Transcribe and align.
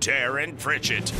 Darren 0.00 0.58
Pritchett. 0.58 1.12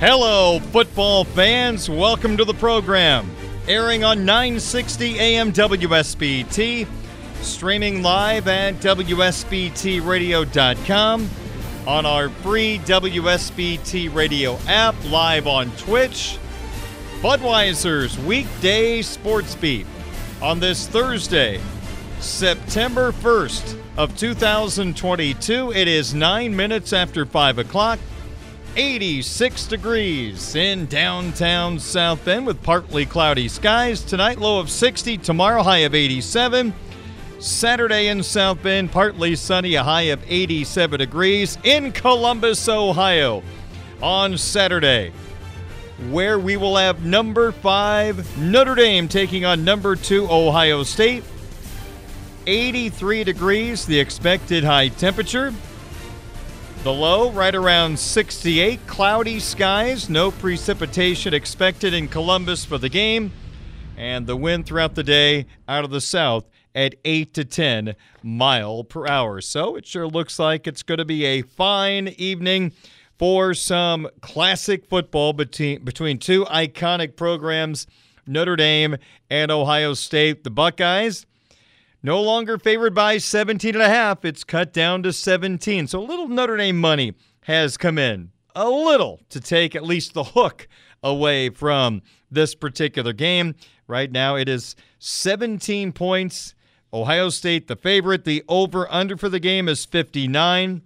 Hello, 0.00 0.60
football 0.60 1.24
fans. 1.24 1.90
Welcome 1.90 2.36
to 2.36 2.44
the 2.44 2.54
program. 2.54 3.28
Airing 3.66 4.04
on 4.04 4.24
960 4.24 5.18
AM 5.18 5.52
WSBT, 5.52 6.86
streaming 7.42 8.00
live 8.02 8.46
at 8.46 8.76
WSBTRadio.com, 8.76 11.30
on 11.86 12.06
our 12.06 12.28
free 12.28 12.78
WSBT 12.78 14.14
radio 14.14 14.56
app, 14.68 14.94
live 15.10 15.48
on 15.48 15.72
Twitch. 15.72 16.38
Budweiser's 17.20 18.16
weekday 18.20 19.02
sports 19.02 19.56
beat 19.56 19.88
on 20.40 20.60
this 20.60 20.86
Thursday, 20.86 21.60
September 22.20 23.12
1st 23.12 23.80
of 23.96 24.16
2022. 24.16 25.72
It 25.72 25.88
is 25.88 26.14
nine 26.14 26.54
minutes 26.54 26.92
after 26.92 27.24
5 27.24 27.58
o'clock. 27.58 27.98
86 28.76 29.66
degrees 29.66 30.54
in 30.54 30.86
downtown 30.86 31.78
South 31.78 32.24
Bend 32.24 32.46
with 32.46 32.62
partly 32.62 33.06
cloudy 33.06 33.48
skies. 33.48 34.02
Tonight, 34.02 34.38
low 34.38 34.60
of 34.60 34.70
60. 34.70 35.18
Tomorrow, 35.18 35.62
high 35.62 35.78
of 35.78 35.94
87. 35.94 36.74
Saturday 37.38 38.08
in 38.08 38.22
South 38.22 38.62
Bend, 38.62 38.90
partly 38.90 39.36
sunny, 39.36 39.76
a 39.76 39.82
high 39.82 40.02
of 40.02 40.20
87 40.28 40.98
degrees. 40.98 41.56
In 41.62 41.92
Columbus, 41.92 42.68
Ohio, 42.68 43.42
on 44.02 44.36
Saturday, 44.36 45.12
where 46.10 46.38
we 46.38 46.56
will 46.56 46.76
have 46.76 47.04
number 47.04 47.52
five 47.52 48.38
Notre 48.38 48.74
Dame 48.74 49.08
taking 49.08 49.44
on 49.44 49.64
number 49.64 49.96
two 49.96 50.28
Ohio 50.30 50.82
State. 50.82 51.24
83 52.48 53.24
degrees, 53.24 53.84
the 53.84 54.00
expected 54.00 54.64
high 54.64 54.88
temperature. 54.88 55.52
The 56.82 56.90
low 56.90 57.30
right 57.30 57.54
around 57.54 57.98
68. 57.98 58.86
Cloudy 58.86 59.38
skies, 59.38 60.08
no 60.08 60.30
precipitation 60.30 61.34
expected 61.34 61.92
in 61.92 62.08
Columbus 62.08 62.64
for 62.64 62.78
the 62.78 62.88
game. 62.88 63.32
And 63.98 64.26
the 64.26 64.34
wind 64.34 64.64
throughout 64.64 64.94
the 64.94 65.04
day 65.04 65.44
out 65.68 65.84
of 65.84 65.90
the 65.90 66.00
south 66.00 66.46
at 66.74 66.94
8 67.04 67.34
to 67.34 67.44
10 67.44 67.94
mile 68.22 68.82
per 68.82 69.06
hour. 69.06 69.42
So 69.42 69.76
it 69.76 69.84
sure 69.84 70.06
looks 70.06 70.38
like 70.38 70.66
it's 70.66 70.82
going 70.82 70.98
to 70.98 71.04
be 71.04 71.26
a 71.26 71.42
fine 71.42 72.08
evening 72.16 72.72
for 73.18 73.52
some 73.52 74.08
classic 74.22 74.86
football 74.86 75.34
between 75.34 75.84
between 75.84 76.16
two 76.16 76.46
iconic 76.46 77.14
programs, 77.14 77.86
Notre 78.26 78.56
Dame 78.56 78.96
and 79.28 79.50
Ohio 79.50 79.92
State. 79.92 80.44
The 80.44 80.50
Buckeyes 80.50 81.26
no 82.02 82.20
longer 82.20 82.58
favored 82.58 82.94
by 82.94 83.18
17 83.18 83.74
and 83.74 83.82
a 83.82 83.88
half. 83.88 84.24
It's 84.24 84.44
cut 84.44 84.72
down 84.72 85.02
to 85.02 85.12
17. 85.12 85.88
So 85.88 86.00
a 86.00 86.04
little 86.04 86.28
Notre 86.28 86.56
Dame 86.56 86.78
money 86.78 87.14
has 87.42 87.76
come 87.76 87.98
in. 87.98 88.30
A 88.54 88.68
little 88.68 89.20
to 89.30 89.40
take 89.40 89.74
at 89.74 89.84
least 89.84 90.14
the 90.14 90.24
hook 90.24 90.68
away 91.02 91.50
from 91.50 92.02
this 92.30 92.54
particular 92.54 93.12
game. 93.12 93.54
Right 93.86 94.10
now 94.10 94.36
it 94.36 94.48
is 94.48 94.76
17 94.98 95.92
points. 95.92 96.54
Ohio 96.92 97.28
State 97.28 97.68
the 97.68 97.76
favorite. 97.76 98.24
The 98.24 98.44
over 98.48 98.90
under 98.92 99.16
for 99.16 99.28
the 99.28 99.40
game 99.40 99.68
is 99.68 99.84
59. 99.84 100.82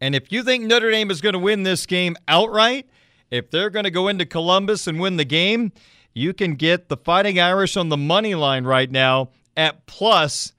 And 0.00 0.14
if 0.14 0.32
you 0.32 0.42
think 0.42 0.64
Notre 0.64 0.90
Dame 0.90 1.10
is 1.10 1.20
going 1.20 1.34
to 1.34 1.38
win 1.38 1.62
this 1.62 1.86
game 1.86 2.16
outright, 2.28 2.88
if 3.30 3.50
they're 3.50 3.70
going 3.70 3.84
to 3.84 3.90
go 3.90 4.08
into 4.08 4.26
Columbus 4.26 4.86
and 4.86 5.00
win 5.00 5.16
the 5.16 5.24
game, 5.24 5.72
you 6.12 6.34
can 6.34 6.54
get 6.54 6.88
the 6.88 6.96
Fighting 6.96 7.40
Irish 7.40 7.76
on 7.76 7.88
the 7.88 7.96
money 7.96 8.34
line 8.34 8.64
right 8.64 8.90
now 8.90 9.30
at 9.56 9.86
plus 9.86 10.52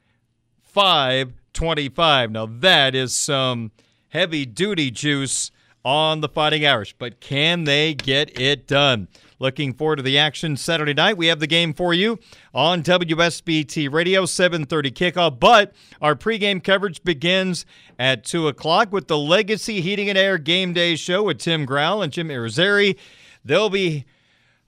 525. 0.64 2.32
Now, 2.32 2.46
that 2.46 2.96
is 2.96 3.14
some 3.14 3.72
heavy 4.10 4.46
duty 4.46 4.92
juice 4.92 5.52
on 5.84 6.22
the 6.22 6.28
Fighting 6.28 6.66
Irish, 6.66 6.96
but 6.98 7.20
can 7.20 7.66
they 7.66 7.94
get 7.94 8.40
it 8.40 8.68
done? 8.68 9.08
Looking 9.38 9.74
forward 9.74 9.98
to 9.98 10.02
the 10.02 10.18
action 10.18 10.58
Saturday 10.58 10.94
night. 10.94 11.18
We 11.18 11.28
have 11.28 11.40
the 11.40 11.48
game 11.48 11.74
for 11.74 11.94
you 11.94 12.20
on 12.54 12.82
WSBT 12.82 13.92
Radio, 13.92 14.26
7:30 14.26 14.92
kickoff. 14.92 15.40
But 15.40 15.74
our 16.02 16.16
pregame 16.16 16.64
coverage 16.64 17.04
begins 17.04 17.66
at 18.00 18.24
two 18.24 18.48
o'clock 18.48 18.92
with 18.94 19.08
the 19.08 19.18
Legacy 19.18 19.82
Heating 19.82 20.10
and 20.10 20.18
Air 20.18 20.38
Game 20.38 20.74
Day 20.74 20.96
Show 20.96 21.24
with 21.24 21.38
Tim 21.38 21.66
Growl 21.66 22.02
and 22.02 22.14
Jim 22.14 22.30
Irizarry. 22.30 22.98
They'll 23.44 23.70
be 23.70 24.06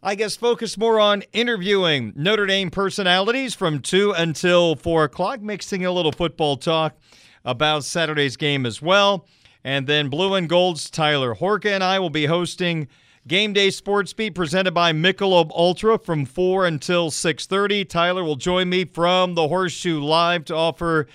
I 0.01 0.13
guess, 0.13 0.35
focus 0.35 0.77
more 0.77 0.99
on 0.99 1.23
interviewing 1.33 2.13
Notre 2.15 2.45
Dame 2.45 2.69
personalities 2.69 3.55
from 3.55 3.79
2 3.79 4.11
until 4.11 4.75
4 4.75 5.05
o'clock, 5.05 5.41
mixing 5.41 5.85
a 5.85 5.91
little 5.91 6.11
football 6.11 6.55
talk 6.55 6.95
about 7.43 7.83
Saturday's 7.83 8.37
game 8.37 8.67
as 8.67 8.79
well. 8.79 9.25
And 9.63 9.87
then 9.87 10.09
Blue 10.09 10.35
and 10.35 10.47
Gold's 10.47 10.91
Tyler 10.91 11.33
Horka 11.33 11.71
and 11.71 11.83
I 11.83 11.97
will 11.97 12.11
be 12.11 12.27
hosting 12.27 12.87
Game 13.27 13.53
Day 13.53 13.71
Sports 13.71 14.13
Beat 14.13 14.35
presented 14.35 14.73
by 14.73 14.93
Michelob 14.93 15.49
Ultra 15.49 15.97
from 15.97 16.25
4 16.25 16.67
until 16.67 17.09
6.30. 17.09 17.89
Tyler 17.89 18.23
will 18.23 18.35
join 18.35 18.69
me 18.69 18.85
from 18.85 19.33
the 19.33 19.47
Horseshoe 19.47 19.99
Live 19.99 20.45
to 20.45 20.55
offer 20.55 21.07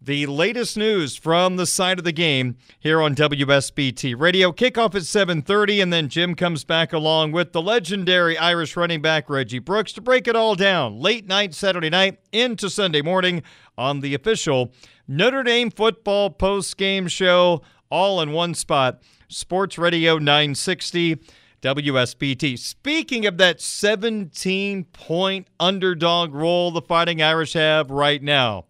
the 0.00 0.26
latest 0.26 0.76
news 0.76 1.16
from 1.16 1.56
the 1.56 1.66
side 1.66 1.98
of 1.98 2.04
the 2.04 2.12
game 2.12 2.56
here 2.78 3.00
on 3.02 3.14
WSBT 3.14 4.14
Radio. 4.18 4.52
Kickoff 4.52 4.94
at 4.94 5.02
7:30 5.02 5.82
and 5.82 5.92
then 5.92 6.08
Jim 6.08 6.34
comes 6.34 6.64
back 6.64 6.92
along 6.92 7.32
with 7.32 7.52
the 7.52 7.60
legendary 7.60 8.38
Irish 8.38 8.76
running 8.76 9.02
back 9.02 9.28
Reggie 9.28 9.58
Brooks 9.58 9.92
to 9.92 10.00
break 10.00 10.28
it 10.28 10.36
all 10.36 10.54
down. 10.54 11.00
Late 11.00 11.26
night 11.26 11.52
Saturday 11.52 11.90
night 11.90 12.18
into 12.32 12.70
Sunday 12.70 13.02
morning 13.02 13.42
on 13.76 14.00
the 14.00 14.14
official 14.14 14.72
Notre 15.08 15.42
Dame 15.42 15.70
football 15.70 16.30
post-game 16.30 17.08
show 17.08 17.62
all 17.90 18.20
in 18.20 18.32
one 18.32 18.54
spot. 18.54 19.02
Sports 19.28 19.78
Radio 19.78 20.18
960 20.18 21.16
WSBT. 21.60 22.56
Speaking 22.56 23.26
of 23.26 23.36
that 23.38 23.60
17 23.60 24.84
point 24.84 25.48
underdog 25.58 26.32
role 26.32 26.70
the 26.70 26.80
Fighting 26.80 27.20
Irish 27.20 27.54
have 27.54 27.90
right 27.90 28.22
now, 28.22 28.66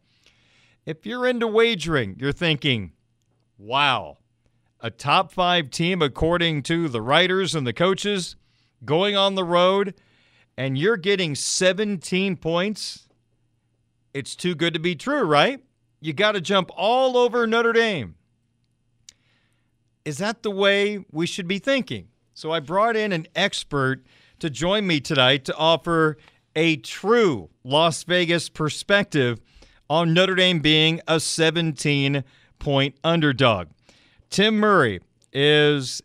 if 0.89 1.05
you're 1.05 1.27
into 1.27 1.47
wagering, 1.47 2.17
you're 2.19 2.33
thinking, 2.33 2.93
wow, 3.59 4.17
a 4.81 4.91
top 4.91 5.31
five 5.31 5.69
team 5.69 6.01
according 6.01 6.63
to 6.63 6.89
the 6.89 7.03
writers 7.03 7.55
and 7.55 7.67
the 7.67 7.75
coaches 7.75 8.37
going 8.87 9.15
on 9.15 9.35
the 9.35 9.45
road, 9.45 9.93
and 10.57 10.79
you're 10.79 10.97
getting 10.97 11.35
17 11.35 12.37
points. 12.37 13.07
It's 14.15 14.35
too 14.35 14.55
good 14.55 14.73
to 14.73 14.81
be 14.81 14.97
true, 14.97 15.25
right? 15.25 15.63
You 16.01 16.15
got 16.15 16.33
to 16.33 16.41
jump 16.41 16.71
all 16.75 17.19
over 17.19 17.47
Notre 17.47 17.75
Dame. 17.75 18.15
Is 20.07 20.17
that 20.17 20.43
the 20.43 20.51
way 20.51 21.05
we 21.13 21.27
should 21.27 21.47
be 21.47 21.59
thinking? 21.59 22.09
So 22.33 22.51
I 22.51 22.61
brought 22.61 22.97
in 22.97 23.13
an 23.13 23.27
expert 23.37 24.07
to 24.39 24.49
join 24.49 24.87
me 24.87 25.01
tonight 25.01 25.45
to 25.45 25.57
offer 25.57 26.17
a 26.57 26.77
true 26.77 27.51
Las 27.63 28.05
Vegas 28.05 28.49
perspective 28.49 29.43
on 29.91 30.13
Notre 30.13 30.35
Dame 30.35 30.61
being 30.61 31.01
a 31.09 31.21
17 31.21 32.25
point 32.59 32.95
underdog. 33.03 33.69
Tim 34.31 34.59
Murray 34.59 35.01
is 35.33 36.03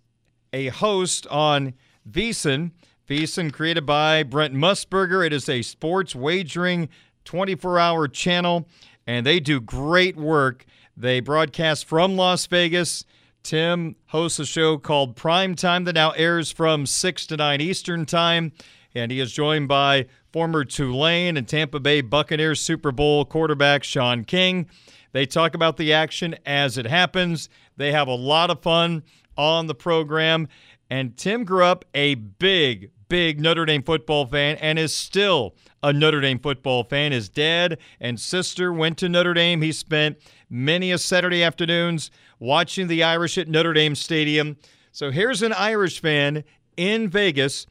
a 0.51 0.67
host 0.67 1.27
on 1.27 1.73
VSiN. 2.09 2.71
VSiN 3.09 3.51
created 3.51 3.85
by 3.85 4.23
Brent 4.23 4.53
Musburger. 4.53 5.25
It 5.25 5.33
is 5.33 5.49
a 5.49 5.61
sports 5.61 6.15
wagering 6.15 6.89
24 7.25 7.79
hour 7.79 8.07
channel, 8.07 8.67
and 9.05 9.25
they 9.25 9.39
do 9.39 9.59
great 9.59 10.15
work. 10.15 10.65
They 10.95 11.19
broadcast 11.19 11.85
from 11.85 12.15
Las 12.15 12.45
Vegas. 12.47 13.05
Tim 13.41 13.97
hosts 14.07 14.39
a 14.39 14.45
show 14.45 14.77
called 14.77 15.17
Prime 15.17 15.55
Time 15.55 15.83
that 15.83 15.95
now 15.95 16.11
airs 16.11 16.49
from 16.49 16.85
6 16.85 17.27
to 17.27 17.35
9 17.35 17.59
Eastern 17.59 18.05
Time, 18.05 18.53
and 18.95 19.11
he 19.11 19.19
is 19.19 19.33
joined 19.33 19.67
by 19.67 20.05
former 20.33 20.65
Tulane 20.65 21.37
and 21.37 21.47
Tampa 21.47 21.79
Bay 21.79 22.01
Buccaneers 22.01 22.59
Super 22.59 22.91
Bowl 22.91 23.23
quarterback 23.23 23.83
Shaun 23.83 24.25
King. 24.25 24.67
They 25.11 25.27
talk 25.27 25.53
about 25.53 25.77
the 25.77 25.93
action 25.93 26.35
as 26.43 26.77
it 26.79 26.87
happens. 26.87 27.49
They 27.77 27.91
have 27.91 28.07
a 28.07 28.15
lot 28.15 28.49
of 28.49 28.63
fun 28.63 29.03
on 29.37 29.67
the 29.67 29.75
program. 29.75 30.47
And 30.89 31.15
Tim 31.15 31.43
grew 31.43 31.63
up 31.63 31.85
a 31.93 32.15
big, 32.15 32.89
big 33.09 33.39
Notre 33.39 33.65
Dame 33.65 33.83
football 33.83 34.25
fan 34.25 34.57
and 34.57 34.79
is 34.79 34.93
still 34.93 35.53
a 35.83 35.93
Notre 35.93 36.19
Dame 36.21 36.39
football 36.39 36.83
fan. 36.83 37.11
His 37.11 37.29
dad 37.29 37.77
and 37.99 38.19
sister 38.19 38.73
went 38.73 38.97
to 38.97 39.09
Notre 39.09 39.35
Dame. 39.35 39.61
He 39.61 39.71
spent 39.71 40.17
many 40.49 40.91
a 40.91 40.97
Saturday 40.97 41.43
afternoons 41.43 42.09
watching 42.39 42.87
the 42.87 43.03
Irish 43.03 43.37
at 43.37 43.47
Notre 43.47 43.73
Dame 43.73 43.93
Stadium. 43.93 44.57
So 44.91 45.11
here's 45.11 45.43
an 45.43 45.53
Irish 45.53 46.01
fan 46.01 46.43
in 46.75 47.07
Vegas 47.07 47.67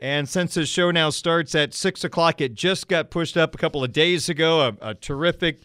and 0.00 0.28
since 0.28 0.54
his 0.54 0.68
show 0.68 0.90
now 0.90 1.10
starts 1.10 1.54
at 1.54 1.72
6 1.72 2.04
o'clock, 2.04 2.40
it 2.40 2.54
just 2.54 2.88
got 2.88 3.10
pushed 3.10 3.36
up 3.36 3.54
a 3.54 3.58
couple 3.58 3.82
of 3.82 3.92
days 3.92 4.28
ago. 4.28 4.60
A, 4.60 4.90
a, 4.90 4.94
terrific 4.94 5.60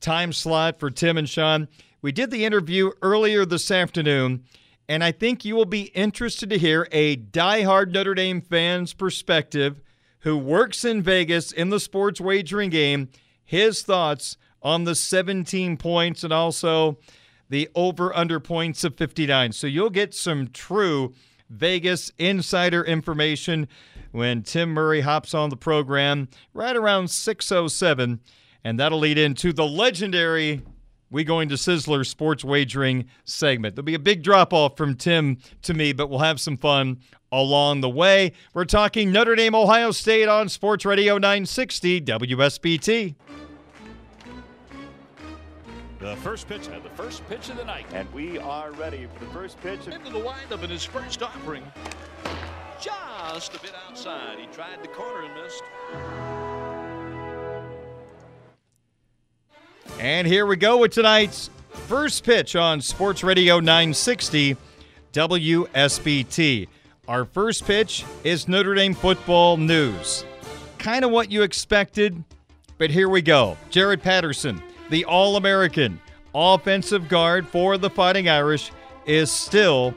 time 0.00 0.32
slot 0.32 0.78
for 0.78 0.90
Tim 0.90 1.18
and 1.18 1.28
Sean. 1.28 1.68
We 2.00 2.12
did 2.12 2.30
the 2.30 2.44
interview 2.44 2.92
earlier 3.02 3.44
this 3.44 3.70
afternoon, 3.70 4.44
and 4.88 5.04
I 5.04 5.12
think 5.12 5.44
you 5.44 5.54
will 5.54 5.64
be 5.64 5.84
interested 5.94 6.50
to 6.50 6.58
hear 6.58 6.88
a 6.92 7.16
die-hard 7.16 7.92
Notre 7.92 8.14
Dame 8.14 8.40
fan's 8.40 8.94
perspective 8.94 9.80
who 10.20 10.38
works 10.38 10.84
in 10.84 11.02
Vegas 11.02 11.52
in 11.52 11.68
the 11.68 11.80
sports 11.80 12.20
wagering 12.20 12.70
game, 12.70 13.10
his 13.44 13.82
thoughts 13.82 14.38
on 14.62 14.84
the 14.84 14.94
17 14.94 15.76
points 15.76 16.24
and 16.24 16.32
also 16.32 16.98
the 17.50 17.68
over 17.74 18.16
under 18.16 18.40
points 18.40 18.84
of 18.84 18.96
59. 18.96 19.52
So 19.52 19.66
you'll 19.66 19.90
get 19.90 20.14
some 20.14 20.48
true 20.48 21.12
Vegas 21.50 22.10
insider 22.18 22.82
information 22.84 23.68
when 24.12 24.42
Tim 24.42 24.70
Murray 24.70 25.00
hops 25.00 25.34
on 25.34 25.50
the 25.50 25.56
program 25.56 26.28
right 26.52 26.76
around 26.76 27.10
607 27.10 28.20
and 28.64 28.80
that'll 28.80 28.98
lead 28.98 29.18
into 29.18 29.52
the 29.52 29.66
legendary 29.66 30.62
we 31.10 31.22
going 31.22 31.48
to 31.50 31.54
Sizzler 31.54 32.04
sports 32.04 32.44
wagering 32.44 33.04
segment. 33.24 33.76
There'll 33.76 33.84
be 33.84 33.94
a 33.94 34.00
big 34.00 34.24
drop 34.24 34.52
off 34.52 34.76
from 34.76 34.96
Tim 34.96 35.38
to 35.62 35.72
me, 35.72 35.92
but 35.92 36.10
we'll 36.10 36.18
have 36.18 36.40
some 36.40 36.56
fun 36.56 36.98
along 37.30 37.82
the 37.82 37.88
way. 37.88 38.32
We're 38.52 38.64
talking 38.64 39.12
Notre 39.12 39.36
Dame 39.36 39.54
Ohio 39.54 39.92
State 39.92 40.28
on 40.28 40.48
Sports 40.48 40.84
Radio 40.84 41.14
960 41.14 42.00
WSBT. 42.00 43.14
The 46.04 46.16
first 46.16 46.46
pitch 46.46 46.68
and 46.70 46.82
the 46.82 46.90
first 46.90 47.26
pitch 47.30 47.48
of 47.48 47.56
the 47.56 47.64
night. 47.64 47.86
And 47.94 48.12
we 48.12 48.36
are 48.38 48.72
ready 48.72 49.08
for 49.14 49.24
the 49.24 49.30
first 49.30 49.58
pitch. 49.62 49.86
Into 49.86 50.12
the 50.12 50.18
windup 50.18 50.62
in 50.62 50.68
his 50.68 50.84
first 50.84 51.22
offering. 51.22 51.64
Just 52.78 53.54
a 53.54 53.60
bit 53.60 53.72
outside. 53.88 54.38
He 54.38 54.44
tried 54.48 54.82
the 54.82 54.88
corner 54.88 55.22
and 55.22 55.34
missed. 55.42 55.62
And 59.98 60.26
here 60.26 60.44
we 60.44 60.56
go 60.56 60.76
with 60.76 60.92
tonight's 60.92 61.48
first 61.70 62.22
pitch 62.22 62.54
on 62.54 62.82
Sports 62.82 63.24
Radio 63.24 63.58
960 63.58 64.58
WSBT. 65.14 66.68
Our 67.08 67.24
first 67.24 67.64
pitch 67.64 68.04
is 68.24 68.46
Notre 68.46 68.74
Dame 68.74 68.92
football 68.92 69.56
news. 69.56 70.26
Kind 70.76 71.02
of 71.02 71.10
what 71.10 71.32
you 71.32 71.40
expected, 71.40 72.22
but 72.76 72.90
here 72.90 73.08
we 73.08 73.22
go. 73.22 73.56
Jarrett 73.70 74.02
Patterson 74.02 74.62
the 74.94 75.04
All 75.06 75.34
American 75.34 76.00
offensive 76.36 77.08
guard 77.08 77.48
for 77.48 77.76
the 77.76 77.90
Fighting 77.90 78.28
Irish, 78.28 78.70
is 79.06 79.28
still 79.28 79.92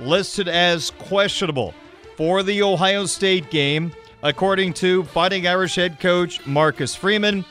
listed 0.00 0.48
as 0.48 0.90
questionable 0.90 1.72
for 2.16 2.42
the 2.42 2.60
Ohio 2.60 3.06
State 3.06 3.48
game, 3.50 3.92
according 4.24 4.72
to 4.72 5.04
Fighting 5.04 5.46
Irish 5.46 5.76
head 5.76 6.00
coach 6.00 6.44
Marcus 6.48 6.96
Freeman, 6.96 7.44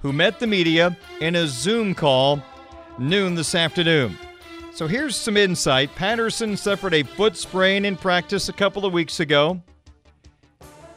who 0.00 0.12
met 0.12 0.38
the 0.40 0.46
media 0.46 0.94
in 1.22 1.36
a 1.36 1.46
Zoom 1.46 1.94
call 1.94 2.42
noon 2.98 3.34
this 3.34 3.54
afternoon. 3.54 4.18
So 4.74 4.86
here's 4.86 5.16
some 5.16 5.38
insight. 5.38 5.94
Patterson 5.94 6.58
suffered 6.58 6.92
a 6.92 7.02
foot 7.02 7.34
sprain 7.34 7.86
in 7.86 7.96
practice 7.96 8.50
a 8.50 8.52
couple 8.52 8.84
of 8.84 8.92
weeks 8.92 9.20
ago, 9.20 9.58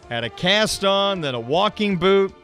had 0.09 0.25
a 0.25 0.29
cast 0.29 0.83
on, 0.83 1.21
then 1.21 1.33
a 1.33 1.39
walking 1.39 1.95
boot, 1.95 2.35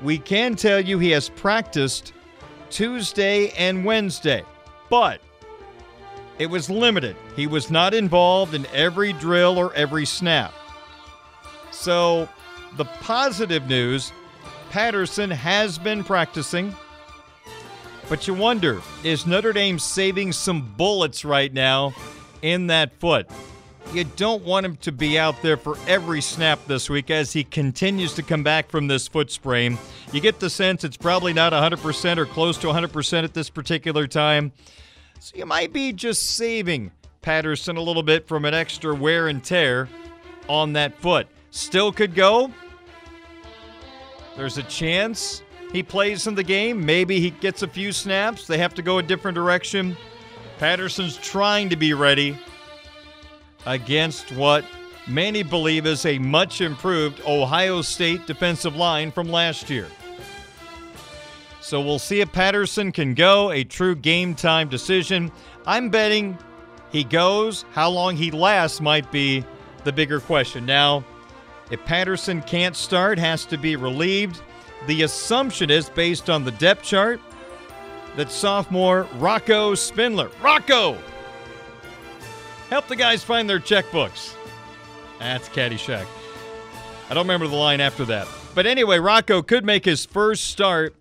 we 0.00 0.18
can 0.18 0.54
tell 0.54 0.80
you 0.80 0.98
he 0.98 1.10
has 1.10 1.28
practiced 1.28 2.12
Tuesday 2.70 3.50
and 3.50 3.84
Wednesday, 3.84 4.42
but 4.90 5.20
it 6.38 6.46
was 6.46 6.70
limited. 6.70 7.16
He 7.36 7.46
was 7.46 7.70
not 7.70 7.94
involved 7.94 8.54
in 8.54 8.66
every 8.72 9.12
drill 9.14 9.58
or 9.58 9.74
every 9.74 10.06
snap. 10.06 10.52
So, 11.70 12.28
the 12.76 12.84
positive 12.84 13.66
news 13.66 14.12
Patterson 14.70 15.30
has 15.30 15.78
been 15.78 16.04
practicing. 16.04 16.74
But 18.08 18.26
you 18.26 18.34
wonder, 18.34 18.80
is 19.02 19.26
Notre 19.26 19.52
Dame 19.52 19.78
saving 19.78 20.32
some 20.32 20.74
bullets 20.76 21.24
right 21.24 21.52
now 21.52 21.94
in 22.42 22.68
that 22.68 22.92
foot? 23.00 23.28
You 23.94 24.04
don't 24.04 24.44
want 24.44 24.66
him 24.66 24.76
to 24.76 24.92
be 24.92 25.18
out 25.18 25.40
there 25.40 25.56
for 25.56 25.78
every 25.86 26.20
snap 26.20 26.58
this 26.66 26.90
week 26.90 27.10
as 27.10 27.32
he 27.32 27.42
continues 27.42 28.12
to 28.14 28.22
come 28.22 28.42
back 28.42 28.68
from 28.68 28.86
this 28.86 29.08
foot 29.08 29.30
sprain. 29.30 29.78
You 30.12 30.20
get 30.20 30.40
the 30.40 30.50
sense 30.50 30.84
it's 30.84 30.98
probably 30.98 31.32
not 31.32 31.54
100% 31.54 32.18
or 32.18 32.26
close 32.26 32.58
to 32.58 32.66
100% 32.66 33.24
at 33.24 33.32
this 33.32 33.48
particular 33.48 34.06
time. 34.06 34.52
So 35.20 35.38
you 35.38 35.46
might 35.46 35.72
be 35.72 35.94
just 35.94 36.36
saving 36.36 36.92
Patterson 37.22 37.78
a 37.78 37.80
little 37.80 38.02
bit 38.02 38.28
from 38.28 38.44
an 38.44 38.52
extra 38.52 38.94
wear 38.94 39.28
and 39.28 39.42
tear 39.42 39.88
on 40.50 40.74
that 40.74 41.00
foot. 41.00 41.26
Still 41.50 41.90
could 41.90 42.14
go. 42.14 42.52
There's 44.36 44.58
a 44.58 44.62
chance 44.64 45.42
he 45.72 45.82
plays 45.82 46.26
in 46.26 46.34
the 46.34 46.44
game. 46.44 46.84
Maybe 46.84 47.20
he 47.20 47.30
gets 47.30 47.62
a 47.62 47.68
few 47.68 47.92
snaps. 47.92 48.46
They 48.46 48.58
have 48.58 48.74
to 48.74 48.82
go 48.82 48.98
a 48.98 49.02
different 49.02 49.34
direction. 49.34 49.96
Patterson's 50.58 51.16
trying 51.16 51.70
to 51.70 51.76
be 51.76 51.94
ready 51.94 52.36
against 53.68 54.32
what 54.32 54.64
many 55.06 55.42
believe 55.42 55.86
is 55.86 56.04
a 56.06 56.18
much 56.18 56.60
improved 56.60 57.20
Ohio 57.26 57.82
State 57.82 58.26
defensive 58.26 58.74
line 58.74 59.12
from 59.12 59.28
last 59.28 59.70
year. 59.70 59.86
So 61.60 61.80
we'll 61.80 61.98
see 61.98 62.20
if 62.20 62.32
Patterson 62.32 62.92
can 62.92 63.14
go, 63.14 63.52
a 63.52 63.62
true 63.62 63.94
game 63.94 64.34
time 64.34 64.68
decision. 64.68 65.30
I'm 65.66 65.90
betting 65.90 66.38
he 66.90 67.04
goes. 67.04 67.66
How 67.72 67.90
long 67.90 68.16
he 68.16 68.30
lasts 68.30 68.80
might 68.80 69.12
be 69.12 69.44
the 69.84 69.92
bigger 69.92 70.20
question. 70.20 70.64
Now, 70.64 71.04
if 71.70 71.84
Patterson 71.84 72.40
can't 72.42 72.74
start, 72.74 73.18
has 73.18 73.44
to 73.46 73.58
be 73.58 73.76
relieved. 73.76 74.40
The 74.86 75.02
assumption 75.02 75.70
is 75.70 75.90
based 75.90 76.30
on 76.30 76.44
the 76.44 76.52
depth 76.52 76.82
chart 76.82 77.20
that 78.16 78.30
sophomore 78.32 79.06
Rocco 79.16 79.74
Spindler, 79.74 80.30
Rocco, 80.42 80.96
Help 82.70 82.86
the 82.86 82.96
guys 82.96 83.24
find 83.24 83.48
their 83.48 83.60
checkbooks. 83.60 84.34
That's 85.18 85.48
Caddyshack. 85.48 86.06
I 87.10 87.14
don't 87.14 87.24
remember 87.24 87.46
the 87.46 87.56
line 87.56 87.80
after 87.80 88.04
that. 88.06 88.28
But 88.54 88.66
anyway, 88.66 88.98
Rocco 88.98 89.40
could 89.40 89.64
make 89.64 89.84
his 89.84 90.04
first 90.04 90.48
start 90.48 90.94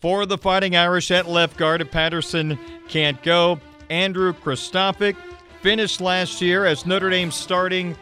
for 0.00 0.24
the 0.24 0.38
Fighting 0.38 0.76
Irish 0.76 1.10
at 1.10 1.28
left 1.28 1.56
guard 1.56 1.80
if 1.80 1.90
Patterson 1.90 2.58
can't 2.88 3.20
go. 3.22 3.58
Andrew 3.90 4.32
Kristofic 4.32 5.16
finished 5.60 6.00
last 6.00 6.40
year 6.40 6.64
as 6.64 6.86
Notre 6.86 7.10
Dame's 7.10 7.34
starting 7.34 7.96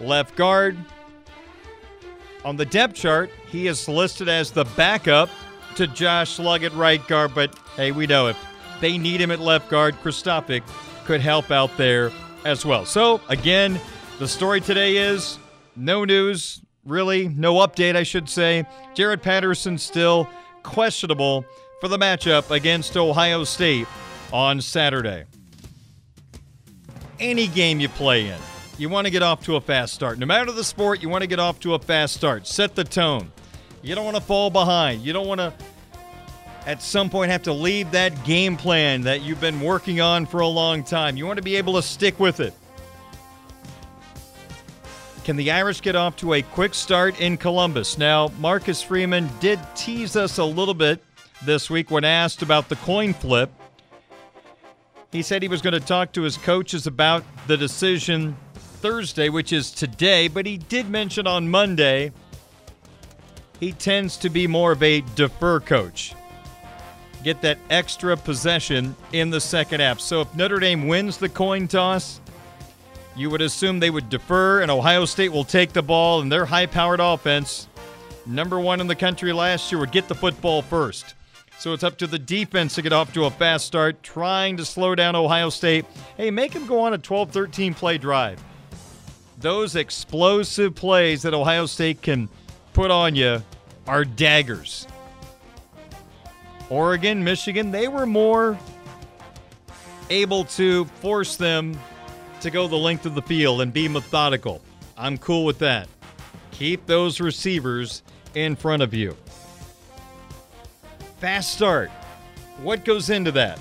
left 0.00 0.36
guard. 0.36 0.76
On 2.44 2.56
the 2.56 2.64
depth 2.64 2.94
chart, 2.94 3.30
he 3.48 3.66
is 3.66 3.88
listed 3.88 4.28
as 4.28 4.50
the 4.50 4.64
backup 4.76 5.28
to 5.76 5.86
Josh 5.88 6.38
Lugg 6.38 6.62
at 6.62 6.72
right 6.74 7.04
guard, 7.08 7.34
but 7.34 7.58
hey, 7.76 7.90
we 7.90 8.06
know 8.06 8.28
if 8.28 8.36
they 8.80 8.96
need 8.96 9.20
him 9.20 9.30
at 9.30 9.40
left 9.40 9.68
guard, 9.68 9.96
Kristofic 10.02 10.62
could 11.04 11.20
help 11.20 11.50
out 11.50 11.76
there 11.76 12.12
as 12.44 12.64
well. 12.64 12.84
So, 12.86 13.20
again, 13.28 13.80
the 14.18 14.28
story 14.28 14.60
today 14.60 14.96
is 14.96 15.38
no 15.76 16.04
news, 16.04 16.60
really, 16.84 17.28
no 17.28 17.54
update, 17.54 17.96
I 17.96 18.02
should 18.02 18.28
say. 18.28 18.66
Jarrett 18.94 19.22
Patterson 19.22 19.78
still 19.78 20.28
questionable 20.62 21.44
for 21.80 21.88
the 21.88 21.98
matchup 21.98 22.50
against 22.50 22.96
Ohio 22.96 23.44
State 23.44 23.86
on 24.32 24.60
Saturday. 24.60 25.24
Any 27.20 27.46
game 27.46 27.80
you 27.80 27.88
play 27.88 28.28
in, 28.28 28.38
you 28.78 28.88
want 28.88 29.06
to 29.06 29.10
get 29.10 29.22
off 29.22 29.44
to 29.44 29.56
a 29.56 29.60
fast 29.60 29.94
start. 29.94 30.18
No 30.18 30.26
matter 30.26 30.50
the 30.50 30.64
sport, 30.64 31.02
you 31.02 31.08
want 31.08 31.22
to 31.22 31.28
get 31.28 31.38
off 31.38 31.60
to 31.60 31.74
a 31.74 31.78
fast 31.78 32.14
start. 32.14 32.46
Set 32.46 32.74
the 32.74 32.84
tone. 32.84 33.30
You 33.82 33.94
don't 33.94 34.04
want 34.04 34.16
to 34.16 34.22
fall 34.22 34.50
behind. 34.50 35.02
You 35.02 35.12
don't 35.12 35.26
want 35.28 35.40
to, 35.40 35.52
at 36.66 36.82
some 36.82 37.10
point, 37.10 37.30
have 37.30 37.42
to 37.42 37.52
leave 37.52 37.90
that 37.90 38.24
game 38.24 38.56
plan 38.56 39.02
that 39.02 39.22
you've 39.22 39.40
been 39.40 39.60
working 39.60 40.00
on 40.00 40.26
for 40.26 40.40
a 40.40 40.46
long 40.46 40.82
time. 40.82 41.16
You 41.16 41.26
want 41.26 41.36
to 41.36 41.42
be 41.42 41.56
able 41.56 41.74
to 41.74 41.82
stick 41.82 42.18
with 42.18 42.40
it. 42.40 42.54
Can 45.24 45.36
the 45.36 45.50
Irish 45.50 45.80
get 45.80 45.96
off 45.96 46.16
to 46.16 46.34
a 46.34 46.42
quick 46.42 46.74
start 46.74 47.20
in 47.20 47.36
Columbus? 47.36 47.96
Now, 47.96 48.28
Marcus 48.38 48.82
Freeman 48.82 49.30
did 49.40 49.58
tease 49.74 50.16
us 50.16 50.38
a 50.38 50.44
little 50.44 50.74
bit 50.74 51.02
this 51.44 51.70
week 51.70 51.90
when 51.90 52.04
asked 52.04 52.42
about 52.42 52.68
the 52.68 52.76
coin 52.76 53.14
flip. 53.14 53.50
He 55.12 55.22
said 55.22 55.42
he 55.42 55.48
was 55.48 55.62
going 55.62 55.74
to 55.74 55.80
talk 55.80 56.12
to 56.12 56.22
his 56.22 56.36
coaches 56.36 56.86
about 56.86 57.24
the 57.46 57.56
decision 57.56 58.36
Thursday, 58.54 59.28
which 59.28 59.52
is 59.52 59.70
today, 59.70 60.28
but 60.28 60.44
he 60.44 60.58
did 60.58 60.90
mention 60.90 61.26
on 61.26 61.48
Monday 61.48 62.12
he 63.60 63.72
tends 63.72 64.16
to 64.18 64.28
be 64.28 64.46
more 64.46 64.72
of 64.72 64.82
a 64.82 65.00
defer 65.14 65.60
coach. 65.60 66.14
Get 67.24 67.40
that 67.40 67.56
extra 67.70 68.18
possession 68.18 68.94
in 69.12 69.30
the 69.30 69.40
second 69.40 69.80
half. 69.80 69.98
So 69.98 70.20
if 70.20 70.34
Notre 70.36 70.60
Dame 70.60 70.86
wins 70.86 71.16
the 71.16 71.30
coin 71.30 71.66
toss, 71.66 72.20
you 73.16 73.30
would 73.30 73.40
assume 73.40 73.80
they 73.80 73.88
would 73.88 74.10
defer, 74.10 74.60
and 74.60 74.70
Ohio 74.70 75.06
State 75.06 75.30
will 75.32 75.44
take 75.44 75.72
the 75.72 75.82
ball, 75.82 76.20
and 76.20 76.30
their 76.30 76.44
high 76.44 76.66
powered 76.66 77.00
offense, 77.00 77.66
number 78.26 78.60
one 78.60 78.78
in 78.78 78.88
the 78.88 78.94
country 78.94 79.32
last 79.32 79.72
year, 79.72 79.78
would 79.78 79.90
get 79.90 80.06
the 80.06 80.14
football 80.14 80.60
first. 80.60 81.14
So 81.58 81.72
it's 81.72 81.82
up 81.82 81.96
to 81.98 82.06
the 82.06 82.18
defense 82.18 82.74
to 82.74 82.82
get 82.82 82.92
off 82.92 83.14
to 83.14 83.24
a 83.24 83.30
fast 83.30 83.64
start, 83.64 84.02
trying 84.02 84.58
to 84.58 84.64
slow 84.66 84.94
down 84.94 85.16
Ohio 85.16 85.48
State. 85.48 85.86
Hey, 86.18 86.30
make 86.30 86.52
them 86.52 86.66
go 86.66 86.80
on 86.80 86.92
a 86.92 86.98
12 86.98 87.30
13 87.30 87.72
play 87.72 87.96
drive. 87.96 88.38
Those 89.38 89.76
explosive 89.76 90.74
plays 90.74 91.22
that 91.22 91.32
Ohio 91.32 91.64
State 91.64 92.02
can 92.02 92.28
put 92.74 92.90
on 92.90 93.14
you 93.14 93.42
are 93.86 94.04
daggers. 94.04 94.86
Oregon, 96.70 97.22
Michigan, 97.22 97.70
they 97.70 97.88
were 97.88 98.06
more 98.06 98.58
able 100.10 100.44
to 100.44 100.84
force 101.00 101.36
them 101.36 101.78
to 102.40 102.50
go 102.50 102.68
the 102.68 102.76
length 102.76 103.06
of 103.06 103.14
the 103.14 103.22
field 103.22 103.60
and 103.60 103.72
be 103.72 103.88
methodical. 103.88 104.60
I'm 104.96 105.18
cool 105.18 105.44
with 105.44 105.58
that. 105.60 105.88
Keep 106.50 106.86
those 106.86 107.20
receivers 107.20 108.02
in 108.34 108.56
front 108.56 108.82
of 108.82 108.94
you. 108.94 109.16
Fast 111.18 111.54
start. 111.54 111.90
What 112.62 112.84
goes 112.84 113.10
into 113.10 113.32
that? 113.32 113.58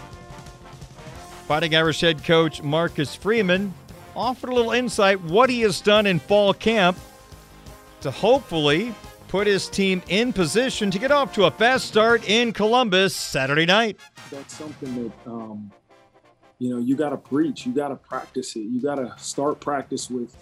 Fighting 1.47 1.75
Irish 1.75 2.01
head 2.01 2.23
coach 2.23 2.61
Marcus 2.61 3.15
Freeman 3.15 3.73
offered 4.15 4.49
a 4.49 4.53
little 4.53 4.71
insight 4.71 5.21
what 5.21 5.49
he 5.49 5.61
has 5.61 5.81
done 5.81 6.05
in 6.05 6.19
fall 6.19 6.53
camp 6.53 6.97
to 8.01 8.11
hopefully 8.11 8.93
put 9.33 9.47
his 9.47 9.67
team 9.67 9.99
in 10.09 10.31
position 10.31 10.91
to 10.91 10.99
get 10.99 11.11
off 11.11 11.33
to 11.33 11.45
a 11.45 11.49
fast 11.49 11.87
start 11.87 12.29
in 12.29 12.53
Columbus 12.53 13.15
Saturday 13.15 13.65
night. 13.65 13.99
That's 14.29 14.55
something 14.55 14.93
that 15.03 15.31
um, 15.31 15.71
you 16.59 16.69
know 16.69 16.77
you 16.77 16.95
got 16.95 17.09
to 17.09 17.17
preach. 17.17 17.65
You 17.65 17.73
got 17.73 17.87
to 17.87 17.95
practice 17.95 18.55
it. 18.55 18.59
You 18.59 18.79
got 18.79 18.95
to 18.95 19.11
start 19.17 19.59
practice 19.59 20.07
with 20.07 20.37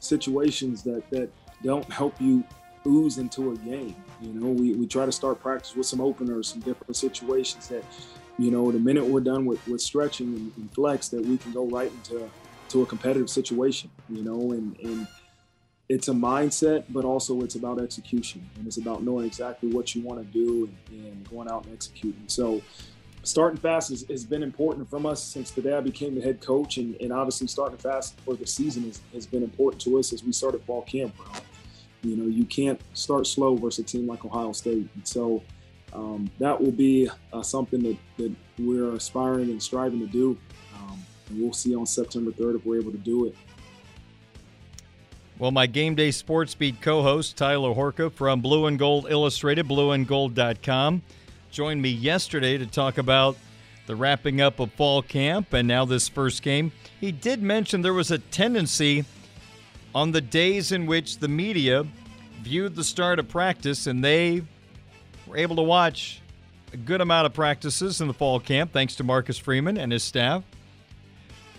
situations 0.00 0.82
that 0.82 1.08
that 1.10 1.30
don't 1.62 1.88
help 1.92 2.20
you 2.20 2.42
ooze 2.84 3.18
into 3.18 3.52
a 3.52 3.56
game. 3.58 3.94
You 4.20 4.32
know, 4.32 4.48
we, 4.48 4.74
we 4.74 4.88
try 4.88 5.06
to 5.06 5.12
start 5.12 5.40
practice 5.40 5.76
with 5.76 5.86
some 5.86 6.00
openers, 6.00 6.48
some 6.48 6.62
different 6.62 6.96
situations 6.96 7.68
that, 7.68 7.84
you 8.38 8.50
know, 8.50 8.72
the 8.72 8.80
minute 8.80 9.04
we're 9.04 9.20
done 9.20 9.44
with, 9.44 9.64
with 9.68 9.80
stretching 9.80 10.34
and, 10.34 10.52
and 10.56 10.74
flex, 10.74 11.06
that 11.10 11.24
we 11.24 11.38
can 11.38 11.52
go 11.52 11.68
right 11.68 11.92
into 11.92 12.28
to 12.70 12.82
a 12.82 12.86
competitive 12.86 13.30
situation, 13.30 13.88
you 14.08 14.24
know, 14.24 14.50
and, 14.50 14.76
and 14.80 15.06
it's 15.92 16.08
a 16.08 16.12
mindset, 16.12 16.84
but 16.88 17.04
also 17.04 17.42
it's 17.42 17.54
about 17.54 17.78
execution 17.78 18.48
and 18.56 18.66
it's 18.66 18.78
about 18.78 19.02
knowing 19.02 19.26
exactly 19.26 19.70
what 19.70 19.94
you 19.94 20.00
want 20.00 20.18
to 20.18 20.26
do 20.32 20.70
and, 20.90 21.04
and 21.04 21.28
going 21.28 21.50
out 21.50 21.66
and 21.66 21.74
executing. 21.74 22.24
So 22.28 22.62
starting 23.24 23.58
fast 23.58 23.90
has, 23.90 24.06
has, 24.08 24.24
been 24.24 24.42
important 24.42 24.88
from 24.88 25.04
us 25.04 25.22
since 25.22 25.50
the 25.50 25.60
day 25.60 25.74
I 25.76 25.80
became 25.80 26.14
the 26.14 26.22
head 26.22 26.40
coach 26.40 26.78
and, 26.78 26.98
and 27.02 27.12
obviously 27.12 27.46
starting 27.46 27.76
fast 27.76 28.18
for 28.20 28.34
the 28.34 28.46
season 28.46 28.84
has, 28.84 29.02
has, 29.12 29.26
been 29.26 29.42
important 29.42 29.82
to 29.82 29.98
us 29.98 30.14
as 30.14 30.24
we 30.24 30.32
started 30.32 30.64
fall 30.64 30.80
camp. 30.80 31.14
You 32.02 32.16
know, 32.16 32.26
you 32.26 32.46
can't 32.46 32.80
start 32.94 33.26
slow 33.26 33.54
versus 33.54 33.84
a 33.84 33.86
team 33.86 34.06
like 34.06 34.24
Ohio 34.24 34.52
State. 34.52 34.88
And 34.94 35.06
so 35.06 35.42
um, 35.92 36.30
that 36.38 36.58
will 36.58 36.72
be 36.72 37.10
uh, 37.34 37.42
something 37.42 37.82
that, 37.82 37.98
that 38.16 38.34
we're 38.58 38.94
aspiring 38.94 39.50
and 39.50 39.62
striving 39.62 40.00
to 40.00 40.06
do. 40.06 40.38
Um, 40.74 41.04
and 41.28 41.38
we'll 41.38 41.52
see 41.52 41.76
on 41.76 41.84
September 41.84 42.30
3rd 42.30 42.60
if 42.60 42.64
we're 42.64 42.80
able 42.80 42.92
to 42.92 42.98
do 42.98 43.26
it. 43.26 43.36
Well, 45.42 45.50
my 45.50 45.66
game 45.66 45.96
day 45.96 46.12
sports 46.12 46.54
beat 46.54 46.80
co 46.80 47.02
host, 47.02 47.36
Tyler 47.36 47.74
Horka 47.74 48.12
from 48.12 48.42
Blue 48.42 48.66
and 48.66 48.78
Gold 48.78 49.08
Illustrated, 49.10 49.66
blueandgold.com, 49.66 51.02
joined 51.50 51.82
me 51.82 51.88
yesterday 51.88 52.56
to 52.58 52.64
talk 52.64 52.96
about 52.96 53.36
the 53.88 53.96
wrapping 53.96 54.40
up 54.40 54.60
of 54.60 54.70
fall 54.74 55.02
camp 55.02 55.52
and 55.52 55.66
now 55.66 55.84
this 55.84 56.08
first 56.08 56.42
game. 56.42 56.70
He 57.00 57.10
did 57.10 57.42
mention 57.42 57.82
there 57.82 57.92
was 57.92 58.12
a 58.12 58.18
tendency 58.18 59.04
on 59.92 60.12
the 60.12 60.20
days 60.20 60.70
in 60.70 60.86
which 60.86 61.18
the 61.18 61.26
media 61.26 61.88
viewed 62.42 62.76
the 62.76 62.84
start 62.84 63.18
of 63.18 63.28
practice 63.28 63.88
and 63.88 64.04
they 64.04 64.42
were 65.26 65.38
able 65.38 65.56
to 65.56 65.62
watch 65.62 66.20
a 66.72 66.76
good 66.76 67.00
amount 67.00 67.26
of 67.26 67.34
practices 67.34 68.00
in 68.00 68.06
the 68.06 68.14
fall 68.14 68.38
camp 68.38 68.72
thanks 68.72 68.94
to 68.94 69.02
Marcus 69.02 69.38
Freeman 69.38 69.76
and 69.76 69.90
his 69.90 70.04
staff. 70.04 70.44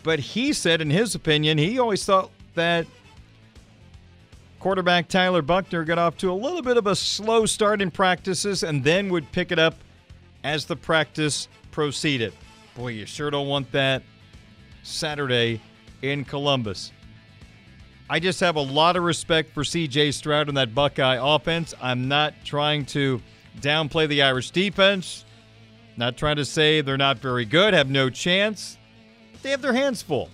But 0.03 0.19
he 0.19 0.53
said, 0.53 0.79
in 0.79 0.89
his 0.89 1.15
opinion, 1.15 1.57
he 1.57 1.79
always 1.79 2.05
thought 2.05 2.31
that 2.55 2.85
quarterback 4.63 5.09
Tyler 5.09 5.41
Buchner 5.41 5.83
got 5.83 5.97
off 5.97 6.15
to 6.15 6.31
a 6.31 6.33
little 6.33 6.61
bit 6.61 6.77
of 6.77 6.87
a 6.87 6.95
slow 6.95 7.45
start 7.45 7.81
in 7.81 7.91
practices 7.91 8.63
and 8.63 8.81
then 8.81 9.09
would 9.09 9.29
pick 9.33 9.51
it 9.51 9.59
up 9.59 9.75
as 10.45 10.63
the 10.63 10.75
practice 10.77 11.49
proceeded. 11.71 12.31
Boy, 12.73 12.93
you 12.93 13.05
sure 13.05 13.29
don't 13.29 13.49
want 13.49 13.69
that 13.73 14.03
Saturday 14.81 15.59
in 16.01 16.23
Columbus. 16.23 16.93
I 18.09 18.21
just 18.21 18.39
have 18.39 18.55
a 18.55 18.61
lot 18.61 18.95
of 18.95 19.03
respect 19.03 19.53
for 19.53 19.63
CJ 19.63 20.13
Stroud 20.13 20.47
and 20.47 20.55
that 20.55 20.73
Buckeye 20.73 21.19
offense. 21.21 21.73
I'm 21.81 22.07
not 22.07 22.33
trying 22.45 22.85
to 22.85 23.21
downplay 23.59 24.07
the 24.07 24.21
Irish 24.21 24.51
defense, 24.51 25.25
not 25.97 26.15
trying 26.15 26.37
to 26.37 26.45
say 26.45 26.79
they're 26.79 26.95
not 26.95 27.17
very 27.17 27.43
good, 27.43 27.73
have 27.73 27.89
no 27.89 28.09
chance. 28.09 28.77
They 29.41 29.49
have 29.49 29.61
their 29.61 29.73
hands 29.73 30.01
full. 30.01 30.29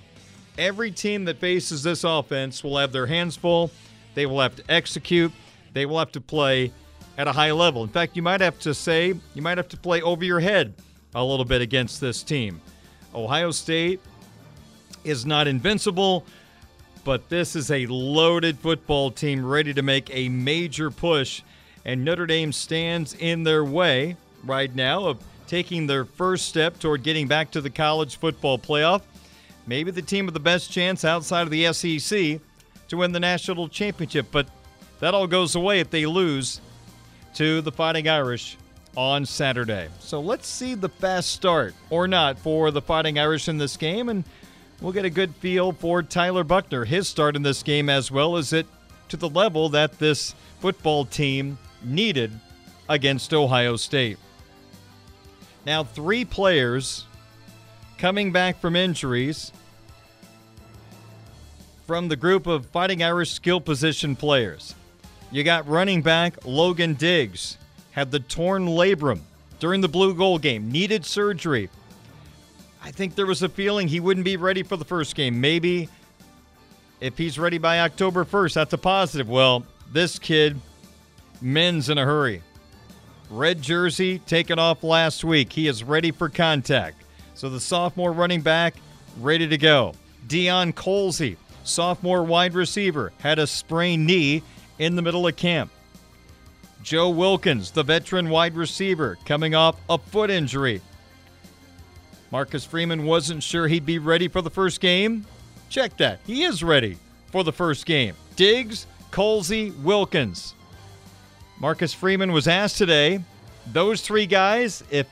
Every 0.59 0.91
team 0.91 1.25
that 1.25 1.39
faces 1.39 1.81
this 1.81 2.03
offense 2.03 2.63
will 2.63 2.77
have 2.77 2.91
their 2.91 3.07
hands 3.07 3.35
full. 3.35 3.71
They 4.15 4.25
will 4.25 4.39
have 4.39 4.55
to 4.57 4.63
execute, 4.69 5.31
they 5.73 5.85
will 5.85 5.99
have 5.99 6.11
to 6.13 6.21
play 6.21 6.71
at 7.17 7.27
a 7.27 7.31
high 7.31 7.51
level. 7.51 7.83
In 7.83 7.89
fact, 7.89 8.15
you 8.15 8.21
might 8.21 8.41
have 8.41 8.59
to 8.59 8.73
say, 8.73 9.13
you 9.33 9.41
might 9.41 9.57
have 9.57 9.67
to 9.69 9.77
play 9.77 10.01
over 10.01 10.23
your 10.23 10.39
head 10.39 10.73
a 11.15 11.23
little 11.23 11.45
bit 11.45 11.61
against 11.61 11.99
this 12.01 12.23
team. 12.23 12.61
Ohio 13.13 13.51
State 13.51 13.99
is 15.03 15.25
not 15.25 15.47
invincible 15.47 16.25
but 17.03 17.29
this 17.29 17.55
is 17.55 17.71
a 17.71 17.85
loaded 17.87 18.59
football 18.59 19.11
team 19.11 19.45
ready 19.45 19.73
to 19.73 19.81
make 19.81 20.13
a 20.13 20.29
major 20.29 20.91
push, 20.91 21.41
and 21.85 22.03
Notre 22.03 22.27
Dame 22.27 22.51
stands 22.51 23.15
in 23.15 23.43
their 23.43 23.63
way 23.63 24.15
right 24.43 24.73
now 24.75 25.05
of 25.05 25.17
taking 25.47 25.87
their 25.87 26.05
first 26.05 26.47
step 26.47 26.77
toward 26.77 27.03
getting 27.03 27.27
back 27.27 27.51
to 27.51 27.61
the 27.61 27.69
college 27.69 28.17
football 28.17 28.59
playoff. 28.59 29.01
Maybe 29.65 29.91
the 29.91 30.01
team 30.01 30.25
with 30.25 30.33
the 30.33 30.39
best 30.39 30.71
chance 30.71 31.03
outside 31.03 31.43
of 31.43 31.49
the 31.49 31.73
SEC 31.73 32.39
to 32.89 32.97
win 32.97 33.11
the 33.11 33.19
national 33.19 33.69
championship, 33.69 34.27
but 34.31 34.47
that 34.99 35.13
all 35.13 35.27
goes 35.27 35.55
away 35.55 35.79
if 35.79 35.89
they 35.89 36.05
lose 36.05 36.59
to 37.35 37.61
the 37.61 37.71
Fighting 37.71 38.07
Irish 38.07 38.57
on 38.97 39.25
Saturday. 39.25 39.87
So 39.99 40.19
let's 40.19 40.47
see 40.47 40.75
the 40.75 40.89
fast 40.89 41.29
start 41.29 41.73
or 41.89 42.07
not 42.07 42.37
for 42.39 42.71
the 42.71 42.81
Fighting 42.81 43.17
Irish 43.17 43.47
in 43.47 43.57
this 43.57 43.77
game 43.77 44.09
and 44.09 44.23
we'll 44.81 44.91
get 44.91 45.05
a 45.05 45.09
good 45.09 45.33
feel 45.35 45.71
for 45.71 46.03
Tyler 46.03 46.43
Buchner, 46.43 46.85
his 46.85 47.07
start 47.07 47.35
in 47.35 47.43
this 47.43 47.63
game, 47.63 47.89
as 47.89 48.11
well 48.11 48.35
as 48.35 48.53
it 48.53 48.65
to 49.09 49.17
the 49.17 49.29
level 49.29 49.69
that 49.69 49.99
this 49.99 50.35
football 50.59 51.05
team 51.05 51.57
needed 51.83 52.31
against 52.87 53.33
Ohio 53.33 53.75
State. 53.75 54.17
Now, 55.65 55.83
three 55.83 56.25
players 56.25 57.05
coming 57.97 58.31
back 58.31 58.59
from 58.59 58.75
injuries. 58.75 59.51
From 61.89 62.07
the 62.07 62.15
group 62.15 62.45
of 62.45 62.67
Fighting 62.67 63.01
Irish 63.01 63.31
skill 63.31 63.59
position 63.59 64.15
players. 64.15 64.75
You 65.31 65.43
got 65.43 65.67
running 65.67 66.03
back 66.03 66.45
Logan 66.45 66.93
Diggs, 66.93 67.57
had 67.89 68.11
the 68.11 68.19
torn 68.19 68.67
labrum 68.67 69.21
during 69.59 69.81
the 69.81 69.87
Blue-Gold 69.87 70.43
game, 70.43 70.71
needed 70.71 71.03
surgery. 71.03 71.67
I 72.83 72.91
think 72.91 73.15
there 73.15 73.25
was 73.25 73.41
a 73.41 73.49
feeling 73.49 73.87
he 73.87 73.99
wouldn't 73.99 74.23
be 74.23 74.37
ready 74.37 74.61
for 74.61 74.77
the 74.77 74.85
first 74.85 75.15
game. 75.15 75.41
Maybe 75.41 75.89
if 77.01 77.17
he's 77.17 77.39
ready 77.39 77.57
by 77.57 77.79
October 77.79 78.23
1st, 78.23 78.53
that's 78.53 78.73
a 78.73 78.77
positive. 78.77 79.27
Well, 79.27 79.65
this 79.91 80.19
kid 80.19 80.61
mends 81.41 81.89
in 81.89 81.97
a 81.97 82.05
hurry. 82.05 82.43
Red 83.31 83.63
jersey 83.63 84.19
taken 84.19 84.59
off 84.59 84.83
last 84.83 85.23
week. 85.23 85.51
He 85.51 85.67
is 85.67 85.83
ready 85.83 86.11
for 86.11 86.29
contact. 86.29 87.01
So 87.33 87.49
the 87.49 87.59
sophomore 87.59 88.11
running 88.11 88.41
back 88.41 88.75
ready 89.19 89.47
to 89.47 89.57
go. 89.57 89.95
Deion 90.27 90.71
Colzie, 90.71 91.37
sophomore 91.69 92.23
wide 92.23 92.53
receiver, 92.53 93.11
had 93.19 93.39
a 93.39 93.47
sprained 93.47 94.05
knee 94.05 94.43
in 94.77 94.95
the 94.95 95.01
middle 95.01 95.27
of 95.27 95.35
camp. 95.35 95.71
Joe 96.81 97.09
Wilkins, 97.09 97.71
the 97.71 97.83
veteran 97.83 98.29
wide 98.29 98.55
receiver, 98.55 99.17
coming 99.25 99.53
off 99.53 99.79
a 99.89 99.97
foot 99.97 100.29
injury. 100.29 100.81
Marcus 102.31 102.63
Freeman 102.63 103.05
wasn't 103.05 103.43
sure 103.43 103.67
he'd 103.67 103.85
be 103.85 103.99
ready 103.99 104.27
for 104.27 104.41
the 104.41 104.49
first 104.49 104.79
game. 104.79 105.25
Check 105.69 105.97
that. 105.97 106.19
He 106.25 106.43
is 106.43 106.63
ready 106.63 106.97
for 107.31 107.43
the 107.43 107.51
first 107.51 107.85
game. 107.85 108.15
Diggs, 108.35 108.87
Colzie, 109.11 109.75
Wilkins. 109.81 110.53
Marcus 111.59 111.93
Freeman 111.93 112.31
was 112.31 112.47
asked 112.47 112.77
today, 112.77 113.21
those 113.71 114.01
three 114.01 114.25
guys, 114.25 114.83
if 114.89 115.07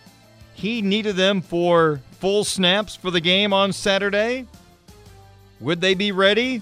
he 0.54 0.82
needed 0.82 1.16
them 1.16 1.42
for 1.42 2.02
full 2.20 2.44
snaps 2.44 2.96
for 2.96 3.12
the 3.12 3.22
game 3.22 3.52
on 3.52 3.74
Saturday, 3.74 4.48
would 5.60 5.82
they 5.82 5.94
be 5.94 6.12
ready? 6.12 6.62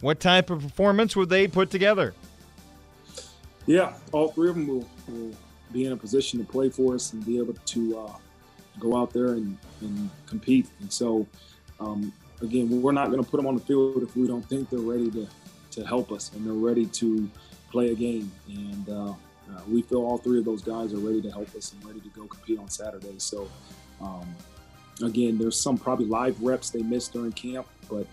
What 0.00 0.20
type 0.20 0.50
of 0.50 0.62
performance 0.62 1.14
would 1.14 1.28
they 1.28 1.46
put 1.46 1.70
together? 1.70 2.14
Yeah, 3.66 3.92
all 4.12 4.28
three 4.32 4.48
of 4.48 4.56
them 4.56 4.66
will, 4.66 4.88
will 5.08 5.32
be 5.72 5.84
in 5.84 5.92
a 5.92 5.96
position 5.96 6.38
to 6.40 6.44
play 6.44 6.70
for 6.70 6.94
us 6.94 7.12
and 7.12 7.24
be 7.24 7.38
able 7.38 7.54
to 7.54 7.98
uh, 7.98 8.12
go 8.78 8.96
out 8.96 9.12
there 9.12 9.34
and, 9.34 9.56
and 9.82 10.10
compete. 10.26 10.68
And 10.80 10.90
so, 10.92 11.26
um, 11.78 12.12
again, 12.40 12.82
we're 12.82 12.92
not 12.92 13.10
going 13.10 13.22
to 13.22 13.30
put 13.30 13.36
them 13.36 13.46
on 13.46 13.54
the 13.54 13.60
field 13.60 14.02
if 14.02 14.16
we 14.16 14.26
don't 14.26 14.44
think 14.48 14.70
they're 14.70 14.80
ready 14.80 15.10
to, 15.10 15.28
to 15.72 15.86
help 15.86 16.10
us 16.10 16.32
and 16.34 16.46
they're 16.46 16.52
ready 16.54 16.86
to 16.86 17.30
play 17.70 17.92
a 17.92 17.94
game. 17.94 18.32
And 18.48 18.88
uh, 18.88 19.10
uh, 19.12 19.60
we 19.68 19.82
feel 19.82 20.02
all 20.02 20.18
three 20.18 20.38
of 20.38 20.44
those 20.44 20.62
guys 20.62 20.92
are 20.94 20.98
ready 20.98 21.20
to 21.22 21.30
help 21.30 21.54
us 21.54 21.72
and 21.72 21.84
ready 21.84 22.00
to 22.00 22.08
go 22.08 22.26
compete 22.26 22.58
on 22.58 22.68
Saturday. 22.68 23.14
So, 23.18 23.48
um, 24.00 24.26
again, 25.02 25.38
there's 25.38 25.58
some 25.58 25.78
probably 25.78 26.06
live 26.06 26.40
reps 26.42 26.70
they 26.70 26.82
missed 26.82 27.12
during 27.12 27.32
camp, 27.32 27.66
but 27.88 28.06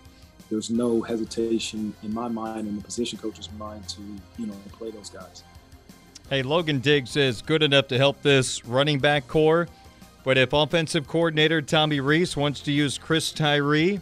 there's 0.50 0.70
no 0.70 1.02
hesitation 1.02 1.94
in 2.02 2.12
my 2.12 2.28
mind 2.28 2.66
and 2.66 2.78
the 2.78 2.82
position 2.82 3.18
coach's 3.18 3.50
mind 3.58 3.86
to 3.88 4.00
you 4.38 4.46
know 4.46 4.54
play 4.72 4.90
those 4.90 5.10
guys. 5.10 5.44
Hey, 6.30 6.42
Logan 6.42 6.80
Diggs 6.80 7.16
is 7.16 7.40
good 7.42 7.62
enough 7.62 7.88
to 7.88 7.96
help 7.96 8.22
this 8.22 8.64
running 8.64 8.98
back 8.98 9.26
corps, 9.28 9.68
but 10.24 10.36
if 10.36 10.52
offensive 10.52 11.06
coordinator 11.06 11.62
Tommy 11.62 12.00
Rees 12.00 12.36
wants 12.36 12.60
to 12.62 12.72
use 12.72 12.98
Chris 12.98 13.32
Tyree 13.32 14.00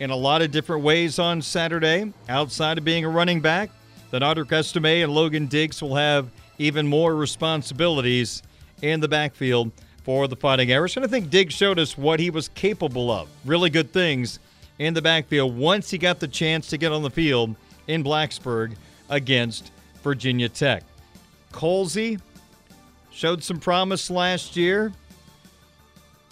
in 0.00 0.10
a 0.10 0.16
lot 0.16 0.42
of 0.42 0.50
different 0.50 0.82
ways 0.82 1.18
on 1.18 1.42
Saturday, 1.42 2.12
outside 2.28 2.78
of 2.78 2.84
being 2.84 3.04
a 3.04 3.08
running 3.08 3.40
back, 3.40 3.70
then 4.10 4.22
Audric 4.22 4.50
Estime 4.50 5.04
and 5.04 5.12
Logan 5.12 5.46
Diggs 5.46 5.80
will 5.82 5.94
have 5.94 6.30
even 6.58 6.86
more 6.86 7.14
responsibilities 7.14 8.42
in 8.82 9.00
the 9.00 9.08
backfield 9.08 9.70
for 10.02 10.28
the 10.28 10.36
Fighting 10.36 10.72
Irish. 10.72 10.96
And 10.96 11.04
I 11.04 11.08
think 11.08 11.30
Diggs 11.30 11.54
showed 11.54 11.78
us 11.78 11.96
what 11.96 12.20
he 12.20 12.30
was 12.30 12.48
capable 12.48 13.10
of. 13.10 13.28
Really 13.44 13.70
good 13.70 13.92
things 13.92 14.38
in 14.78 14.94
the 14.94 15.02
backfield 15.02 15.56
once 15.56 15.90
he 15.90 15.98
got 15.98 16.20
the 16.20 16.28
chance 16.28 16.68
to 16.68 16.78
get 16.78 16.92
on 16.92 17.02
the 17.02 17.10
field 17.10 17.54
in 17.86 18.02
Blacksburg 18.02 18.74
against 19.08 19.72
Virginia 20.02 20.48
Tech. 20.48 20.84
Colzie 21.52 22.20
showed 23.10 23.42
some 23.42 23.58
promise 23.58 24.10
last 24.10 24.56
year. 24.56 24.92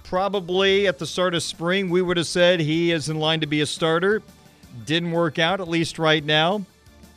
Probably 0.05 0.87
at 0.87 0.99
the 0.99 1.07
start 1.07 1.35
of 1.35 1.43
spring, 1.43 1.91
we 1.91 2.01
would 2.01 2.17
have 2.17 2.27
said 2.27 2.61
he 2.61 2.93
is 2.93 3.11
in 3.11 3.19
line 3.19 3.41
to 3.41 3.47
be 3.47 3.61
a 3.61 3.67
starter. 3.67 4.23
Didn't 4.87 5.11
work 5.11 5.39
out, 5.39 5.61
at 5.61 5.69
least 5.69 5.99
right 5.99 6.25
now, 6.25 6.65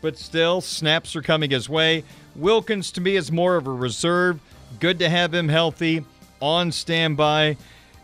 but 0.02 0.18
still, 0.18 0.60
snaps 0.60 1.16
are 1.16 1.22
coming 1.22 1.52
his 1.52 1.70
way. 1.70 2.04
Wilkins, 2.36 2.92
to 2.94 3.02
me, 3.02 3.16
is 3.16 3.32
more 3.32 3.56
of 3.56 3.68
a 3.68 3.72
reserve. 3.72 4.42
Good 4.80 5.00
to 5.00 5.10
have 5.10 5.34
him 5.34 5.48
healthy, 5.48 6.04
on 6.42 6.72
standby, 6.72 7.58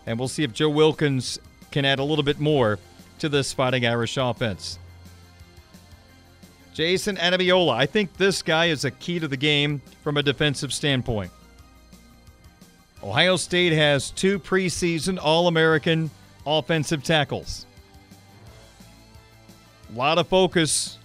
and 0.06 0.20
we'll 0.20 0.28
see 0.28 0.44
if 0.44 0.54
Joe 0.54 0.70
Wilkins 0.70 1.40
can 1.72 1.86
add 1.86 2.00
a 2.00 2.04
little 2.04 2.24
bit 2.24 2.40
more 2.40 2.80
to 3.20 3.30
this 3.30 3.54
Fighting 3.54 3.86
Irish 3.86 4.18
offense. 4.18 4.80
Jayson 6.74 7.18
Ademilola, 7.18 7.74
I 7.74 7.88
think 7.88 8.18
this 8.18 8.44
guy 8.44 8.68
is 8.68 8.86
a 8.86 8.92
key 8.92 9.20
to 9.20 9.28
the 9.28 9.38
game 9.38 9.82
from 10.04 10.18
a 10.18 10.24
defensive 10.24 10.72
standpoint. 10.72 11.32
Ohio 13.04 13.36
State 13.36 13.74
has 13.74 14.12
two 14.12 14.38
preseason 14.38 15.18
All 15.22 15.48
American 15.48 16.12
offensive 16.46 17.04
tackles. 17.04 17.66
A 19.94 19.98
lot 19.98 20.18
of 20.18 20.28
focus 20.28 20.98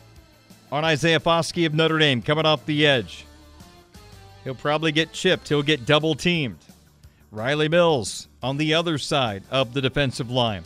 on 0.71 0.85
Isaiah 0.85 1.21
Foskey 1.21 1.67
of 1.67 1.75
Notre 1.75 1.99
Dame 1.99 2.21
coming 2.21 2.45
off 2.45 2.67
the 2.67 2.87
edge. 2.87 3.27
He'll 4.45 4.55
probably 4.55 4.93
get 4.93 5.13
chipped, 5.13 5.49
he'll 5.49 5.63
get 5.63 5.87
double 5.87 6.15
teamed. 6.15 6.59
Rylie 7.33 7.71
Mills 7.71 8.29
on 8.43 8.59
the 8.59 8.75
other 8.75 8.99
side 8.99 9.43
of 9.51 9.73
the 9.73 9.81
defensive 9.81 10.31
line. 10.31 10.65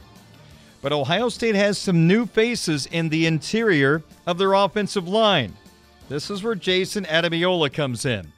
But 0.83 0.93
Ohio 0.93 1.29
State 1.29 1.55
has 1.55 1.79
some 1.79 2.09
new 2.09 2.27
faces 2.27 2.87
in 2.87 3.09
the 3.09 3.27
interior 3.27 4.03
of 4.27 4.37
their 4.39 4.53
offensive 4.53 5.07
line. 5.07 5.55
This 6.09 6.29
is 6.29 6.43
where 6.43 6.57
Jayson 6.57 7.07
Ademilola 7.07 7.73
comes 7.73 8.05
in. 8.05 8.33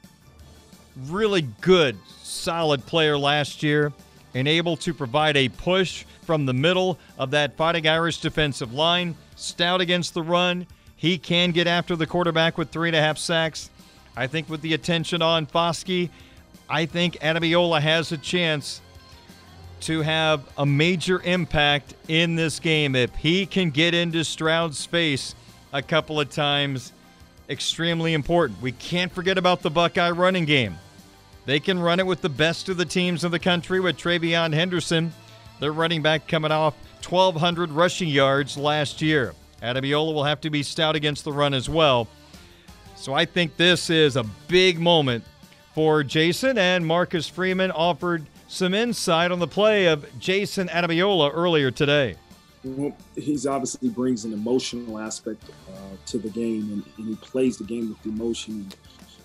Really 1.07 1.41
good, 1.61 1.97
solid 2.21 2.85
player 2.85 3.17
last 3.17 3.63
year 3.63 3.93
and 4.35 4.47
able 4.47 4.77
to 4.77 4.93
provide 4.93 5.35
a 5.35 5.49
push 5.49 6.05
from 6.21 6.45
the 6.45 6.53
middle 6.53 6.99
of 7.17 7.31
that 7.31 7.57
Fighting 7.57 7.87
Irish 7.87 8.19
defensive 8.19 8.73
line. 8.73 9.15
Stout 9.35 9.81
against 9.81 10.13
the 10.13 10.21
run. 10.21 10.67
He 10.95 11.17
can 11.17 11.51
get 11.51 11.65
after 11.65 11.95
the 11.95 12.05
quarterback 12.05 12.57
with 12.59 12.69
three 12.69 12.89
and 12.89 12.95
a 12.95 13.01
half 13.01 13.17
sacks. 13.17 13.71
I 14.15 14.27
think 14.27 14.49
with 14.49 14.61
the 14.61 14.73
attention 14.73 15.21
on 15.21 15.47
Foskey, 15.47 16.09
I 16.69 16.85
think 16.85 17.15
Ademilola 17.15 17.81
has 17.81 18.11
a 18.11 18.17
chance 18.17 18.79
to 19.81 20.01
have 20.01 20.43
a 20.57 20.65
major 20.65 21.19
impact 21.23 21.95
in 22.07 22.35
this 22.35 22.59
game. 22.59 22.95
If 22.95 23.15
he 23.15 23.47
can 23.47 23.71
get 23.71 23.95
into 23.95 24.23
Stroud's 24.23 24.85
face 24.85 25.33
a 25.73 25.81
couple 25.81 26.19
of 26.19 26.29
times, 26.29 26.93
extremely 27.49 28.13
important. 28.13 28.61
We 28.61 28.73
can't 28.73 29.11
forget 29.11 29.37
about 29.37 29.61
the 29.61 29.71
Buckeye 29.71 30.11
running 30.11 30.45
game. 30.45 30.77
They 31.45 31.59
can 31.59 31.79
run 31.79 31.99
it 31.99 32.05
with 32.05 32.21
the 32.21 32.29
best 32.29 32.69
of 32.69 32.77
the 32.77 32.85
teams 32.85 33.23
in 33.23 33.31
the 33.31 33.39
country 33.39 33.79
with 33.79 33.97
TreVeyon 33.97 34.53
Henderson, 34.53 35.11
their 35.59 35.71
running 35.71 36.03
back 36.03 36.27
coming 36.27 36.51
off 36.51 36.75
1,200 37.07 37.71
rushing 37.71 38.09
yards 38.09 38.57
last 38.57 39.01
year. 39.01 39.33
Ademilola 39.63 40.13
will 40.13 40.23
have 40.23 40.41
to 40.41 40.51
be 40.51 40.61
stout 40.61 40.95
against 40.95 41.23
the 41.23 41.33
run 41.33 41.55
as 41.55 41.67
well. 41.67 42.07
So 42.95 43.13
I 43.13 43.25
think 43.25 43.57
this 43.57 43.89
is 43.89 44.17
a 44.17 44.23
big 44.47 44.79
moment 44.79 45.23
for 45.73 46.03
Jayson, 46.03 46.57
and 46.57 46.85
Marcus 46.85 47.27
Freeman 47.27 47.71
offered 47.71 48.25
some 48.47 48.73
insight 48.73 49.31
on 49.31 49.39
the 49.39 49.47
play 49.47 49.85
of 49.85 50.05
Jayson 50.19 50.67
Ademilola 50.69 51.31
earlier 51.33 51.71
today. 51.71 52.15
Well, 52.63 52.95
he's 53.15 53.45
obviously 53.45 53.89
brings 53.89 54.25
an 54.25 54.33
emotional 54.33 54.99
aspect 54.99 55.43
uh, 55.69 55.95
to 56.07 56.17
the 56.17 56.29
game, 56.29 56.71
and, 56.73 56.83
and, 56.97 57.07
he 57.07 57.15
plays 57.15 57.57
the 57.57 57.63
game 57.63 57.89
with 57.89 58.05
emotion. 58.05 58.69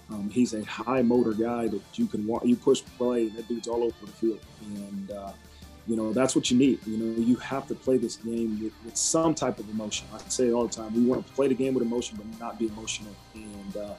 Um, 0.09 0.31
he's 0.31 0.55
a 0.55 0.63
high 0.65 1.03
motor 1.03 1.33
guy 1.33 1.67
that 1.67 1.83
you 1.95 2.07
can 2.07 2.27
walk, 2.27 2.45
you 2.45 2.55
push 2.55 2.83
play, 2.97 3.29
that 3.31 3.49
dude's 3.49 3.67
all 3.67 3.83
over 3.83 3.95
the 4.03 4.13
field, 4.13 4.41
and 4.77 5.11
uh, 5.11 5.33
you 5.89 5.97
know 5.97 6.13
that's 6.13 6.37
what 6.37 6.51
you 6.51 6.57
need. 6.57 6.79
You 6.87 6.97
know, 6.99 7.21
you 7.21 7.35
have 7.37 7.67
to 7.69 7.75
play 7.75 7.97
this 7.97 8.17
game 8.17 8.63
with, 8.63 8.73
with, 8.85 8.97
some 8.97 9.35
type 9.35 9.59
of 9.59 9.69
emotion. 9.69 10.07
I 10.15 10.19
say 10.29 10.49
it 10.49 10.53
all 10.53 10.69
the 10.69 10.75
time. 10.75 10.95
We 10.95 11.05
want 11.05 11.27
to 11.27 11.33
play 11.33 11.49
the 11.49 11.55
game 11.55 11.75
with 11.75 11.83
emotion, 11.83 12.17
but 12.17 12.39
not 12.39 12.59
be 12.59 12.69
emotional. 12.69 13.15
And 13.35 13.77
uh, 13.77 13.95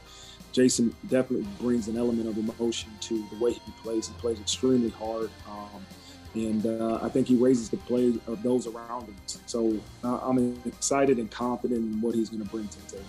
Jayson 0.56 0.94
definitely 1.10 1.46
brings 1.60 1.89
an 1.89 1.98
element 1.98 2.30
of 2.30 2.38
emotion 2.38 2.89
to 3.02 3.26
the 3.30 3.44
way 3.44 3.52
he 3.52 3.72
plays. 3.84 4.08
He 4.08 4.13
plays 4.13 4.39
extremely 4.39 4.89
hard, 4.89 5.30
um, 5.50 5.86
and 6.34 6.65
uh, 6.65 7.00
I 7.02 7.10
think 7.10 7.28
he 7.28 7.36
raises 7.36 7.70
the 7.70 7.78
play 7.78 8.13
of 8.26 8.41
those 8.41 8.65
around 8.65 9.04
him. 9.04 9.15
So 9.46 9.78
uh, 10.06 10.20
I'm 10.20 10.58
excited 10.65 11.18
and 11.18 11.30
confident 11.30 11.82
in 11.82 12.02
what 12.02 12.15
he's 12.15 12.30
going 12.30 12.41
to 12.41 12.50
bring 12.50 12.70
to 12.70 12.86
the 12.86 12.91
table. 12.91 13.06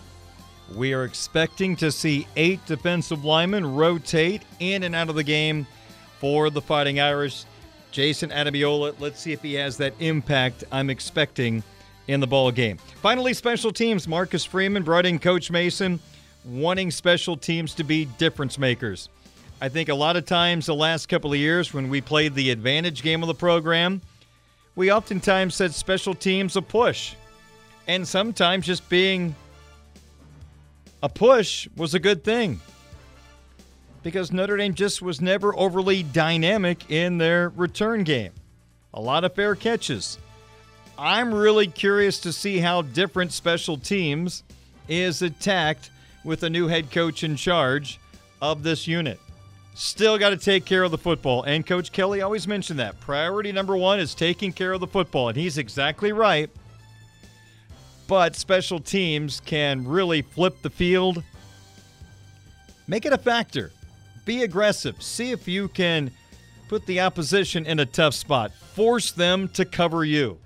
We 0.75 0.93
are 0.93 1.05
expecting 1.05 1.77
to 1.77 1.93
see 1.93 2.27
eight 2.35 2.65
defensive 2.67 3.25
linemen 3.25 3.77
rotate 3.77 4.43
in 4.59 4.83
and 4.83 4.97
out 4.97 5.09
of 5.09 5.15
the 5.15 5.23
game 5.23 5.69
for 6.19 6.51
the 6.51 6.61
Fighting 6.61 6.99
Irish. 6.99 7.45
Jayson 7.93 8.33
Ademilola, 8.33 8.99
let's 8.99 9.21
see 9.21 9.33
if 9.33 9.41
he 9.41 9.55
has 9.55 9.77
that 9.77 9.95
impact 10.01 10.65
I'm 10.73 10.91
expecting 10.91 11.63
in 12.09 12.19
the 12.19 12.27
ball 12.27 12.51
game. 12.51 12.79
Finally, 13.01 13.35
special 13.35 13.73
teams. 13.73 14.09
Marcus 14.09 14.45
Freeman 14.45 14.83
brought 14.83 15.07
in 15.07 15.21
Coach 15.21 15.53
Mason 15.53 16.01
wanting 16.47 16.91
special 16.91 17.37
teams 17.37 17.75
to 17.75 17.85
be 17.85 18.05
difference 18.05 18.59
makers. 18.59 19.09
I 19.61 19.69
think 19.69 19.89
a 19.89 19.95
lot 19.95 20.17
of 20.17 20.27
times 20.27 20.67
the 20.67 20.75
last 20.75 21.09
couple 21.09 21.33
of 21.33 21.39
years 21.39 21.73
when 21.73 21.89
we 21.89 22.01
played 22.01 22.35
the 22.35 22.51
advantage 22.51 23.03
game 23.03 23.23
of 23.23 23.27
the 23.27 23.35
program, 23.35 24.03
we 24.75 24.93
oftentimes 24.93 25.55
said 25.55 25.75
special 25.75 26.15
teams 26.15 26.57
a 26.57 26.63
push. 26.63 27.15
And 27.89 28.07
sometimes 28.07 28.67
just 28.67 28.89
being 28.89 29.35
a 31.03 31.09
push 31.09 31.69
was 31.77 31.95
a 31.95 31.99
good 31.99 32.23
thing 32.23 32.61
because 34.03 34.33
Notre 34.33 34.57
Dame 34.57 34.75
just 34.75 35.03
was 35.03 35.21
never 35.21 35.57
overly 35.57 36.03
dynamic 36.03 36.91
in 36.91 37.19
their 37.19 37.49
return 37.51 38.05
game. 38.05 38.33
A 38.95 39.01
lot 39.01 39.25
of 39.25 39.35
fair 39.35 39.55
catches. 39.55 40.19
I'm 40.99 41.35
really 41.35 41.67
curious 41.67 42.21
to 42.21 42.33
see 42.33 42.59
how 42.59 42.83
different 42.83 43.33
special 43.33 43.77
teams 43.77 44.43
is 44.89 45.23
attacked 45.23 45.91
with 46.27 46.43
a 46.43 46.51
new 46.51 46.67
head 46.67 46.91
coach 46.91 47.23
in 47.23 47.37
charge 47.37 47.99
of 48.43 48.63
this 48.63 48.87
unit. 48.87 49.21
Still 49.75 50.19
got 50.19 50.31
to 50.31 50.37
take 50.37 50.65
care 50.65 50.83
of 50.83 50.91
the 50.91 50.99
football. 50.99 51.45
And 51.45 51.67
Coach 51.67 51.93
Kelly 51.93 52.21
always 52.21 52.49
mentioned 52.49 52.79
that. 52.79 52.99
Priority 53.01 53.53
number 53.53 53.77
one 53.77 54.01
is 54.01 54.15
taking 54.15 54.53
care 54.53 54.73
of 54.73 54.81
the 54.81 54.87
football. 54.87 55.29
And 55.29 55.37
he's 55.37 55.57
exactly 55.57 56.13
right. 56.13 56.51
But 58.09 58.35
special 58.37 58.81
teams 58.81 59.41
can 59.41 59.87
really 59.87 60.23
flip 60.23 60.63
the 60.63 60.71
field. 60.71 61.23
Make 62.89 63.07
it 63.07 63.13
a 63.13 63.19
factor. 63.19 63.71
Be 64.25 64.43
aggressive. 64.43 65.03
See 65.03 65.31
if 65.31 65.47
you 65.47 65.69
can 65.69 66.11
put 66.69 66.87
the 66.87 67.01
opposition 67.01 67.67
in 67.67 67.81
a 67.81 67.87
tough 67.87 68.15
spot. 68.15 68.53
Force 68.75 69.13
them 69.13 69.49
to 69.51 69.65
cover 69.65 70.05
you. 70.05 70.39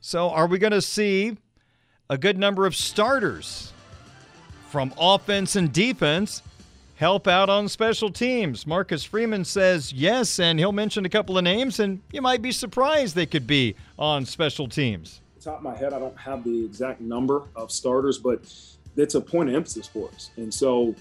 So, 0.00 0.30
are 0.30 0.46
we 0.46 0.58
going 0.58 0.72
to 0.72 0.82
see 0.82 1.36
a 2.08 2.16
good 2.16 2.38
number 2.38 2.66
of 2.66 2.74
starters 2.74 3.72
from 4.68 4.92
offense 4.98 5.56
and 5.56 5.72
defense 5.72 6.42
help 6.96 7.26
out 7.26 7.48
on 7.48 7.68
special 7.68 8.10
teams? 8.10 8.66
Marcus 8.66 9.04
Freeman 9.04 9.44
says 9.44 9.92
yes, 9.92 10.38
and 10.38 10.58
he'll 10.58 10.72
mention 10.72 11.04
a 11.04 11.08
couple 11.08 11.38
of 11.38 11.44
names, 11.44 11.80
and 11.80 12.00
you 12.12 12.20
might 12.20 12.42
be 12.42 12.52
surprised 12.52 13.14
they 13.14 13.26
could 13.26 13.46
be 13.46 13.74
on 13.98 14.24
special 14.24 14.68
teams. 14.68 15.20
Top 15.40 15.58
of 15.58 15.62
my 15.62 15.76
head, 15.76 15.92
I 15.92 15.98
don't 15.98 16.18
have 16.18 16.44
the 16.44 16.64
exact 16.64 17.00
number 17.00 17.42
of 17.56 17.70
starters, 17.70 18.18
but 18.18 18.40
it's 18.96 19.14
a 19.14 19.20
point 19.20 19.48
of 19.48 19.54
emphasis 19.54 19.86
for 19.86 20.08
us. 20.08 20.30
And 20.36 20.52
so 20.52 20.94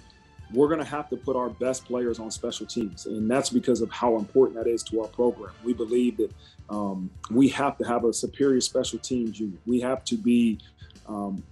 we're 0.54 0.68
going 0.68 0.80
to 0.80 0.86
have 0.86 1.10
to 1.10 1.18
put 1.18 1.36
our 1.36 1.50
best 1.50 1.86
players 1.86 2.20
on 2.20 2.32
special 2.32 2.66
teams. 2.66 3.06
And 3.06 3.30
that's 3.30 3.50
because 3.50 3.82
of 3.82 3.92
how 3.92 4.18
important 4.18 4.58
that 4.58 4.70
is 4.70 4.84
to 4.84 5.02
our 5.02 5.08
program. 5.08 5.52
We 5.64 5.74
believe 5.74 6.18
that 6.18 6.32
um, 6.70 7.10
we 7.30 7.50
have 7.50 7.78
to 7.80 7.86
have 7.86 8.06
a 8.06 8.14
superior 8.14 8.62
special 8.62 9.00
teams 9.00 9.40
unit. 9.40 9.60
We 9.66 9.82
have 9.82 10.06
to 10.06 10.16
be 10.16 10.60
um, 11.08 11.44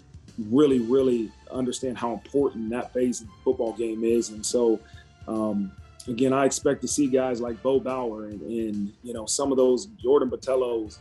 really, 0.50 0.80
really 0.80 1.32
understand 1.56 1.98
how 1.98 2.14
important 2.14 2.70
that 2.70 2.94
phase 2.94 3.22
of 3.22 3.28
the 3.28 3.34
football 3.44 3.74
game 3.74 4.04
is. 4.04 4.30
And 4.30 4.46
so, 4.46 4.80
um, 5.28 5.72
again, 6.08 6.34
I 6.34 6.46
expect 6.46 6.82
to 6.82 6.88
see 6.88 7.08
guys 7.08 7.42
like 7.42 7.62
Bo 7.64 7.80
Bauer 7.80 8.26
and, 8.26 8.42
and 8.42 8.94
you 9.04 9.14
know, 9.14 9.26
some 9.26 9.52
of 9.52 9.58
those 9.58 9.86
Jordan 10.02 10.30
Botelhos. 10.30 11.00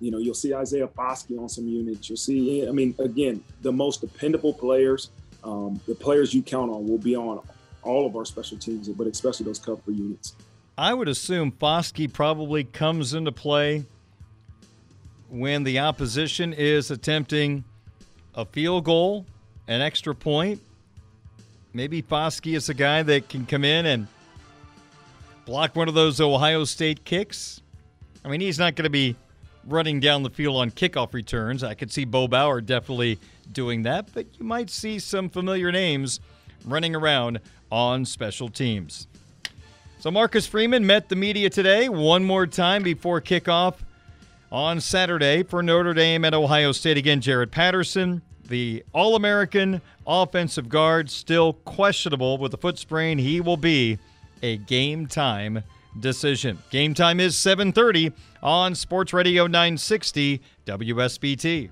you 0.00 0.10
know, 0.10 0.18
you'll 0.18 0.34
see 0.34 0.54
Isaiah 0.54 0.88
Foskey 0.88 1.38
on 1.40 1.48
some 1.48 1.66
units. 1.66 2.08
You'll 2.08 2.16
see, 2.16 2.66
I 2.68 2.72
mean, 2.72 2.94
again, 2.98 3.42
the 3.62 3.72
most 3.72 4.00
dependable 4.00 4.52
players, 4.54 5.10
um, 5.44 5.80
the 5.86 5.94
players 5.94 6.34
you 6.34 6.42
count 6.42 6.70
on 6.70 6.86
will 6.88 6.98
be 6.98 7.16
on 7.16 7.40
all 7.82 8.06
of 8.06 8.16
our 8.16 8.24
special 8.24 8.58
teams, 8.58 8.88
but 8.88 9.06
especially 9.06 9.46
those 9.46 9.58
cover 9.58 9.80
units. 9.90 10.34
I 10.76 10.94
would 10.94 11.08
assume 11.08 11.52
Foskey 11.52 12.12
probably 12.12 12.64
comes 12.64 13.14
into 13.14 13.32
play 13.32 13.86
when 15.28 15.64
the 15.64 15.80
opposition 15.80 16.52
is 16.52 16.90
attempting 16.90 17.64
a 18.34 18.44
field 18.44 18.84
goal, 18.84 19.26
an 19.68 19.80
extra 19.80 20.14
point. 20.14 20.60
Maybe 21.72 22.02
Foskey 22.02 22.56
is 22.56 22.68
a 22.68 22.74
guy 22.74 23.02
that 23.04 23.28
can 23.28 23.46
come 23.46 23.64
in 23.64 23.86
and 23.86 24.08
block 25.44 25.76
one 25.76 25.86
of 25.86 25.94
those 25.94 26.20
Ohio 26.20 26.64
State 26.64 27.04
kicks. 27.04 27.60
I 28.24 28.28
mean, 28.28 28.40
he's 28.40 28.58
not 28.58 28.74
going 28.74 28.84
to 28.84 28.90
be 28.90 29.14
running 29.66 30.00
down 30.00 30.22
the 30.22 30.30
field 30.30 30.56
on 30.56 30.70
kickoff 30.70 31.12
returns. 31.12 31.62
I 31.62 31.74
could 31.74 31.92
see 31.92 32.04
Bo 32.04 32.26
Bauer 32.26 32.60
definitely 32.60 33.18
doing 33.52 33.82
that, 33.82 34.12
but 34.14 34.26
you 34.38 34.44
might 34.44 34.70
see 34.70 34.98
some 34.98 35.28
familiar 35.28 35.70
names 35.70 36.20
running 36.64 36.96
around 36.96 37.40
on 37.70 38.04
special 38.04 38.48
teams. 38.48 39.06
So 40.00 40.10
Marcus 40.10 40.46
Freeman 40.46 40.86
met 40.86 41.08
the 41.08 41.16
media 41.16 41.50
today 41.50 41.88
one 41.88 42.24
more 42.24 42.46
time 42.46 42.82
before 42.82 43.20
kickoff 43.20 43.74
on 44.50 44.80
Saturday 44.80 45.42
for 45.42 45.62
Notre 45.62 45.92
Dame 45.92 46.24
and 46.24 46.34
Ohio 46.34 46.72
State. 46.72 46.96
Again, 46.96 47.20
Jarrett 47.20 47.50
Patterson, 47.50 48.22
the 48.48 48.84
All 48.92 49.14
American 49.14 49.80
offensive 50.06 50.68
guard, 50.68 51.10
still 51.10 51.52
questionable 51.52 52.38
with 52.38 52.52
a 52.54 52.56
foot 52.56 52.78
sprain. 52.78 53.18
He 53.18 53.40
will 53.40 53.56
be 53.56 53.98
a 54.42 54.56
game 54.56 55.06
time 55.06 55.62
decision. 55.98 56.58
Game 56.70 56.94
time 56.94 57.20
is 57.20 57.36
7:30 57.36 58.12
on 58.42 58.74
Sports 58.74 59.12
Radio 59.12 59.46
960 59.46 60.40
WSBT. 60.66 61.70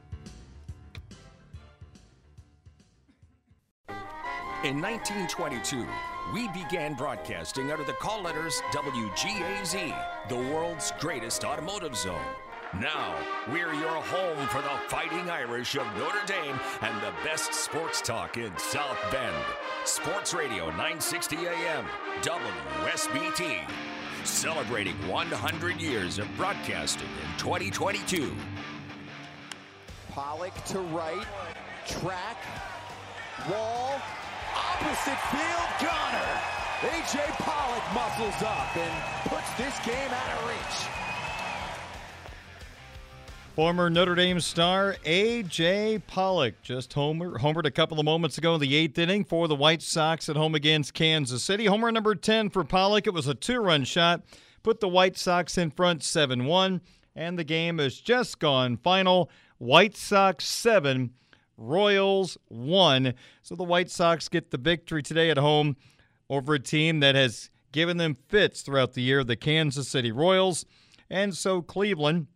In 4.64 4.80
1922, 4.80 5.86
we 6.34 6.48
began 6.48 6.94
broadcasting 6.94 7.70
under 7.70 7.84
the 7.84 7.92
call 7.92 8.22
letters 8.22 8.60
WGAZ, 8.72 9.94
the 10.28 10.34
world's 10.34 10.92
greatest 10.98 11.44
automotive 11.44 11.96
zone. 11.96 12.18
Now, 12.80 13.16
we're 13.48 13.72
your 13.72 13.88
home 13.88 14.46
for 14.48 14.60
the 14.60 14.68
Fighting 14.88 15.30
Irish 15.30 15.76
of 15.76 15.86
Notre 15.96 16.26
Dame 16.26 16.60
and 16.82 17.00
the 17.00 17.12
best 17.24 17.54
sports 17.54 18.02
talk 18.02 18.36
in 18.36 18.52
South 18.58 18.98
Bend. 19.10 19.34
Sports 19.84 20.34
Radio 20.34 20.66
960 20.66 21.36
AM, 21.36 21.86
WSBT. 22.20 23.60
Celebrating 24.24 24.94
100 25.08 25.80
years 25.80 26.18
of 26.18 26.28
broadcasting 26.36 27.08
in 27.08 27.38
2022. 27.38 28.34
Pollock 30.10 30.52
to 30.66 30.80
right, 30.80 31.26
track, 31.86 32.36
wall, 33.50 33.98
opposite 34.54 35.20
field, 35.30 35.70
Gunner. 35.80 36.40
A.J. 36.82 37.20
Pollock 37.38 37.94
muscles 37.94 38.42
up 38.42 38.76
and 38.76 39.30
puts 39.30 39.50
this 39.54 39.78
game 39.86 40.10
out 40.10 40.42
of 40.42 40.48
reach. 40.48 40.95
Former 43.56 43.88
Notre 43.88 44.14
Dame 44.14 44.38
star 44.40 44.96
A.J. 45.06 46.00
Pollock 46.06 46.60
just 46.60 46.92
homer, 46.92 47.38
homered 47.38 47.64
a 47.64 47.70
couple 47.70 47.98
of 47.98 48.04
moments 48.04 48.36
ago 48.36 48.56
in 48.56 48.60
the 48.60 48.76
eighth 48.76 48.98
inning 48.98 49.24
for 49.24 49.48
the 49.48 49.54
White 49.54 49.80
Sox 49.80 50.28
at 50.28 50.36
home 50.36 50.54
against 50.54 50.92
Kansas 50.92 51.42
City. 51.42 51.64
Homer 51.64 51.90
number 51.90 52.14
10 52.14 52.50
for 52.50 52.64
Pollock. 52.64 53.06
It 53.06 53.14
was 53.14 53.26
a 53.26 53.34
two 53.34 53.58
run 53.60 53.84
shot, 53.84 54.20
put 54.62 54.80
the 54.80 54.88
White 54.88 55.16
Sox 55.16 55.56
in 55.56 55.70
front 55.70 56.02
7 56.02 56.44
1, 56.44 56.82
and 57.14 57.38
the 57.38 57.44
game 57.44 57.78
has 57.78 57.98
just 57.98 58.38
gone 58.38 58.76
final. 58.76 59.30
White 59.56 59.96
Sox 59.96 60.44
7, 60.44 61.14
Royals 61.56 62.36
1. 62.48 63.14
So 63.40 63.54
the 63.54 63.64
White 63.64 63.90
Sox 63.90 64.28
get 64.28 64.50
the 64.50 64.58
victory 64.58 65.02
today 65.02 65.30
at 65.30 65.38
home 65.38 65.78
over 66.28 66.52
a 66.52 66.60
team 66.60 67.00
that 67.00 67.14
has 67.14 67.48
given 67.72 67.96
them 67.96 68.18
fits 68.28 68.60
throughout 68.60 68.92
the 68.92 69.02
year, 69.02 69.24
the 69.24 69.34
Kansas 69.34 69.88
City 69.88 70.12
Royals. 70.12 70.66
And 71.08 71.34
so 71.34 71.62
Cleveland 71.62 72.26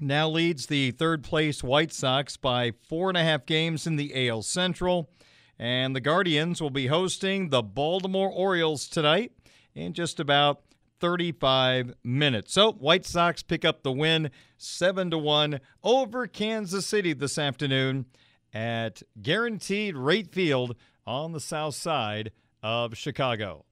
now 0.00 0.28
leads 0.28 0.66
the 0.66 0.90
third 0.92 1.22
place 1.22 1.62
White 1.62 1.92
Sox 1.92 2.36
by 2.36 2.72
four 2.88 3.08
and 3.08 3.16
a 3.16 3.22
half 3.22 3.46
games 3.46 3.86
in 3.86 3.96
the 3.96 4.28
AL 4.28 4.42
Central. 4.42 5.10
And 5.58 5.94
the 5.94 6.00
Guardians 6.00 6.62
will 6.62 6.70
be 6.70 6.86
hosting 6.86 7.50
the 7.50 7.62
Baltimore 7.62 8.30
Orioles 8.30 8.88
tonight 8.88 9.32
in 9.74 9.92
just 9.92 10.18
about 10.18 10.62
35 11.00 11.94
minutes. 12.04 12.52
So, 12.52 12.72
White 12.72 13.06
Sox 13.06 13.42
pick 13.42 13.64
up 13.64 13.82
the 13.82 13.92
win 13.92 14.30
7 14.56 15.10
to 15.10 15.18
1 15.18 15.60
over 15.82 16.26
Kansas 16.26 16.86
City 16.86 17.12
this 17.12 17.38
afternoon 17.38 18.06
at 18.52 19.02
Guaranteed 19.20 19.96
Rate 19.96 20.32
Field 20.32 20.76
on 21.06 21.32
the 21.32 21.40
south 21.40 21.74
side 21.74 22.32
of 22.62 22.96
Chicago. 22.96 23.64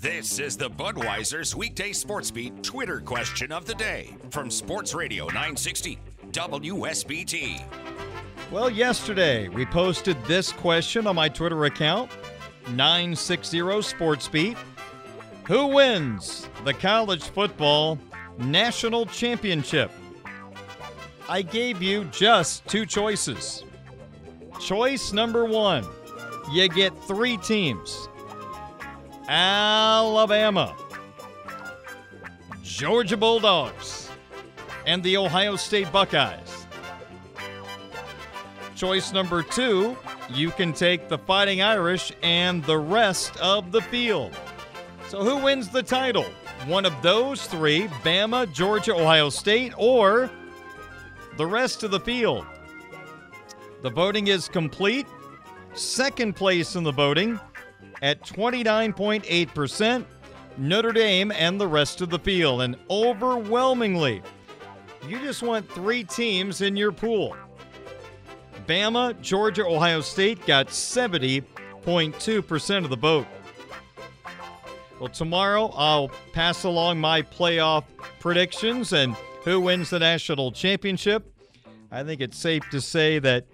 This 0.00 0.38
is 0.38 0.56
the 0.56 0.70
Budweiser's 0.70 1.56
weekday 1.56 1.90
sports 1.92 2.30
beat 2.30 2.62
Twitter 2.62 3.00
question 3.00 3.50
of 3.50 3.64
the 3.64 3.74
day 3.74 4.14
from 4.30 4.48
Sports 4.48 4.94
Radio 4.94 5.24
960 5.24 5.98
WSBT. 6.30 7.60
Well, 8.52 8.70
yesterday 8.70 9.48
we 9.48 9.66
posted 9.66 10.16
this 10.26 10.52
question 10.52 11.08
on 11.08 11.16
my 11.16 11.28
Twitter 11.28 11.64
account 11.64 12.12
960 12.68 13.58
SportsBeat. 13.58 14.56
Who 15.48 15.66
wins 15.66 16.48
the 16.64 16.74
college 16.74 17.24
football 17.24 17.98
national 18.38 19.06
championship? 19.06 19.90
I 21.28 21.42
gave 21.42 21.82
you 21.82 22.04
just 22.04 22.64
two 22.68 22.86
choices. 22.86 23.64
Choice 24.60 25.12
number 25.12 25.44
one 25.44 25.84
you 26.52 26.68
get 26.68 26.96
three 27.08 27.36
teams 27.38 28.08
Alabama, 29.28 30.74
Georgia 32.62 33.16
Bulldogs, 33.16 34.08
and 34.86 35.02
the 35.02 35.18
Ohio 35.18 35.54
State 35.56 35.92
Buckeyes. 35.92 36.66
Choice 38.74 39.12
number 39.12 39.42
two, 39.42 39.98
you 40.30 40.50
can 40.50 40.72
take 40.72 41.08
the 41.08 41.18
Fighting 41.18 41.60
Irish 41.60 42.10
and 42.22 42.64
the 42.64 42.78
rest 42.78 43.36
of 43.36 43.70
the 43.70 43.82
field. 43.82 44.34
So, 45.08 45.22
who 45.22 45.44
wins 45.44 45.68
the 45.68 45.82
title? 45.82 46.24
One 46.66 46.86
of 46.86 46.94
those 47.02 47.46
three 47.46 47.88
Bama, 48.02 48.50
Georgia, 48.54 48.94
Ohio 48.94 49.28
State, 49.28 49.74
or 49.76 50.30
the 51.36 51.46
rest 51.46 51.82
of 51.82 51.90
the 51.90 52.00
field. 52.00 52.46
The 53.82 53.90
voting 53.90 54.28
is 54.28 54.48
complete. 54.48 55.06
Second 55.74 56.34
place 56.34 56.76
in 56.76 56.82
the 56.82 56.92
voting 56.92 57.38
at 58.02 58.22
29.8%, 58.22 60.04
Notre 60.56 60.92
Dame 60.92 61.32
and 61.32 61.60
the 61.60 61.66
rest 61.66 62.00
of 62.00 62.08
the 62.10 62.18
field. 62.18 62.62
And 62.62 62.76
overwhelmingly, 62.90 64.22
you 65.06 65.18
just 65.20 65.42
want 65.42 65.70
three 65.70 66.04
teams 66.04 66.60
in 66.60 66.76
your 66.76 66.92
pool. 66.92 67.36
Bama, 68.66 69.20
Georgia, 69.20 69.66
Ohio 69.66 70.00
State 70.00 70.46
got 70.46 70.68
70.2% 70.68 72.84
of 72.84 72.90
the 72.90 72.96
vote. 72.96 73.26
Well, 75.00 75.08
tomorrow 75.08 75.72
I'll 75.74 76.10
pass 76.32 76.64
along 76.64 77.00
my 77.00 77.22
playoff 77.22 77.84
predictions 78.20 78.92
and 78.92 79.16
who 79.44 79.60
wins 79.60 79.90
the 79.90 80.00
national 80.00 80.52
championship. 80.52 81.32
I 81.90 82.02
think 82.02 82.20
it's 82.20 82.36
safe 82.36 82.68
to 82.70 82.80
say 82.80 83.18
that 83.20 83.46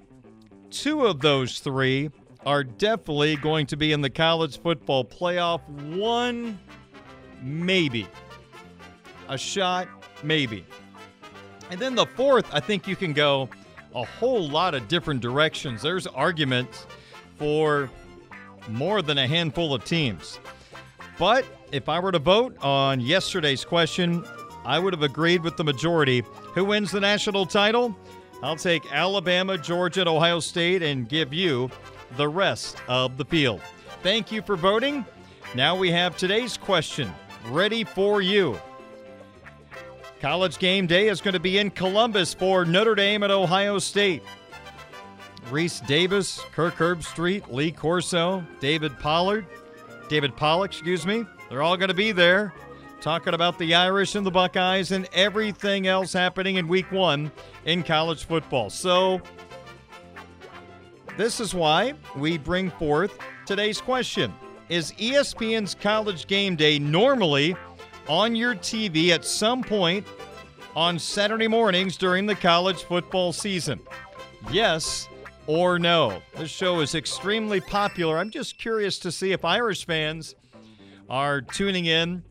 two 0.71 1.07
of 1.07 1.21
those 1.21 1.61
three 1.61 2.11
are 2.47 2.65
definitely 2.65 3.37
going 3.37 3.67
to 3.67 3.77
be 3.77 3.93
in 3.93 4.01
the 4.01 4.11
college 4.11 4.61
football 4.61 5.05
playoff. 5.05 5.61
One, 5.97 6.59
maybe. 7.43 8.07
A 9.29 9.39
shot, 9.39 9.89
maybe. 10.23 10.65
And 11.71 11.81
then 11.81 11.95
the 11.95 12.07
fourth, 12.07 12.47
I 12.53 12.61
think 12.61 12.87
you 12.87 12.97
can 12.97 13.13
go 13.13 13.49
a 13.95 14.05
whole 14.05 14.49
lot 14.49 14.75
of 14.75 14.89
different 14.89 15.21
directions. 15.21 15.83
There's 15.83 16.07
arguments 16.07 16.87
for 17.39 17.91
more 18.69 19.03
than 19.03 19.19
a 19.19 19.27
handful 19.27 19.75
of 19.75 19.85
teams. 19.85 20.39
But 21.19 21.45
if 21.73 21.89
I 21.89 22.01
were 22.01 22.13
to 22.13 22.19
vote 22.19 22.57
on 22.61 23.01
yesterday's 23.01 23.65
question, 23.65 24.25
I 24.65 24.79
would 24.79 24.93
have 24.93 25.03
agreed 25.03 25.43
with 25.43 25.57
the 25.57 25.65
majority. 25.65 26.23
Who 26.55 26.65
wins 26.65 26.91
the 26.91 27.01
national 27.01 27.47
title? 27.47 27.97
I'll 28.43 28.57
take 28.57 28.93
Alabama, 28.93 29.57
Georgia, 29.57 30.01
and 30.01 30.09
Ohio 30.09 30.41
State 30.41 30.83
and 30.83 31.09
give 31.09 31.33
you 31.33 31.71
the 32.17 32.29
rest 32.29 32.77
of 32.89 33.17
the 33.17 33.25
field. 33.25 33.61
Thank 34.03 34.31
you 34.31 34.43
for 34.43 34.57
voting. 34.57 35.05
Now 35.55 35.77
we 35.77 35.91
have 35.91 36.17
today's 36.17 36.57
question 36.57 37.13
ready 37.49 37.85
for 37.85 38.23
you. 38.23 38.59
College 40.21 40.59
game 40.59 40.87
day 40.87 41.09
is 41.09 41.21
going 41.21 41.35
to 41.35 41.41
be 41.41 41.59
in 41.59 41.71
Columbus 41.71 42.33
for 42.33 42.65
Notre 42.65 42.95
Dame 42.95 43.23
and 43.23 43.33
Ohio 43.33 43.79
State. 43.79 44.23
Rece 45.51 45.87
Davis, 45.87 46.41
Kirk 46.53 46.77
Herbstreit, 46.77 47.53
Lee 47.53 47.71
Corso, 47.71 48.45
David 48.61 48.99
Pollard, 48.99 49.47
David 50.09 50.35
Pollack, 50.37 50.71
excuse 50.71 51.07
me. 51.07 51.27
They're 51.51 51.63
all 51.63 51.77
going 51.77 51.89
to 51.89 51.95
be 51.95 52.13
there 52.13 52.55
talking 53.01 53.35
about 53.35 53.59
the 53.59 53.75
Irish 53.75 54.15
and 54.15 54.25
the 54.25 54.31
Buckeyes 54.31 54.91
and 54.91 55.07
everything 55.13 55.87
else 55.87 56.15
happening 56.15 56.57
in 56.57 56.69
week 56.69 56.91
one 56.91 57.31
in 57.67 57.83
college 57.83 58.25
football. 58.25 58.71
So, 58.71 59.21
this 61.17 61.41
is 61.41 61.55
why 61.55 61.95
we 62.17 62.39
bring 62.39 62.71
forth 62.71 63.19
today's 63.47 63.81
question 63.81 64.33
Is 64.69 64.93
ESPN's 64.93 65.75
college 65.75 66.27
game 66.27 66.57
day 66.57 66.79
normally 66.79 67.57
on 68.09 68.35
your 68.35 68.55
TV 68.55 69.11
at 69.11 69.25
some 69.25 69.63
point 69.63 70.07
on 70.75 70.99
Saturday 70.99 71.49
mornings 71.49 71.97
during 71.97 72.27
the 72.27 72.35
college 72.35 72.83
football 72.83 73.33
season? 73.33 73.81
Yes 74.51 75.09
or 75.47 75.79
no? 75.79 76.21
This 76.37 76.51
show 76.51 76.81
is 76.81 76.95
extremely 76.95 77.61
popular. 77.61 78.19
I'm 78.19 78.31
just 78.31 78.59
curious 78.59 78.99
to 79.01 79.13
see 79.13 79.33
if 79.33 79.45
Irish 79.45 79.87
fans 79.87 80.35
are 81.09 81.41
tuning 81.41 81.87
in 81.87 82.23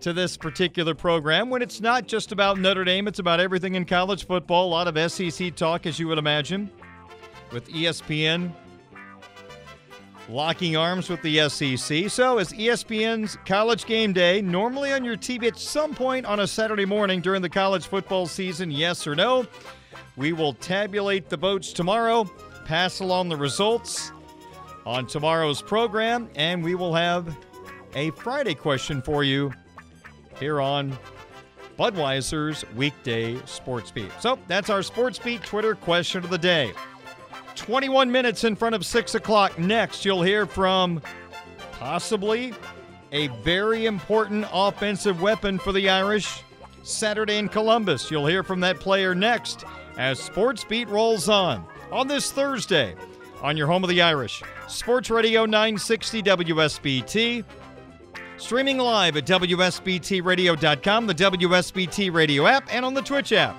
to 0.00 0.12
this 0.12 0.36
particular 0.36 0.94
program 0.94 1.48
when 1.48 1.62
it's 1.62 1.80
not 1.80 2.08
just 2.08 2.32
about 2.32 2.58
Notre 2.58 2.84
Dame, 2.84 3.06
it's 3.06 3.20
about 3.20 3.38
everything 3.38 3.76
in 3.76 3.84
college 3.84 4.26
football. 4.26 4.66
A 4.66 4.70
lot 4.70 4.88
of 4.88 5.12
SEC 5.12 5.54
talk, 5.54 5.86
as 5.86 5.98
you 5.98 6.08
would 6.08 6.18
imagine, 6.18 6.70
with 7.52 7.68
ESPN 7.68 8.52
locking 10.28 10.76
arms 10.76 11.08
with 11.08 11.20
the 11.22 11.48
SEC. 11.48 12.08
So, 12.08 12.38
is 12.38 12.52
ESPN's 12.52 13.36
college 13.44 13.86
game 13.86 14.12
day 14.12 14.40
normally 14.40 14.92
on 14.92 15.04
your 15.04 15.16
TV 15.16 15.46
at 15.46 15.58
some 15.58 15.94
point 15.94 16.26
on 16.26 16.40
a 16.40 16.46
Saturday 16.46 16.84
morning 16.84 17.20
during 17.20 17.42
the 17.42 17.48
college 17.48 17.86
football 17.86 18.26
season? 18.26 18.70
Yes 18.70 19.06
or 19.06 19.14
no? 19.14 19.46
We 20.16 20.32
will 20.32 20.54
tabulate 20.54 21.28
the 21.28 21.36
votes 21.36 21.72
tomorrow, 21.72 22.24
pass 22.64 23.00
along 23.00 23.28
the 23.28 23.36
results 23.36 24.12
on 24.84 25.06
tomorrow's 25.06 25.62
program, 25.62 26.28
and 26.34 26.62
we 26.62 26.74
will 26.74 26.94
have 26.94 27.36
a 27.94 28.10
Friday 28.12 28.54
question 28.54 29.00
for 29.02 29.24
you 29.24 29.52
here 30.38 30.60
on 30.60 30.96
Budweiser's 31.78 32.64
weekday 32.74 33.38
sports 33.46 33.90
beat. 33.90 34.10
So 34.20 34.38
that's 34.48 34.70
our 34.70 34.82
sports 34.82 35.18
beat 35.18 35.42
Twitter 35.42 35.74
question 35.74 36.24
of 36.24 36.30
the 36.30 36.38
day. 36.38 36.72
21 37.62 38.10
minutes 38.10 38.42
in 38.42 38.56
front 38.56 38.74
of 38.74 38.84
6 38.84 39.14
o'clock. 39.14 39.56
Next, 39.56 40.04
you'll 40.04 40.22
hear 40.22 40.46
from 40.46 41.00
possibly 41.72 42.52
a 43.12 43.28
very 43.44 43.86
important 43.86 44.46
offensive 44.52 45.22
weapon 45.22 45.60
for 45.60 45.72
the 45.72 45.88
Irish 45.88 46.42
Saturday 46.82 47.38
in 47.38 47.48
Columbus. 47.48 48.10
You'll 48.10 48.26
hear 48.26 48.42
from 48.42 48.58
that 48.60 48.80
player 48.80 49.14
next 49.14 49.64
as 49.96 50.18
Sports 50.18 50.64
Beat 50.64 50.88
rolls 50.88 51.28
on 51.28 51.64
on 51.92 52.08
this 52.08 52.32
Thursday 52.32 52.96
on 53.42 53.56
your 53.56 53.68
home 53.68 53.84
of 53.84 53.90
the 53.90 54.02
Irish. 54.02 54.42
Sports 54.66 55.08
Radio 55.08 55.44
960 55.44 56.22
WSBT. 56.22 57.44
Streaming 58.38 58.78
live 58.78 59.16
at 59.16 59.24
WSBTRadio.com, 59.24 61.06
the 61.06 61.14
WSBT 61.14 62.12
Radio 62.12 62.46
app, 62.48 62.74
and 62.74 62.84
on 62.84 62.94
the 62.94 63.02
Twitch 63.02 63.32
app. 63.32 63.54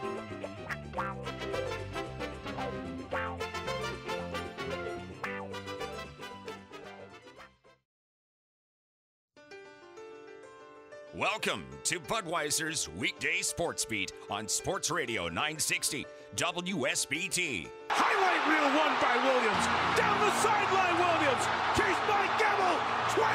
Welcome 11.13 11.61
to 11.83 11.99
Budweiser's 11.99 12.89
weekday 12.97 13.45
sports 13.45 13.85
beat 13.85 14.11
on 14.31 14.47
Sports 14.47 14.89
Radio 14.89 15.29
960 15.29 16.07
WSBT. 16.35 17.69
Highlight 17.93 18.41
reel 18.49 18.65
won 18.73 18.89
by 18.97 19.13
Williams. 19.21 19.65
Down 19.93 20.17
the 20.25 20.33
sideline, 20.41 20.97
Williams. 20.97 21.45
Chased 21.77 22.01
by 22.09 22.25
Gamble. 22.41 22.81
20, 23.13 23.29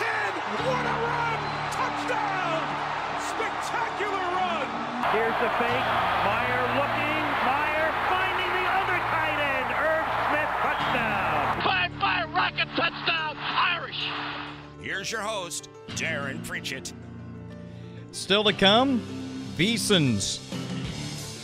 10. 0.00 0.32
What 0.64 0.80
a 0.80 0.96
run! 1.04 1.38
Touchdown! 1.76 2.64
Spectacular 3.20 4.24
run! 4.40 4.64
Here's 5.12 5.36
the 5.44 5.52
fake. 5.60 5.88
Mirer 6.24 6.68
looking. 6.80 7.24
Mirer 7.44 7.92
finding 8.08 8.48
the 8.48 8.66
other 8.80 8.96
tight 9.12 9.40
end. 9.44 9.68
Irv 9.76 10.08
Smith 10.32 10.52
touchdown. 10.64 11.44
Five 11.68 11.92
five 12.00 12.32
rocket 12.32 12.68
touchdown. 12.80 13.36
Irish. 13.36 14.00
Here's 14.80 15.12
your 15.12 15.20
host, 15.20 15.68
Darren 15.96 16.44
Pritchett. 16.46 16.92
Still 18.12 18.44
to 18.44 18.52
come, 18.52 19.00
VSiN's 19.56 20.40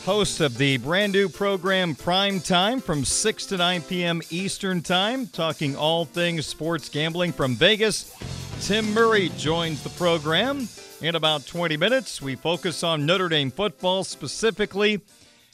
host 0.04 0.40
of 0.40 0.56
the 0.56 0.76
brand 0.78 1.12
new 1.12 1.28
program 1.28 1.94
Prime 1.94 2.40
Time 2.40 2.80
from 2.80 3.04
6 3.04 3.46
to 3.46 3.56
9 3.56 3.82
p.m. 3.82 4.20
Eastern 4.30 4.82
Time, 4.82 5.26
talking 5.26 5.76
all 5.76 6.04
things 6.04 6.46
sports 6.46 6.88
gambling 6.88 7.32
from 7.32 7.54
Vegas. 7.54 8.14
Tim 8.60 8.92
Murray 8.92 9.30
joins 9.36 9.82
the 9.82 9.90
program 9.90 10.68
in 11.00 11.14
about 11.14 11.46
20 11.46 11.76
minutes. 11.76 12.20
We 12.20 12.34
focus 12.34 12.82
on 12.82 13.06
Notre 13.06 13.28
Dame 13.28 13.50
football, 13.50 14.04
specifically 14.04 15.00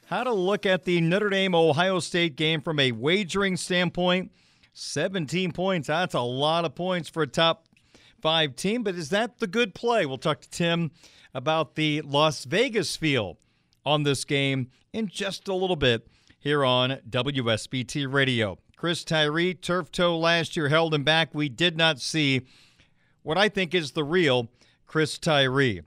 how 0.07 0.25
to 0.25 0.33
look 0.33 0.67
at 0.67 0.85
the 0.85 1.01
Notre 1.01 1.31
Dame 1.31 1.55
Ohio 1.55 1.99
State 1.99 2.37
game 2.37 2.61
from 2.61 2.79
a 2.79 2.93
wagering 2.93 3.57
standpoint. 3.57 4.33
17 4.73 5.53
points, 5.53 5.89
that's 5.89 6.15
a 6.15 6.21
lot 6.21 6.65
of 6.65 6.75
points 6.75 7.09
for 7.09 7.23
a 7.23 7.27
top 7.27 7.66
five 8.27 8.57
team, 8.57 8.83
but 8.83 8.97
is 8.97 9.11
that 9.11 9.39
the 9.39 9.47
good 9.47 9.73
play? 9.73 10.05
We'll 10.05 10.19
talk 10.19 10.41
to 10.41 10.51
Tim 10.51 10.91
about 11.33 11.77
the 11.77 12.01
Las 12.01 12.45
Vegas 12.45 12.97
feel 12.97 13.39
on 13.85 14.03
this 14.03 14.25
game 14.25 14.69
in 14.93 15.07
just 15.07 15.47
a 15.47 15.55
little 15.55 15.77
bit 15.77 16.09
here 16.37 16.65
on 16.65 16.99
WSBT 17.09 18.12
Radio. 18.12 18.59
Chris 18.77 19.05
Tyree, 19.05 19.55
turf 19.55 19.93
toe 19.93 20.19
last 20.19 20.57
year 20.57 20.71
held 20.71 20.93
him 20.93 21.05
back. 21.05 21.37
We 21.37 21.49
did 21.49 21.77
not 21.77 22.01
see 22.01 22.41
what 23.23 23.39
I 23.39 23.49
think 23.49 23.77
is 23.77 23.93
the 23.93 24.03
real 24.03 24.49
Chris 24.87 25.21
Tyree. 25.21 25.83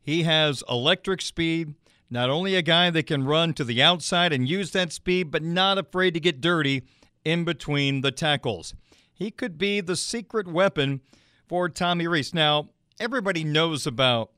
He 0.00 0.22
has 0.22 0.62
electric 0.70 1.20
speed, 1.20 1.74
not 2.10 2.30
only 2.30 2.54
a 2.54 2.62
guy 2.62 2.90
that 2.90 3.08
can 3.08 3.24
run 3.24 3.54
to 3.54 3.64
the 3.64 3.82
outside 3.82 4.32
and 4.32 4.48
use 4.48 4.70
that 4.70 4.92
speed, 4.92 5.32
but 5.32 5.42
not 5.42 5.78
afraid 5.78 6.14
to 6.14 6.20
get 6.20 6.40
dirty 6.40 6.84
in 7.24 7.42
between 7.42 8.02
the 8.02 8.12
tackles. 8.12 8.72
He 9.12 9.30
could 9.30 9.58
be 9.58 9.80
the 9.80 9.96
secret 9.96 10.48
weapon 10.48 11.00
for 11.48 11.68
Tommy 11.68 12.06
Rees. 12.06 12.34
Now, 12.34 12.70
everybody 12.98 13.44
knows 13.44 13.86
about 13.86 14.30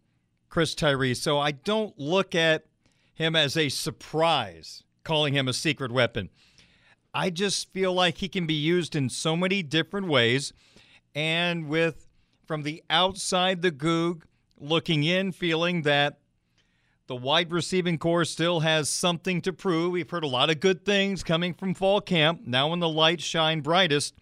Chris 0.49 0.75
Tyree, 0.75 1.15
so 1.15 1.39
I 1.39 1.53
don't 1.53 1.99
look 1.99 2.35
at 2.35 2.67
him 3.15 3.37
as 3.37 3.57
a 3.57 3.69
surprise, 3.69 4.83
calling 5.05 5.35
him 5.35 5.49
a 5.49 5.53
secret 5.53 5.93
weapon. 5.93 6.31
I 7.13 7.31
just 7.31 7.73
feel 7.73 7.93
like 7.93 8.19
he 8.19 8.29
can 8.29 8.47
be 8.47 8.55
used 8.55 8.97
in 8.97 9.09
so 9.09 9.37
many 9.37 9.63
different 9.63 10.09
ways. 10.09 10.53
And 11.15 11.69
with 11.69 12.09
from 12.47 12.65
the 12.65 12.83
outside 12.91 13.63
the 13.63 13.71
Goog 13.71 14.27
looking 14.59 15.05
in, 15.05 15.31
feeling 15.33 15.83
that 15.83 16.19
The 17.07 17.17
wide 17.17 17.53
receiving 17.53 17.99
corps 17.99 18.25
still 18.25 18.61
has 18.61 18.89
something 18.89 19.43
to 19.43 19.53
prove. 19.53 19.93
We've 19.93 20.09
heard 20.09 20.25
a 20.25 20.29
lot 20.29 20.49
of 20.49 20.61
good 20.61 20.87
things 20.87 21.23
coming 21.23 21.53
from 21.53 21.75
fall 21.75 22.01
camp. 22.01 22.47
Now, 22.47 22.69
when 22.69 22.81
the 22.81 22.89
lights 22.89 23.25
shine 23.25 23.61
brightest, 23.61 24.15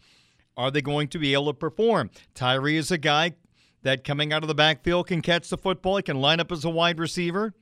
are 0.56 0.70
they 0.70 0.82
going 0.82 1.08
to 1.08 1.18
be 1.18 1.32
able 1.32 1.46
to 1.46 1.54
perform? 1.54 2.10
Tyree 2.34 2.76
is 2.76 2.90
a 2.90 2.98
guy 2.98 3.34
that 3.82 4.04
coming 4.04 4.32
out 4.32 4.42
of 4.42 4.48
the 4.48 4.54
backfield 4.54 5.08
can 5.08 5.22
catch 5.22 5.48
the 5.48 5.58
football. 5.58 5.96
He 5.96 6.02
can 6.02 6.20
line 6.20 6.40
up 6.40 6.52
as 6.52 6.64
a 6.64 6.70
wide 6.70 6.98
receiver. 6.98 7.54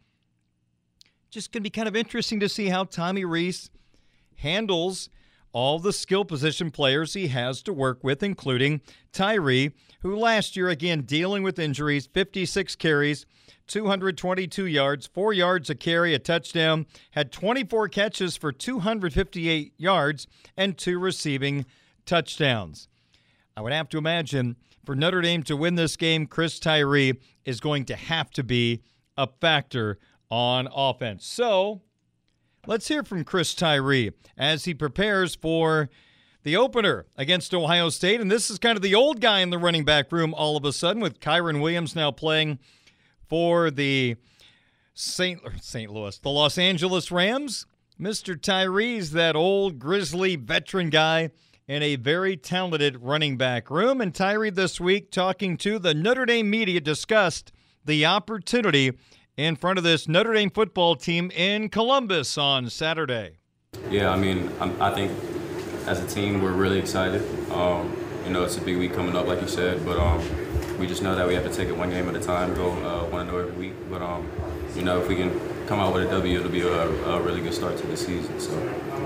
Just 1.31 1.53
going 1.53 1.63
to 1.63 1.65
be 1.65 1.71
kind 1.71 1.89
of 1.89 1.97
interesting 1.97 2.41
to 2.41 2.49
see 2.49 2.69
how 2.69 2.85
Tommy 2.85 3.25
Rees 3.25 3.71
handles 4.37 5.09
all 5.53 5.79
the 5.79 5.93
skill 5.93 6.25
position 6.25 6.71
players 6.71 7.15
he 7.15 7.29
has 7.29 7.63
to 7.63 7.73
work 7.73 8.03
with, 8.05 8.23
including 8.23 8.81
Tyree, 9.13 9.73
who 10.01 10.17
last 10.17 10.57
year, 10.57 10.69
again, 10.69 11.03
dealing 11.03 11.43
with 11.43 11.59
injuries, 11.59 12.07
56 12.07 12.77
carries, 12.77 13.27
222 13.67 14.67
yards, 14.67 15.07
four 15.07 15.33
yards 15.33 15.71
a 15.71 15.75
carry, 15.75 16.15
a 16.15 16.19
touchdown, 16.19 16.87
had 17.13 17.33
24 17.33 17.89
catches 17.89 18.37
for 18.37 18.53
258 18.53 19.73
yards, 19.77 20.27
and 20.57 20.77
two 20.77 20.99
receiving 20.99 21.67
touchdowns. 22.07 22.89
I 23.57 23.61
would 23.61 23.73
have 23.73 23.89
to 23.91 23.99
imagine 23.99 24.57
for 24.85 24.95
Notre 24.95 25.21
Dame 25.21 25.43
to 25.45 25.57
win 25.57 25.75
this 25.75 25.97
game, 25.97 26.27
Chris 26.27 26.59
Tyree 26.59 27.21
is 27.45 27.61
going 27.61 27.85
to 27.87 27.97
have 27.97 28.31
to 28.33 28.43
be 28.43 28.83
a 29.17 29.29
factor 29.41 29.99
on 30.31 30.69
offense. 30.75 31.27
So 31.27 31.83
let's 32.67 32.89
hear 32.89 33.03
from 33.03 33.25
Chris 33.25 33.55
Tyree 33.55 34.13
as 34.39 34.65
he 34.65 34.75
prepares 34.75 35.35
for 35.35 35.91
the 36.43 36.57
opener 36.57 37.07
against 37.17 37.55
Ohio 37.55 37.91
State. 37.91 38.21
And 38.21 38.31
this 38.31 38.51
is 38.51 38.59
kind 38.59 38.77
of 38.77 38.83
the 38.83 38.95
old 38.95 39.21
guy 39.21 39.41
in 39.41 39.51
the 39.51 39.59
running 39.59 39.85
back 39.85 40.11
room 40.11 40.33
all 40.35 40.57
of 40.57 40.65
a 40.65 40.73
sudden 40.73 41.03
with 41.03 41.21
Kyren 41.21 41.61
Williams 41.61 41.95
now 41.95 42.11
playing 42.11 42.59
for 43.29 43.71
the 43.71 44.17
St. 44.95 45.41
St. 45.61 45.91
Louis, 45.91 46.19
the 46.19 46.31
Los 46.31 46.59
Angeles 46.59 47.11
Rams. 47.11 47.67
Mr. 48.01 48.41
Tyree's 48.41 49.11
that 49.13 49.37
old 49.37 49.79
grizzly 49.79 50.35
veteran 50.35 50.89
guy 50.89 51.31
in 51.71 51.85
a 51.85 51.95
very 51.95 52.37
talented 52.37 53.01
running 53.01 53.37
back 53.37 53.71
room. 53.71 54.01
And 54.01 54.13
Tyree 54.13 54.51
this 54.51 54.81
week 54.81 55.13
talking 55.13 55.57
to 55.59 55.79
the 55.79 55.95
Notre 55.95 56.27
Dame 56.27 56.51
media 56.51 56.81
discussed 56.81 57.53
the 57.85 58.05
opportunity 58.05 58.99
in 59.37 59.55
front 59.55 59.79
of 59.79 59.85
this 59.85 60.09
Notre 60.09 60.35
Dame 60.35 60.51
football 60.51 60.97
team 60.97 61.31
in 61.31 61.69
Columbus 61.69 62.37
on 62.37 62.69
Saturday. 62.71 63.39
Yeah, 63.89 64.11
I 64.11 64.17
mean, 64.17 64.51
I'm, 64.59 64.83
i 64.83 64.93
think 64.93 65.13
as 65.87 66.03
a 66.03 66.07
team 66.09 66.43
we're 66.43 66.51
really 66.51 66.81
excited. 66.81 67.23
Um, 67.53 67.97
you 68.25 68.33
know, 68.33 68.43
it's 68.43 68.57
a 68.57 68.61
big 68.63 68.77
week 68.77 68.93
coming 68.93 69.15
up, 69.15 69.29
like 69.29 69.41
you 69.41 69.47
said, 69.47 69.87
but 69.87 69.97
um, 69.97 70.21
we 70.77 70.89
just 70.89 71.05
know 71.05 71.15
that 71.15 71.29
we 71.29 71.35
have 71.35 71.45
to 71.45 71.55
take 71.55 71.69
it 71.69 71.77
one 71.77 71.91
game 71.91 72.09
at 72.09 72.17
a 72.17 72.21
time, 72.21 72.53
go 72.53 72.73
uh, 72.73 73.05
one 73.05 73.21
and 73.21 73.31
zero 73.31 73.47
every 73.47 73.69
week. 73.69 73.75
But 73.89 74.03
um, 74.03 74.29
you 74.75 74.83
know, 74.83 75.01
if 75.01 75.07
we 75.07 75.15
can 75.15 75.31
come 75.69 75.79
out 75.79 75.95
with 75.95 76.09
a 76.09 76.11
W, 76.11 76.37
it'll 76.37 76.51
be 76.51 76.63
a, 76.63 76.89
a 77.07 77.23
really 77.23 77.41
good 77.41 77.55
start 77.55 77.79
to 77.79 77.87
the 77.87 77.97
season. 77.97 78.41
So 78.41 78.51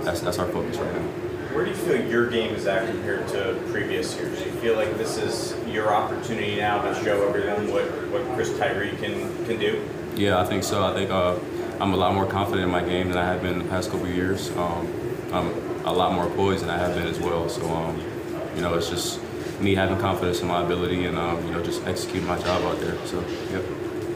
that's 0.03 0.22
that's 0.22 0.38
our 0.38 0.48
focus 0.48 0.79
right 0.79 0.94
now. 0.94 1.23
Where 1.54 1.64
do 1.64 1.70
you 1.70 1.76
feel 1.76 2.04
your 2.04 2.28
game 2.28 2.52
is 2.56 2.66
at 2.66 2.88
compared 2.88 3.28
to 3.28 3.56
previous 3.70 4.16
years? 4.16 4.36
Do 4.40 4.44
you 4.44 4.56
feel 4.56 4.74
like 4.74 4.98
this 4.98 5.18
is 5.18 5.54
your 5.68 5.94
opportunity 5.94 6.56
now 6.56 6.82
to 6.82 6.92
show 7.04 7.28
everyone 7.28 7.72
what, 7.72 7.84
what 8.10 8.24
Chris 8.34 8.58
Tyree 8.58 8.90
can, 8.96 9.46
can 9.46 9.60
do? 9.60 9.88
Yeah, 10.16 10.40
I 10.40 10.44
think 10.46 10.64
so. 10.64 10.84
I 10.84 10.92
think 10.92 11.12
uh, 11.12 11.38
I'm 11.78 11.92
a 11.92 11.96
lot 11.96 12.12
more 12.12 12.26
confident 12.26 12.64
in 12.64 12.70
my 12.70 12.82
game 12.82 13.06
than 13.06 13.18
I 13.18 13.26
have 13.26 13.40
been 13.40 13.52
in 13.52 13.58
the 13.60 13.68
past 13.68 13.92
couple 13.92 14.08
years. 14.08 14.50
Um, 14.56 14.92
I'm 15.32 15.86
a 15.86 15.92
lot 15.92 16.12
more 16.12 16.28
poised 16.30 16.64
than 16.64 16.70
I 16.70 16.78
have 16.78 16.96
been 16.96 17.06
as 17.06 17.20
well. 17.20 17.48
So, 17.48 17.64
um, 17.68 18.02
you 18.56 18.60
know, 18.60 18.74
it's 18.74 18.90
just 18.90 19.20
me 19.60 19.76
having 19.76 20.00
confidence 20.00 20.40
in 20.40 20.48
my 20.48 20.64
ability 20.64 21.04
and, 21.04 21.16
um, 21.16 21.46
you 21.46 21.52
know, 21.52 21.62
just 21.62 21.86
executing 21.86 22.26
my 22.26 22.36
job 22.40 22.64
out 22.64 22.80
there. 22.80 22.96
So, 23.06 23.20
yep. 23.52 23.62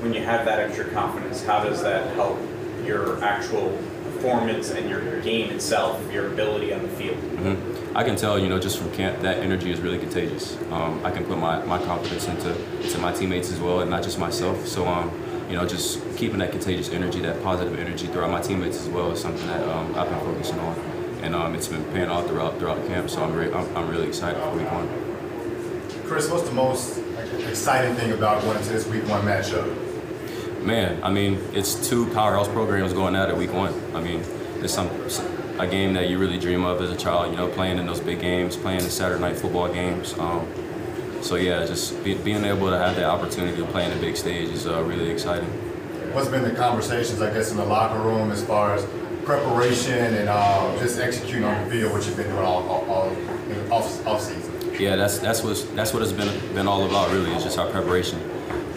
When 0.02 0.12
you 0.12 0.24
have 0.24 0.44
that 0.44 0.58
extra 0.58 0.86
confidence, 0.86 1.44
how 1.44 1.62
does 1.62 1.82
that 1.82 2.12
help 2.16 2.36
your 2.84 3.22
actual 3.22 3.78
performance 4.18 4.70
and 4.70 4.88
your 4.88 5.20
game 5.20 5.50
itself, 5.50 6.00
your 6.12 6.26
ability 6.32 6.72
on 6.72 6.82
the 6.82 6.88
field? 6.88 7.16
Mm-hmm. 7.16 7.96
I 7.96 8.04
can 8.04 8.16
tell, 8.16 8.38
you 8.38 8.48
know, 8.48 8.58
just 8.58 8.78
from 8.78 8.92
camp, 8.92 9.22
that 9.22 9.38
energy 9.38 9.70
is 9.70 9.80
really 9.80 9.98
contagious. 9.98 10.56
Um, 10.70 11.04
I 11.04 11.10
can 11.10 11.24
put 11.24 11.38
my, 11.38 11.64
my 11.64 11.78
confidence 11.84 12.26
into, 12.26 12.54
into 12.82 12.98
my 12.98 13.12
teammates 13.12 13.50
as 13.50 13.60
well, 13.60 13.80
and 13.80 13.90
not 13.90 14.02
just 14.02 14.18
myself. 14.18 14.66
So, 14.66 14.86
um, 14.86 15.10
you 15.48 15.56
know, 15.56 15.66
just 15.66 16.00
keeping 16.16 16.38
that 16.38 16.50
contagious 16.50 16.90
energy, 16.90 17.20
that 17.20 17.42
positive 17.42 17.78
energy 17.78 18.06
throughout 18.06 18.30
my 18.30 18.40
teammates 18.40 18.80
as 18.80 18.88
well 18.88 19.10
is 19.12 19.20
something 19.20 19.46
that 19.46 19.66
um, 19.68 19.94
I've 19.94 20.08
been 20.10 20.20
focusing 20.20 20.58
on, 20.58 20.76
and 21.22 21.34
um, 21.34 21.54
it's 21.54 21.68
been 21.68 21.84
paying 21.92 22.08
off 22.08 22.26
throughout 22.26 22.58
throughout 22.58 22.86
camp. 22.86 23.08
So 23.08 23.22
I'm, 23.22 23.34
re- 23.34 23.52
I'm, 23.52 23.76
I'm 23.76 23.88
really 23.88 24.08
excited 24.08 24.40
for 24.42 24.50
week 24.56 24.70
one. 24.70 24.88
Chris, 26.06 26.28
what's 26.30 26.48
the 26.48 26.54
most 26.54 26.98
exciting 27.48 27.94
thing 27.94 28.12
about 28.12 28.42
going 28.42 28.58
into 28.58 28.70
this 28.70 28.86
week 28.86 29.06
one 29.08 29.22
matchup? 29.22 29.87
Man, 30.68 31.02
I 31.02 31.10
mean, 31.10 31.40
it's 31.54 31.88
two 31.88 32.12
powerhouse 32.12 32.46
programs 32.46 32.92
going 32.92 33.16
at 33.16 33.30
it 33.30 33.36
week 33.38 33.54
one. 33.54 33.72
I 33.94 34.02
mean, 34.02 34.22
it's 34.62 34.74
some 34.74 34.90
a 35.58 35.66
game 35.66 35.94
that 35.94 36.10
you 36.10 36.18
really 36.18 36.38
dream 36.38 36.62
of 36.66 36.82
as 36.82 36.90
a 36.90 36.96
child. 36.96 37.30
You 37.30 37.38
know, 37.38 37.48
playing 37.48 37.78
in 37.78 37.86
those 37.86 38.00
big 38.00 38.20
games, 38.20 38.54
playing 38.54 38.80
the 38.80 38.90
Saturday 38.90 39.18
night 39.18 39.38
football 39.38 39.72
games. 39.72 40.12
Um, 40.18 40.46
so 41.22 41.36
yeah, 41.36 41.64
just 41.64 42.04
be, 42.04 42.16
being 42.16 42.44
able 42.44 42.68
to 42.68 42.76
have 42.76 42.96
the 42.96 43.06
opportunity 43.06 43.56
to 43.56 43.64
play 43.68 43.86
in 43.86 43.90
the 43.92 43.96
big 43.96 44.14
stage 44.14 44.50
is 44.50 44.66
uh, 44.66 44.82
really 44.82 45.08
exciting. 45.08 45.48
What's 46.12 46.28
been 46.28 46.42
the 46.42 46.50
conversations, 46.50 47.22
I 47.22 47.32
guess, 47.32 47.50
in 47.50 47.56
the 47.56 47.64
locker 47.64 48.00
room 48.00 48.30
as 48.30 48.44
far 48.44 48.74
as 48.74 48.86
preparation 49.24 50.16
and 50.16 50.28
uh, 50.28 50.78
just 50.80 51.00
executing 51.00 51.44
on 51.44 51.64
the 51.64 51.70
field, 51.70 51.94
what 51.94 52.04
you've 52.04 52.14
been 52.14 52.28
doing 52.28 52.44
all, 52.44 52.68
all, 52.68 52.84
all 52.90 53.72
off, 53.72 54.06
off 54.06 54.20
season? 54.20 54.52
Yeah, 54.78 54.96
that's 54.96 55.18
that's 55.18 55.42
what 55.42 55.66
that's 55.74 55.94
what 55.94 56.02
it's 56.02 56.12
been 56.12 56.54
been 56.54 56.68
all 56.68 56.84
about. 56.84 57.10
Really, 57.10 57.32
it's 57.32 57.44
just 57.44 57.58
our 57.58 57.70
preparation 57.70 58.20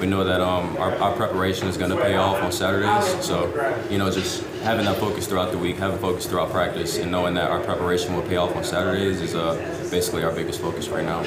we 0.02 0.08
know 0.08 0.24
that 0.24 0.42
um, 0.42 0.76
our, 0.78 0.96
our, 0.96 1.16
preparation 1.16 1.68
is 1.68 1.78
going 1.78 1.92
to 1.92 1.98
pay 1.98 2.16
off 2.16 2.42
on 2.42 2.52
Saturdays. 2.52 3.24
So, 3.24 3.46
you 3.88 4.00
know, 4.00 4.10
just 4.10 4.44
having 4.64 4.86
that 4.86 4.98
focus 4.98 5.28
throughout 5.28 5.52
the 5.52 5.60
week, 5.60 5.78
having 5.78 6.00
focus 6.00 6.26
throughout 6.26 6.50
practice, 6.50 6.98
and 6.98 7.12
knowing 7.12 7.36
that 7.36 7.52
our 7.52 7.60
preparation 7.60 8.16
will 8.16 8.24
pay 8.24 8.38
off 8.38 8.56
on 8.56 8.64
Saturdays 8.64 9.22
is 9.22 9.36
uh, 9.36 9.56
basically 9.92 10.24
our 10.24 10.32
biggest 10.32 10.60
focus 10.60 10.90
right 10.90 11.06
now. 11.06 11.22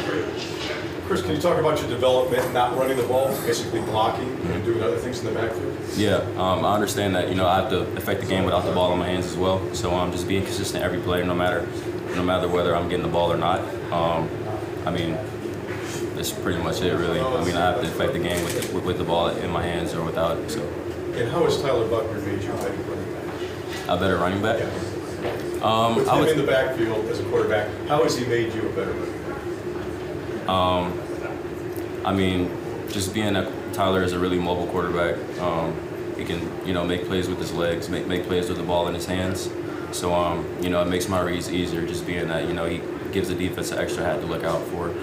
Chris, 1.07 1.23
can 1.23 1.37
you 1.37 1.41
talk 1.41 1.57
about 1.57 1.79
your 1.81 1.89
development, 1.89 2.53
not 2.53 2.77
running 2.77 2.97
the 2.97 3.05
ball, 3.05 3.29
basically 3.43 3.81
blocking 3.83 4.27
mm-hmm. 4.27 4.53
and 4.53 4.65
doing 4.65 4.83
other 4.83 4.97
things 4.97 5.21
in 5.21 5.27
the 5.27 5.33
backfield? 5.33 5.79
Yeah, 5.95 6.17
um, 6.37 6.65
I 6.65 6.75
understand 6.75 7.15
that. 7.15 7.29
You 7.29 7.37
know, 7.37 7.47
I 7.47 7.61
have 7.61 7.71
to 7.71 7.83
affect 7.97 8.23
the 8.23 8.27
game 8.27 8.45
without 8.45 8.65
the 8.65 8.73
ball 8.73 8.93
in 8.93 8.99
my 8.99 9.07
hands 9.07 9.27
as 9.27 9.37
well. 9.37 9.63
So 9.73 9.91
I'm 9.93 10.09
um, 10.09 10.13
just 10.13 10.27
being 10.27 10.43
consistent 10.43 10.83
every 10.83 10.99
play, 10.99 11.23
no 11.23 11.35
matter, 11.35 11.69
no 12.17 12.25
matter 12.25 12.49
whether 12.49 12.75
I'm 12.75 12.89
getting 12.89 13.05
the 13.05 13.13
ball 13.13 13.31
or 13.31 13.37
not. 13.37 13.61
Um, 13.93 14.29
I 14.85 14.91
mean, 14.91 15.17
that's 16.25 16.43
pretty 16.43 16.63
much 16.63 16.81
it, 16.81 16.95
really. 16.97 17.21
I 17.21 17.45
mean, 17.45 17.55
I 17.55 17.73
have 17.73 17.83
to 17.83 17.87
affect 17.87 18.15
the 18.15 18.19
game 18.19 18.43
with 18.45 18.73
the, 18.73 18.81
with 18.81 18.97
the 18.97 19.05
ball 19.05 19.29
in 19.29 19.51
my 19.51 19.63
hands 19.63 19.93
or 19.95 20.03
without 20.03 20.39
it. 20.39 20.51
So. 20.51 20.63
And 21.17 21.31
how 21.31 21.45
has 21.45 21.61
Tyler 21.61 21.87
Buchner 21.87 22.19
made 22.21 22.43
you 22.43 22.51
a 22.51 22.57
better 22.57 22.73
running 22.73 23.13
back? 23.13 23.89
A 23.89 23.97
better 23.99 24.17
running 24.17 24.43
back? 24.43 24.61
Yeah. 24.61 25.61
Um, 25.63 25.97
with 25.97 26.09
him 26.09 26.19
was, 26.21 26.33
in 26.33 26.39
the 26.39 26.47
backfield 26.47 27.07
as 27.07 27.21
a 27.21 27.25
quarterback, 27.25 27.71
how 27.89 28.03
has 28.03 28.17
he 28.17 28.27
made 28.27 28.55
you 28.55 28.69
a 28.69 28.73
better 28.73 28.93
running 28.93 29.23
back? 30.39 30.49
Um, 30.49 32.07
I 32.07 32.15
mean, 32.15 32.51
just 32.89 33.13
being 33.13 33.35
that 33.35 33.53
Tyler 33.75 34.03
is 34.03 34.13
a 34.13 34.19
really 34.19 34.39
mobile 34.39 34.67
quarterback. 34.69 35.17
Um, 35.41 35.77
he 36.17 36.25
can, 36.25 36.41
you 36.67 36.73
know, 36.73 36.85
make 36.85 37.07
plays 37.07 37.29
with 37.29 37.39
his 37.39 37.53
legs, 37.53 37.89
make 37.89 38.07
make 38.07 38.25
plays 38.25 38.49
with 38.49 38.57
the 38.57 38.63
ball 38.63 38.89
in 38.89 38.95
his 38.95 39.07
hands. 39.07 39.51
So, 39.93 40.15
um, 40.15 40.47
you 40.63 40.71
know, 40.71 40.81
it 40.81 40.89
makes 40.89 41.09
my 41.09 41.21
reads 41.21 41.53
easier 41.53 41.87
just 41.87 42.07
being 42.07 42.29
that, 42.29 42.49
you 42.49 42.55
know, 42.55 42.65
he 42.65 42.81
gives 43.13 43.29
the 43.29 43.35
defense 43.35 43.71
an 43.73 43.79
extra 43.79 44.03
hat 44.03 44.21
to 44.21 44.27
look 44.27 44.43
out 44.43 44.63
for. 44.69 44.95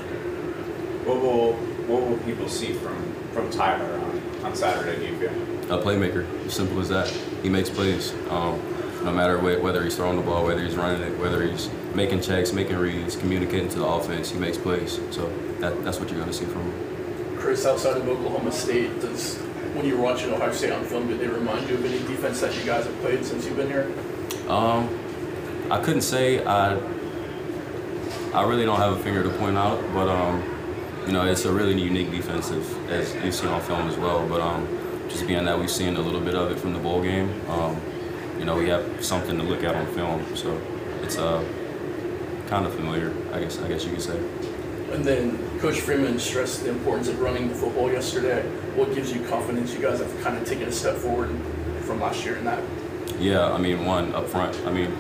What 1.12 1.22
will 1.22 1.54
what 1.92 2.08
will 2.08 2.18
people 2.20 2.48
see 2.48 2.72
from 2.72 2.96
from 3.34 3.50
Tyler 3.50 4.00
on, 4.00 4.46
on 4.46 4.56
Saturday? 4.56 4.98
Do 4.98 5.14
you 5.14 5.20
feel? 5.20 5.78
A 5.78 5.84
playmaker, 5.84 6.26
simple 6.50 6.80
as 6.80 6.88
that. 6.88 7.10
He 7.44 7.50
makes 7.50 7.70
plays. 7.70 8.14
Um, 8.30 8.62
no 9.04 9.12
matter 9.12 9.38
whether 9.38 9.84
he's 9.84 9.98
throwing 9.98 10.16
the 10.16 10.24
ball, 10.24 10.46
whether 10.46 10.64
he's 10.64 10.78
running 10.78 11.02
it, 11.02 11.20
whether 11.20 11.46
he's 11.46 11.70
making 11.96 12.22
checks, 12.22 12.54
making 12.54 12.78
reads, 12.78 13.18
communicating 13.18 13.68
to 13.68 13.80
the 13.80 13.86
offense, 13.86 14.32
he 14.32 14.40
makes 14.40 14.58
plays. 14.58 15.02
So 15.10 15.28
that, 15.60 15.84
that's 15.84 16.00
what 16.00 16.08
you're 16.10 16.20
going 16.20 16.32
to 16.32 16.38
see 16.38 16.46
from 16.46 16.62
him. 16.62 17.38
Chris, 17.38 17.66
outside 17.66 17.98
of 17.98 18.08
Oklahoma 18.08 18.52
State, 18.54 19.02
does 19.02 19.36
when 19.74 19.86
you 19.86 19.98
were 19.98 20.04
watching 20.04 20.32
Ohio 20.32 20.54
State 20.54 20.72
on 20.72 20.86
film, 20.86 21.10
did 21.10 21.20
they 21.20 21.28
remind 21.28 21.68
you 21.68 21.76
of 21.76 21.84
any 21.84 22.00
defense 22.08 22.40
that 22.40 22.56
you 22.58 22.64
guys 22.64 22.86
have 22.86 22.96
played 23.02 23.26
since 23.26 23.46
you've 23.46 23.58
been 23.58 23.68
here? 23.68 23.92
Um, 24.48 24.88
I 25.70 25.82
couldn't 25.84 26.04
say. 26.04 26.46
I 26.46 26.80
I 28.34 28.44
really 28.44 28.64
don't 28.64 28.80
have 28.80 28.94
a 28.94 29.04
finger 29.04 29.24
to 29.24 29.30
point 29.32 29.58
out, 29.58 29.82
but 29.94 30.08
um, 30.08 30.61
you 31.06 31.14
know, 31.14 31.26
it's 31.26 31.46
a 31.46 31.52
really 31.52 31.80
unique 31.82 32.12
defensive 32.12 32.90
as 32.90 33.16
you 33.24 33.32
see 33.32 33.48
on 33.48 33.62
film 33.62 33.88
as 33.88 33.98
well. 33.98 34.28
But 34.28 34.42
um, 34.42 34.68
just 35.10 35.28
being 35.28 35.46
that 35.46 35.60
we've 35.60 35.70
seen 35.70 35.96
a 35.96 36.02
little 36.02 36.22
bit 36.22 36.36
of 36.36 36.52
it 36.52 36.60
from 36.60 36.74
the 36.74 36.80
bowl 36.80 37.02
game, 37.02 37.30
um, 37.50 37.80
you 38.38 38.46
know, 38.46 38.56
we 38.58 38.70
have 38.70 39.04
something 39.04 39.38
to 39.38 39.44
look 39.44 39.64
at 39.64 39.76
on 39.76 39.86
film. 39.88 40.36
So 40.36 40.60
it's 41.02 41.18
uh, 41.18 41.44
kind 42.48 42.66
of 42.66 42.74
familiar, 42.74 43.14
I 43.34 43.40
guess. 43.40 43.60
I 43.60 43.68
guess 43.68 43.86
you 43.86 43.92
could 43.92 44.02
say. 44.02 44.18
And 44.92 45.06
then 45.06 45.60
Coach 45.60 45.80
Freeman 45.80 46.20
stressed 46.20 46.64
the 46.64 46.70
importance 46.70 47.08
of 47.08 47.20
running 47.22 47.48
the 47.48 47.56
football 47.56 47.90
yesterday. 47.90 48.44
What 48.76 48.94
gives 48.94 49.14
you 49.14 49.26
confidence 49.28 49.74
you 49.74 49.80
guys 49.80 50.00
have 50.00 50.22
kind 50.22 50.38
of 50.38 50.46
taken 50.46 50.68
a 50.68 50.72
step 50.72 50.96
forward 50.96 51.30
from 51.84 52.02
last 52.02 52.26
year 52.26 52.36
in 52.36 52.46
that? 52.46 52.62
Yeah, 53.20 53.52
I 53.54 53.58
mean, 53.58 53.86
one 53.86 54.14
up 54.14 54.28
front. 54.28 54.56
I 54.66 54.72
mean, 54.72 54.92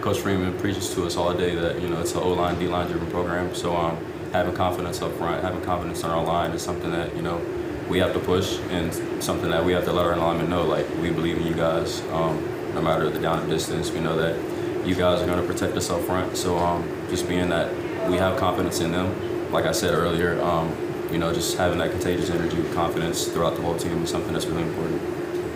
Coach 0.00 0.20
Freeman 0.20 0.56
preaches 0.58 0.94
to 0.94 1.04
us 1.04 1.16
all 1.16 1.34
day 1.34 1.54
that 1.54 1.80
you 1.80 1.88
know 1.88 2.00
it's 2.00 2.12
an 2.12 2.18
O 2.18 2.32
line, 2.32 2.58
D 2.58 2.68
line 2.68 2.86
driven 2.86 3.10
program. 3.10 3.54
So 3.54 3.76
um, 3.76 3.98
having 4.32 4.54
confidence 4.54 5.02
up 5.02 5.12
front, 5.14 5.42
having 5.42 5.60
confidence 5.62 6.04
on 6.04 6.10
our 6.10 6.24
line 6.24 6.52
is 6.52 6.62
something 6.62 6.90
that 6.92 7.14
you 7.16 7.22
know 7.22 7.40
we 7.88 7.98
have 7.98 8.12
to 8.12 8.20
push 8.20 8.58
and 8.70 8.94
something 9.22 9.50
that 9.50 9.64
we 9.64 9.72
have 9.72 9.84
to 9.84 9.92
let 9.92 10.06
our 10.06 10.14
alignment 10.14 10.48
know. 10.48 10.64
Like 10.64 10.88
we 11.00 11.10
believe 11.10 11.38
in 11.38 11.46
you 11.46 11.54
guys, 11.54 12.00
um, 12.12 12.42
no 12.74 12.80
matter 12.80 13.10
the 13.10 13.18
down 13.18 13.40
and 13.40 13.50
distance. 13.50 13.90
We 13.90 14.00
know 14.00 14.16
that 14.16 14.86
you 14.86 14.94
guys 14.94 15.20
are 15.20 15.26
going 15.26 15.40
to 15.40 15.46
protect 15.52 15.76
us 15.76 15.90
up 15.90 16.00
front. 16.02 16.36
So 16.36 16.56
um, 16.56 16.88
just 17.10 17.28
being 17.28 17.48
that 17.48 17.72
we 18.08 18.16
have 18.16 18.38
confidence 18.38 18.80
in 18.80 18.92
them, 18.92 19.52
like 19.52 19.66
I 19.66 19.72
said 19.72 19.92
earlier, 19.92 20.40
um, 20.40 20.74
you 21.10 21.18
know, 21.18 21.34
just 21.34 21.56
having 21.58 21.78
that 21.78 21.90
contagious 21.90 22.30
energy, 22.30 22.62
confidence 22.72 23.26
throughout 23.26 23.56
the 23.56 23.62
whole 23.62 23.76
team 23.76 24.04
is 24.04 24.10
something 24.10 24.32
that's 24.32 24.46
really 24.46 24.62
important. 24.62 25.02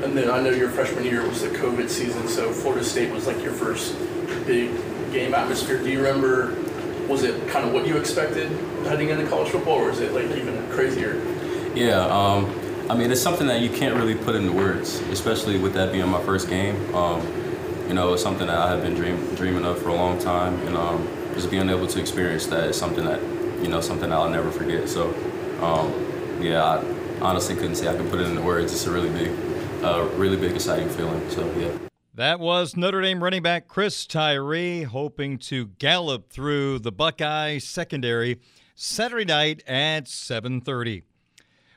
And 0.02 0.16
then 0.16 0.28
I 0.28 0.40
know 0.40 0.50
your 0.50 0.68
freshman 0.68 1.04
year 1.04 1.26
was 1.26 1.40
the 1.40 1.48
COVID 1.48 1.88
season, 1.88 2.28
so 2.28 2.52
Florida 2.52 2.84
State 2.84 3.12
was 3.12 3.26
like 3.26 3.42
your 3.42 3.52
first 3.52 3.96
big 4.44 4.70
game 5.12 5.32
atmosphere. 5.32 5.78
Do 5.78 5.88
you 5.88 5.98
remember? 5.98 6.63
Was 7.08 7.22
it 7.22 7.48
kind 7.48 7.66
of 7.66 7.72
what 7.72 7.86
you 7.86 7.96
expected 7.96 8.50
heading 8.86 9.10
into 9.10 9.26
college 9.26 9.50
football, 9.50 9.78
or 9.78 9.90
is 9.90 10.00
it 10.00 10.12
like 10.12 10.26
even 10.36 10.66
crazier? 10.70 11.22
Yeah, 11.74 12.06
um, 12.06 12.54
I 12.88 12.96
mean, 12.96 13.10
it's 13.10 13.20
something 13.20 13.46
that 13.46 13.60
you 13.60 13.70
can't 13.70 13.94
really 13.94 14.14
put 14.14 14.34
into 14.34 14.52
words, 14.52 15.00
especially 15.10 15.58
with 15.58 15.74
that 15.74 15.92
being 15.92 16.08
my 16.08 16.22
first 16.22 16.48
game. 16.48 16.94
Um, 16.94 17.20
you 17.88 17.94
know, 17.94 18.14
it's 18.14 18.22
something 18.22 18.46
that 18.46 18.56
I 18.56 18.70
have 18.70 18.82
been 18.82 18.94
dream, 18.94 19.34
dreaming 19.34 19.64
of 19.64 19.80
for 19.82 19.90
a 19.90 19.94
long 19.94 20.18
time, 20.18 20.54
and 20.66 20.76
um, 20.76 21.06
just 21.34 21.50
being 21.50 21.68
able 21.68 21.86
to 21.86 22.00
experience 22.00 22.46
that 22.46 22.68
is 22.70 22.76
something 22.76 23.04
that, 23.04 23.20
you 23.62 23.68
know, 23.68 23.80
something 23.80 24.12
I'll 24.12 24.30
never 24.30 24.50
forget. 24.50 24.88
So, 24.88 25.08
um, 25.60 25.92
yeah, 26.42 26.62
I 26.64 26.84
honestly 27.20 27.54
couldn't 27.54 27.76
say 27.76 27.88
I 27.88 27.96
could 27.96 28.10
put 28.10 28.20
it 28.20 28.28
into 28.28 28.42
words. 28.42 28.72
It's 28.72 28.86
a 28.86 28.90
really 28.90 29.10
big, 29.10 29.30
uh, 29.82 30.08
really 30.16 30.36
big, 30.36 30.52
exciting 30.52 30.88
feeling. 30.88 31.28
So, 31.30 31.50
yeah. 31.58 31.93
That 32.16 32.38
was 32.38 32.76
Notre 32.76 33.02
Dame 33.02 33.24
running 33.24 33.42
back 33.42 33.66
Chris 33.66 34.06
Tyree 34.06 34.84
hoping 34.84 35.36
to 35.38 35.66
gallop 35.80 36.30
through 36.30 36.78
the 36.78 36.92
Buckeye 36.92 37.58
secondary 37.58 38.38
Saturday 38.76 39.24
night 39.24 39.64
at 39.66 40.06
7:30. 40.06 41.02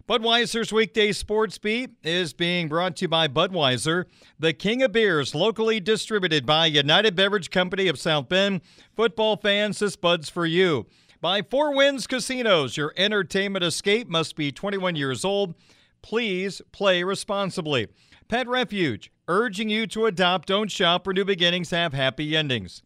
Budweiser's 0.08 0.72
weekday 0.72 1.12
sports 1.12 1.58
beat 1.58 1.90
is 2.04 2.34
being 2.34 2.68
brought 2.68 2.98
to 2.98 3.06
you 3.06 3.08
by 3.08 3.28
Budweiser, 3.28 4.06
the 4.38 4.54
king 4.54 4.84
of 4.84 4.92
beers, 4.92 5.34
locally 5.34 5.80
distributed 5.80 6.46
by 6.46 6.68
United 6.68 7.16
Beverage 7.16 7.50
Company 7.50 7.88
of 7.88 7.98
South 7.98 8.30
Bend. 8.30 8.62
Football 8.96 9.38
fans, 9.38 9.80
this 9.80 9.96
Bud's 9.96 10.30
for 10.30 10.46
you. 10.46 10.86
By 11.20 11.42
Four 11.42 11.76
Winds 11.76 12.06
Casinos, 12.06 12.78
your 12.78 12.94
entertainment 12.96 13.66
escape 13.66 14.08
must 14.08 14.36
be 14.36 14.52
21 14.52 14.96
years 14.96 15.26
old. 15.26 15.56
Please 16.08 16.62
play 16.72 17.04
responsibly. 17.04 17.90
Pet 18.30 18.48
Refuge, 18.48 19.12
urging 19.28 19.70
you 19.70 19.86
to 19.88 20.06
adopt, 20.06 20.48
don't 20.48 20.72
shop, 20.72 21.06
or 21.06 21.12
new 21.12 21.26
beginnings 21.26 21.72
have 21.72 21.92
happy 21.92 22.34
endings. 22.34 22.82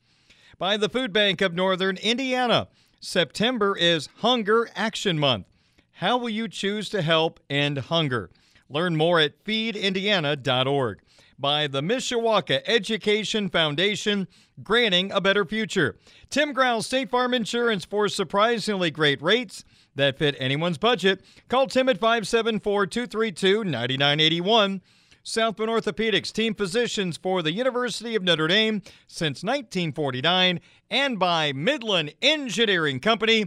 By 0.58 0.76
the 0.76 0.90
Food 0.90 1.14
Bank 1.14 1.40
of 1.40 1.54
Northern 1.54 1.98
Indiana, 1.98 2.68
September 3.00 3.78
is 3.78 4.10
Hunger 4.22 4.70
Action 4.76 5.20
Month. 5.20 5.46
How 5.92 6.18
will 6.18 6.32
you 6.32 6.48
choose 6.48 6.90
to 6.90 7.04
help 7.04 7.40
end 7.48 7.78
hunger? 7.78 8.32
Learn 8.68 8.96
more 8.96 9.20
at 9.20 9.46
feedindiana.org. 9.46 11.02
By 11.38 11.68
the 11.68 11.82
Mishawaka 11.82 12.62
Education 12.66 13.50
Foundation, 13.50 14.28
granting 14.64 15.12
a 15.12 15.22
better 15.22 15.46
future. 15.46 15.96
Tim 16.32 16.54
Growl 16.54 16.82
State 16.82 17.12
Farm 17.12 17.36
Insurance 17.36 17.86
for 17.86 18.10
surprisingly 18.10 18.90
great 18.90 19.22
rates 19.22 19.64
that 19.96 20.18
fit 20.18 20.36
anyone's 20.40 20.78
budget. 20.78 21.22
Call 21.50 21.68
Tim 21.68 21.90
at 21.90 22.00
574 22.00 22.88
232 22.88 23.64
9981. 23.64 24.82
South 25.24 25.56
Bend 25.58 25.70
Orthopedics, 25.70 26.32
team 26.32 26.56
physicians 26.56 27.16
for 27.16 27.44
the 27.44 27.52
University 27.52 28.16
of 28.16 28.24
Notre 28.24 28.48
Dame 28.48 28.82
since 29.08 29.44
1949, 29.44 30.60
and 30.90 31.20
by 31.20 31.54
Midland 31.54 32.14
Engineering 32.24 33.00
Company 33.00 33.46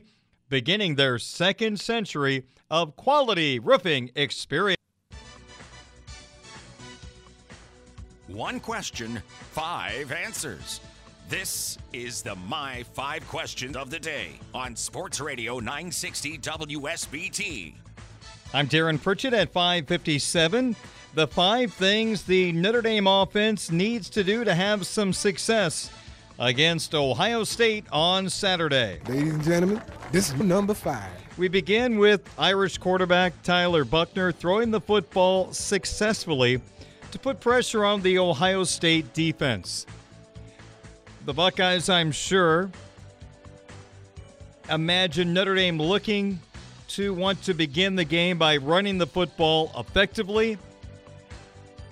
beginning 0.49 0.95
their 0.95 1.19
second 1.19 1.81
century 1.81 2.45
of 2.71 2.95
quality 2.97 3.59
roofing 3.59 4.11
experience. 4.15 4.79
One 8.29 8.61
question, 8.61 9.21
five 9.51 10.13
answers. 10.13 10.81
This 11.29 11.79
is 11.95 12.21
the 12.21 12.35
My 12.35 12.83
Five 12.93 13.27
Questions 13.29 13.77
of 13.77 13.89
the 13.89 13.99
Day 13.99 14.39
on 14.53 14.77
Sports 14.77 15.23
Radio 15.23 15.59
960 15.59 16.37
WSBT. 16.37 17.73
I'm 18.53 18.69
Darren 18.69 19.03
Pritchett 19.03 19.33
at 19.33 19.51
557. 19.51 20.77
The 21.15 21.27
five 21.27 21.73
things 21.73 22.25
the 22.25 22.53
Notre 22.53 22.83
Dame 22.83 23.07
offense 23.07 23.71
needs 23.71 24.11
to 24.11 24.23
do 24.23 24.45
to 24.45 24.55
have 24.55 24.87
some 24.87 25.15
success 25.15 25.91
against 26.39 26.95
Ohio 26.95 27.43
State 27.43 27.87
on 27.91 28.29
Saturday. 28.29 29.01
Ladies 29.09 29.33
and 29.33 29.45
gentlemen, 29.45 29.83
this 30.13 30.29
is 30.29 30.35
number 30.35 30.75
five. 30.75 31.11
We 31.39 31.49
begin 31.49 31.97
with 31.97 32.29
Irish 32.39 32.77
quarterback 32.77 33.43
Tyler 33.43 33.87
Buchner 33.87 34.31
throwing 34.31 34.71
the 34.71 34.81
football 34.81 35.55
successfully 35.55 36.61
to 37.13 37.19
put 37.19 37.41
pressure 37.41 37.87
on 37.87 38.03
the 38.03 38.19
Ohio 38.19 38.65
State 38.65 39.15
defense. 39.15 39.87
The 41.25 41.33
Buckeyes, 41.33 41.89
I'm 41.89 42.13
sure, 42.13 42.71
imagine 44.69 45.33
Notre 45.33 45.55
Dame 45.55 45.81
looking 45.81 46.39
to 46.89 47.15
want 47.15 47.43
to 47.45 47.55
begin 47.55 47.97
the 47.97 48.05
game 48.05 48.37
by 48.37 48.59
running 48.59 48.99
the 48.99 49.07
football 49.07 49.73
effectively. 49.75 50.59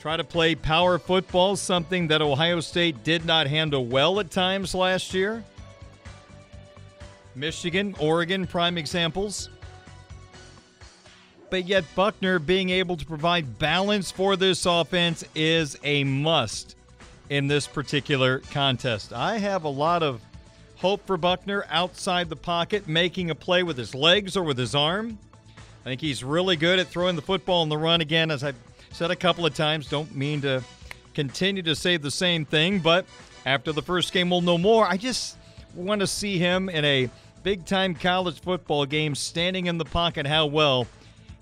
Try 0.01 0.19
to 0.19 0.25
play 0.25 0.55
power 0.55 0.99
football, 0.99 1.57
something 1.57 2.09
that 2.09 2.21
Ohio 2.21 2.61
State 2.61 3.05
did 3.05 3.25
not 3.25 3.47
handle 3.47 3.87
well 3.87 4.21
at 4.21 4.31
times 4.31 4.75
last 4.75 5.15
year. 5.15 5.43
Michigan, 7.35 7.95
Oregon, 7.99 8.47
prime 8.47 8.77
examples. 8.77 9.49
But 11.49 11.67
yet, 11.67 11.85
Buchner 11.95 12.39
being 12.39 12.69
able 12.69 12.99
to 12.99 13.07
provide 13.07 13.59
balance 13.59 14.11
for 14.11 14.37
this 14.37 14.67
offense 14.67 15.25
is 15.35 15.79
a 15.83 16.05
must 16.05 16.77
in 17.33 17.47
this 17.47 17.67
particular 17.67 18.41
contest. 18.51 19.11
I 19.11 19.39
have 19.39 19.65
a 19.65 19.69
lot 19.71 20.03
of 20.03 20.21
hope 20.77 21.07
for 21.07 21.17
Buchner 21.17 21.65
outside 21.71 22.29
the 22.29 22.37
pocket, 22.37 22.87
making 22.87 23.31
a 23.31 23.35
play 23.35 23.63
with 23.63 23.79
his 23.79 23.95
legs 23.95 24.37
or 24.37 24.43
with 24.43 24.59
his 24.59 24.75
arm. 24.75 25.19
I 25.57 25.85
think 25.85 26.03
he's 26.03 26.23
really 26.23 26.57
good 26.57 26.79
at 26.79 26.89
throwing 26.89 27.17
the 27.17 27.23
football 27.23 27.63
in 27.63 27.71
the 27.71 27.79
run 27.79 28.03
again, 28.03 28.31
as 28.31 28.45
I've 28.45 28.57
said 28.91 29.11
a 29.11 29.17
couple 29.17 29.47
of 29.47 29.55
times. 29.55 29.89
Don't 29.89 30.15
mean 30.15 30.43
to 30.43 30.63
continue 31.15 31.63
to 31.63 31.75
say 31.75 31.97
the 31.97 32.11
same 32.11 32.45
thing, 32.45 32.81
but 32.81 33.07
after 33.47 33.73
the 33.73 33.83
first 33.83 34.13
game, 34.13 34.29
we'll 34.29 34.43
know 34.43 34.59
more. 34.59 34.87
I 34.87 34.99
just 34.99 35.39
want 35.75 36.03
to 36.03 36.07
see 36.07 36.37
him 36.37 36.69
in 36.69 36.85
a 36.85 37.09
big 37.43 37.65
time 37.65 37.95
college 37.95 38.43
football 38.43 38.85
game 38.85 39.15
standing 39.15 39.69
in 39.69 39.79
the 39.79 39.87
pocket, 39.87 40.27
how 40.27 40.45
well 40.45 40.87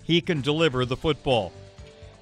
he 0.03 0.21
can 0.21 0.39
deliver 0.39 0.85
the 0.85 0.95
football. 0.95 1.51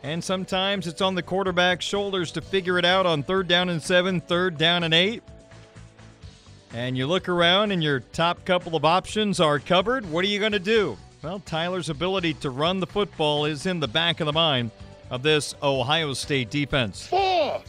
And 0.02 0.24
sometimes 0.24 0.88
it's 0.88 1.02
on 1.02 1.16
the 1.16 1.22
quarterback's 1.22 1.84
shoulders 1.84 2.32
to 2.34 2.42
figure 2.42 2.80
it 2.80 2.86
out 2.86 3.06
on 3.06 3.24
third 3.24 3.48
down 3.48 3.70
and 3.70 3.82
seven, 3.82 4.22
third 4.22 4.58
down 4.58 4.84
and 4.84 4.94
eight. 4.94 5.24
And 6.74 6.98
you 6.98 7.08
look 7.08 7.28
around 7.28 7.72
and 7.72 7.84
your 7.84 8.00
top 8.00 8.46
couple 8.46 8.76
of 8.76 8.86
options 8.86 9.40
are 9.40 9.60
covered. 9.60 10.10
What 10.10 10.24
are 10.24 10.28
you 10.28 10.40
going 10.40 10.54
to 10.54 10.60
do? 10.60 10.98
Well, 11.22 11.40
Tyler's 11.40 11.90
ability 11.90 12.36
to 12.36 12.50
run 12.50 12.80
the 12.80 12.88
football 12.88 13.46
is 13.46 13.66
in 13.66 13.80
the 13.82 13.88
back 13.88 14.22
of 14.22 14.26
the 14.26 14.34
mind 14.34 14.72
of 15.10 15.22
this 15.22 15.54
Ohio 15.62 16.14
State 16.14 16.50
defense. 16.50 17.08
Four. 17.08 17.62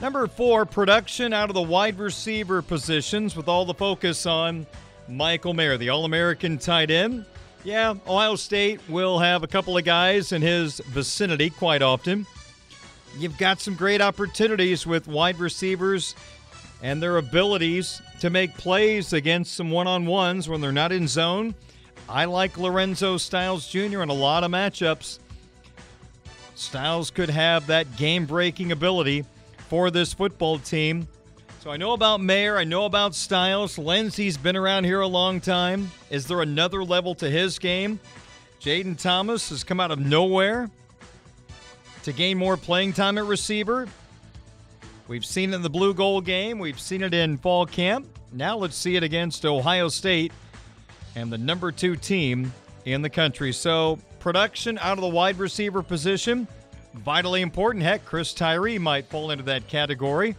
Number 0.00 0.26
four, 0.28 0.64
production 0.64 1.32
out 1.32 1.50
of 1.50 1.54
the 1.54 1.62
wide 1.62 1.98
receiver 1.98 2.62
positions 2.62 3.36
with 3.36 3.48
all 3.48 3.64
the 3.64 3.74
focus 3.74 4.24
on 4.24 4.64
Michael 5.08 5.52
Mayer, 5.52 5.76
the 5.76 5.88
All 5.88 6.04
American 6.04 6.56
tight 6.56 6.90
end. 6.90 7.24
Yeah, 7.64 7.94
Ohio 8.06 8.36
State 8.36 8.80
will 8.88 9.18
have 9.18 9.42
a 9.42 9.46
couple 9.46 9.76
of 9.76 9.84
guys 9.84 10.32
in 10.32 10.42
his 10.42 10.78
vicinity 10.86 11.50
quite 11.50 11.82
often. 11.82 12.26
You've 13.18 13.36
got 13.36 13.60
some 13.60 13.74
great 13.74 14.00
opportunities 14.00 14.86
with 14.86 15.08
wide 15.08 15.38
receivers 15.38 16.14
and 16.82 17.02
their 17.02 17.16
abilities 17.16 18.00
to 18.20 18.30
make 18.30 18.54
plays 18.56 19.12
against 19.12 19.54
some 19.54 19.70
one 19.70 19.86
on 19.86 20.06
ones 20.06 20.48
when 20.48 20.60
they're 20.60 20.72
not 20.72 20.92
in 20.92 21.08
zone. 21.08 21.54
I 22.08 22.26
like 22.26 22.56
Lorenzo 22.56 23.16
Styles 23.16 23.68
Jr. 23.68 24.02
in 24.02 24.08
a 24.08 24.14
lot 24.14 24.44
of 24.44 24.50
matchups. 24.50 25.18
Styles 26.54 27.10
could 27.10 27.30
have 27.30 27.66
that 27.66 27.96
game 27.96 28.24
breaking 28.24 28.72
ability 28.72 29.24
for 29.68 29.90
this 29.90 30.12
football 30.12 30.58
team. 30.58 31.08
So 31.60 31.70
I 31.70 31.76
know 31.76 31.92
about 31.92 32.20
Mayer, 32.20 32.56
I 32.56 32.62
know 32.62 32.84
about 32.84 33.16
Styles. 33.16 33.78
Lenzy's 33.78 34.36
been 34.36 34.56
around 34.56 34.84
here 34.84 35.00
a 35.00 35.08
long 35.08 35.40
time. 35.40 35.90
Is 36.08 36.28
there 36.28 36.40
another 36.40 36.84
level 36.84 37.16
to 37.16 37.28
his 37.28 37.58
game? 37.58 37.98
Jayden 38.60 38.96
Thomas 38.96 39.48
has 39.48 39.64
come 39.64 39.80
out 39.80 39.90
of 39.90 39.98
nowhere 39.98 40.70
to 42.04 42.12
gain 42.12 42.38
more 42.38 42.56
playing 42.56 42.92
time 42.92 43.18
at 43.18 43.24
receiver. 43.24 43.88
We've 45.08 45.24
seen 45.24 45.52
it 45.52 45.56
in 45.56 45.62
the 45.62 45.70
Blue 45.70 45.94
Gold 45.94 46.24
game, 46.24 46.60
we've 46.60 46.78
seen 46.78 47.02
it 47.02 47.12
in 47.12 47.36
fall 47.38 47.66
camp. 47.66 48.06
Now 48.32 48.56
let's 48.56 48.76
see 48.76 48.94
it 48.94 49.02
against 49.02 49.44
Ohio 49.44 49.88
State 49.88 50.32
and 51.16 51.32
the 51.32 51.38
number 51.38 51.72
two 51.72 51.96
team 51.96 52.52
in 52.84 53.02
the 53.02 53.10
country. 53.10 53.52
So 53.52 53.98
production 54.20 54.78
out 54.78 54.96
of 54.96 55.02
the 55.02 55.08
wide 55.08 55.40
receiver 55.40 55.82
position 55.82 56.46
vitally 56.94 57.42
important. 57.42 57.82
Heck, 57.82 58.04
Chris 58.04 58.32
Tyree 58.32 58.78
might 58.78 59.06
fall 59.06 59.32
into 59.32 59.44
that 59.44 59.66
category. 59.66 60.36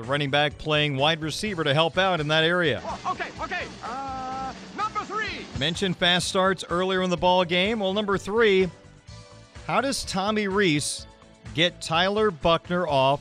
The 0.00 0.06
running 0.06 0.30
back 0.30 0.56
playing 0.56 0.96
wide 0.96 1.20
receiver 1.20 1.62
to 1.62 1.74
help 1.74 1.98
out 1.98 2.20
in 2.20 2.28
that 2.28 2.42
area. 2.42 2.80
Oh, 2.82 3.12
okay, 3.12 3.28
okay. 3.42 3.64
Uh, 3.84 4.54
number 4.74 5.00
three. 5.00 5.44
Mentioned 5.58 5.94
fast 5.98 6.26
starts 6.26 6.64
earlier 6.70 7.02
in 7.02 7.10
the 7.10 7.18
ball 7.18 7.44
game. 7.44 7.80
Well, 7.80 7.92
number 7.92 8.16
three, 8.16 8.70
how 9.66 9.82
does 9.82 10.02
Tommy 10.04 10.48
Rees 10.48 11.06
get 11.52 11.82
Tyler 11.82 12.30
Buchner 12.30 12.88
off 12.88 13.20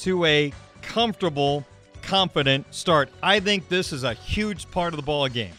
to 0.00 0.26
a 0.26 0.52
comfortable, 0.82 1.64
confident 2.02 2.66
start? 2.70 3.08
I 3.22 3.40
think 3.40 3.70
this 3.70 3.90
is 3.90 4.04
a 4.04 4.12
huge 4.12 4.70
part 4.70 4.92
of 4.92 4.98
the 4.98 5.06
ball 5.06 5.26
game. 5.28 5.54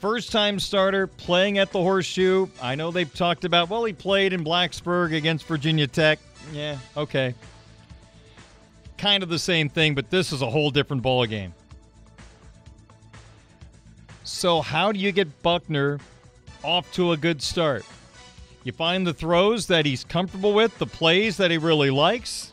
First 0.00 0.32
time 0.32 0.58
starter 0.58 1.06
playing 1.06 1.58
at 1.58 1.70
the 1.70 1.78
Horseshoe. 1.78 2.48
I 2.60 2.74
know 2.74 2.90
they've 2.90 3.14
talked 3.14 3.44
about, 3.44 3.70
well, 3.70 3.84
he 3.84 3.92
played 3.92 4.32
in 4.32 4.42
Blacksburg 4.42 5.14
against 5.14 5.46
Virginia 5.46 5.86
Tech. 5.86 6.18
Yeah, 6.52 6.78
okay. 6.96 7.36
Kind 9.00 9.22
of 9.22 9.30
the 9.30 9.38
same 9.38 9.70
thing, 9.70 9.94
but 9.94 10.10
this 10.10 10.30
is 10.30 10.42
a 10.42 10.50
whole 10.50 10.70
different 10.70 11.02
ball 11.02 11.24
game. 11.24 11.54
So, 14.24 14.60
how 14.60 14.92
do 14.92 14.98
you 14.98 15.10
get 15.10 15.42
Buchner 15.42 15.98
off 16.62 16.92
to 16.92 17.12
a 17.12 17.16
good 17.16 17.40
start? 17.40 17.86
You 18.62 18.72
find 18.72 19.06
the 19.06 19.14
throws 19.14 19.68
that 19.68 19.86
he's 19.86 20.04
comfortable 20.04 20.52
with, 20.52 20.76
the 20.76 20.84
plays 20.84 21.38
that 21.38 21.50
he 21.50 21.56
really 21.56 21.88
likes. 21.88 22.52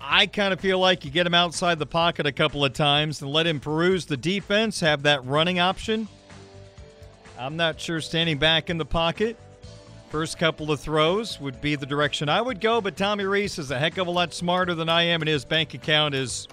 I 0.00 0.26
kind 0.26 0.52
of 0.52 0.60
feel 0.60 0.78
like 0.78 1.04
you 1.04 1.10
get 1.10 1.26
him 1.26 1.34
outside 1.34 1.80
the 1.80 1.86
pocket 1.86 2.26
a 2.26 2.32
couple 2.32 2.64
of 2.64 2.72
times 2.72 3.20
and 3.22 3.32
let 3.32 3.44
him 3.44 3.58
peruse 3.58 4.06
the 4.06 4.16
defense, 4.16 4.78
have 4.78 5.02
that 5.02 5.24
running 5.24 5.58
option. 5.58 6.06
I'm 7.36 7.56
not 7.56 7.80
sure 7.80 8.00
standing 8.00 8.38
back 8.38 8.70
in 8.70 8.78
the 8.78 8.84
pocket. 8.84 9.36
First 10.12 10.38
couple 10.38 10.70
of 10.70 10.78
throws 10.78 11.40
would 11.40 11.62
be 11.62 11.74
the 11.74 11.86
direction 11.86 12.28
I 12.28 12.42
would 12.42 12.60
go, 12.60 12.82
but 12.82 12.98
Tommy 12.98 13.24
Rees 13.24 13.58
is 13.58 13.70
a 13.70 13.78
heck 13.78 13.96
of 13.96 14.08
a 14.08 14.10
lot 14.10 14.34
smarter 14.34 14.74
than 14.74 14.90
I 14.90 15.04
am, 15.04 15.22
and 15.22 15.28
his 15.28 15.46
bank 15.46 15.72
account 15.72 16.14
is 16.14 16.48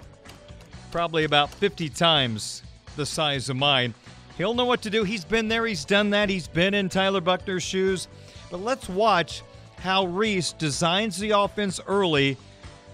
probably 0.90 1.24
about 1.24 1.50
50 1.50 1.90
times 1.90 2.62
the 2.96 3.04
size 3.04 3.50
of 3.50 3.56
mine. 3.56 3.92
He'll 4.38 4.54
know 4.54 4.64
what 4.64 4.80
to 4.80 4.88
do. 4.88 5.04
He's 5.04 5.26
been 5.26 5.46
there, 5.46 5.66
he's 5.66 5.84
done 5.84 6.08
that, 6.08 6.30
he's 6.30 6.48
been 6.48 6.72
in 6.72 6.88
Tyler 6.88 7.20
Buchner's 7.20 7.62
shoes. 7.62 8.08
But 8.50 8.62
let's 8.62 8.88
watch 8.88 9.42
how 9.76 10.06
Rees 10.06 10.54
designs 10.54 11.18
the 11.18 11.32
offense 11.32 11.80
early 11.86 12.38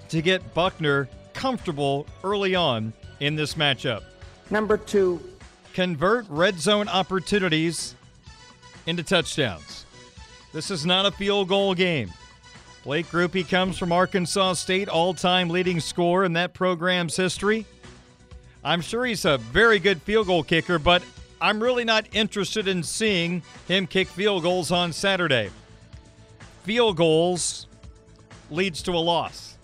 to 0.08 0.20
get 0.20 0.52
Buchner 0.52 1.08
comfortable 1.32 2.08
early 2.24 2.56
on 2.56 2.92
in 3.20 3.36
this 3.36 3.54
matchup. 3.54 4.02
Number 4.50 4.78
two, 4.78 5.22
convert 5.74 6.26
red 6.28 6.58
zone 6.58 6.88
opportunities 6.88 7.94
into 8.88 9.04
touchdowns. 9.04 9.85
This 10.56 10.70
is 10.70 10.86
not 10.86 11.04
a 11.04 11.10
field 11.10 11.48
goal 11.48 11.74
game. 11.74 12.10
Blake 12.82 13.10
Grupe 13.10 13.46
comes 13.46 13.76
from 13.76 13.92
Arkansas 13.92 14.54
State, 14.54 14.88
all 14.88 15.12
time 15.12 15.50
leading 15.50 15.80
scorer 15.80 16.24
in 16.24 16.32
that 16.32 16.54
program's 16.54 17.14
history. 17.14 17.66
I'm 18.64 18.80
sure 18.80 19.04
he's 19.04 19.26
a 19.26 19.36
very 19.36 19.78
good 19.78 20.00
field 20.00 20.28
goal 20.28 20.42
kicker, 20.42 20.78
but 20.78 21.02
I'm 21.42 21.62
really 21.62 21.84
not 21.84 22.06
interested 22.14 22.68
in 22.68 22.82
seeing 22.82 23.42
him 23.68 23.86
kick 23.86 24.08
field 24.08 24.44
goals 24.44 24.72
on 24.72 24.94
Saturday. 24.94 25.50
Field 26.62 26.96
goals 26.96 27.66
leads 28.50 28.80
to 28.84 28.92
a 28.92 29.02
loss. 29.04 29.58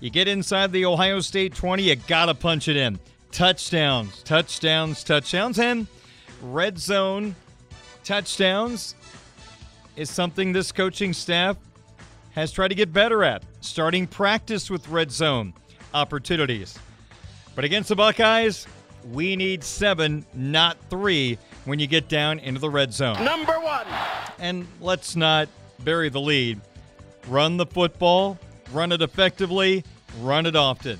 You 0.00 0.10
get 0.10 0.28
inside 0.28 0.72
the 0.72 0.84
Ohio 0.84 1.20
State 1.20 1.54
20, 1.54 1.84
you 1.84 1.96
got 1.96 2.26
to 2.26 2.34
punch 2.34 2.68
it 2.68 2.76
in. 2.76 2.98
Touchdowns, 3.32 4.22
touchdowns, 4.24 5.02
touchdowns, 5.02 5.58
and 5.58 5.86
red 6.42 6.78
zone 6.78 7.34
touchdowns 8.04 8.94
is 9.96 10.10
something 10.10 10.52
this 10.52 10.72
coaching 10.72 11.12
staff 11.12 11.56
has 12.32 12.52
tried 12.52 12.68
to 12.68 12.74
get 12.74 12.92
better 12.92 13.24
at. 13.24 13.42
Starting 13.60 14.06
practice 14.06 14.70
with 14.70 14.86
red 14.88 15.10
zone 15.10 15.54
opportunities. 15.94 16.78
But 17.54 17.64
against 17.64 17.88
the 17.88 17.96
Buckeyes, 17.96 18.66
we 19.10 19.36
need 19.36 19.64
seven, 19.64 20.26
not 20.34 20.76
three, 20.90 21.38
when 21.64 21.78
you 21.78 21.86
get 21.86 22.08
down 22.08 22.38
into 22.38 22.60
the 22.60 22.70
red 22.70 22.92
zone. 22.92 23.24
Number 23.24 23.58
one. 23.58 23.86
And 24.38 24.66
let's 24.80 25.16
not 25.16 25.48
bury 25.80 26.08
the 26.08 26.20
lead. 26.20 26.60
Run 27.26 27.56
the 27.56 27.66
football, 27.66 28.38
run 28.72 28.92
it 28.92 29.02
effectively, 29.02 29.84
run 30.20 30.46
it 30.46 30.54
often. 30.54 30.98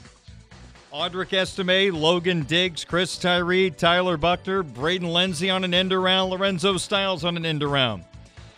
Audric 0.92 1.32
Estime, 1.34 1.92
Logan 1.94 2.44
Diggs, 2.44 2.84
Chris 2.84 3.18
Tyree, 3.18 3.70
Tyler 3.70 4.16
Buchner, 4.16 4.62
Braden 4.62 5.08
Lenzy 5.08 5.50
on 5.50 5.62
an 5.62 5.74
end 5.74 5.92
around, 5.92 6.30
Lorenzo 6.30 6.78
Styles 6.78 7.24
on 7.24 7.36
an 7.36 7.44
end 7.44 7.62
around. 7.62 8.02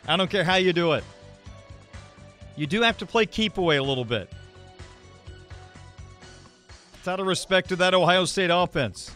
I 0.09 0.16
don't 0.16 0.30
care 0.30 0.42
how 0.42 0.56
you 0.56 0.72
do 0.72 0.94
it. 0.94 1.04
You 2.56 2.66
do 2.66 2.80
have 2.82 2.96
to 2.98 3.06
play 3.06 3.26
keep 3.26 3.59
away 3.59 3.76
a 3.76 3.82
little 3.82 4.06
bit. 4.06 4.32
It's 6.94 7.06
out 7.06 7.20
of 7.20 7.26
respect 7.26 7.68
to 7.68 7.76
that 7.76 7.94
Ohio 7.94 8.24
State 8.24 8.50
offense. 8.50 9.12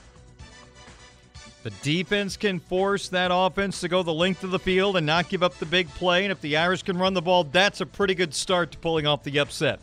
The 1.62 1.70
defense 1.82 2.36
can 2.36 2.60
force 2.60 3.08
that 3.08 3.30
offense 3.32 3.80
to 3.80 3.88
go 3.88 4.02
the 4.02 4.12
length 4.12 4.44
of 4.44 4.50
the 4.50 4.58
field 4.58 4.96
and 4.96 5.06
not 5.06 5.28
give 5.28 5.42
up 5.42 5.58
the 5.58 5.66
big 5.66 5.88
play. 5.90 6.24
And 6.24 6.32
if 6.32 6.40
the 6.40 6.56
Irish 6.56 6.82
can 6.82 6.98
run 6.98 7.14
the 7.14 7.22
ball, 7.22 7.44
that's 7.44 7.80
a 7.80 7.86
pretty 7.86 8.14
good 8.14 8.34
start 8.34 8.72
to 8.72 8.78
pulling 8.78 9.06
off 9.06 9.22
the 9.22 9.38
upset. 9.38 9.80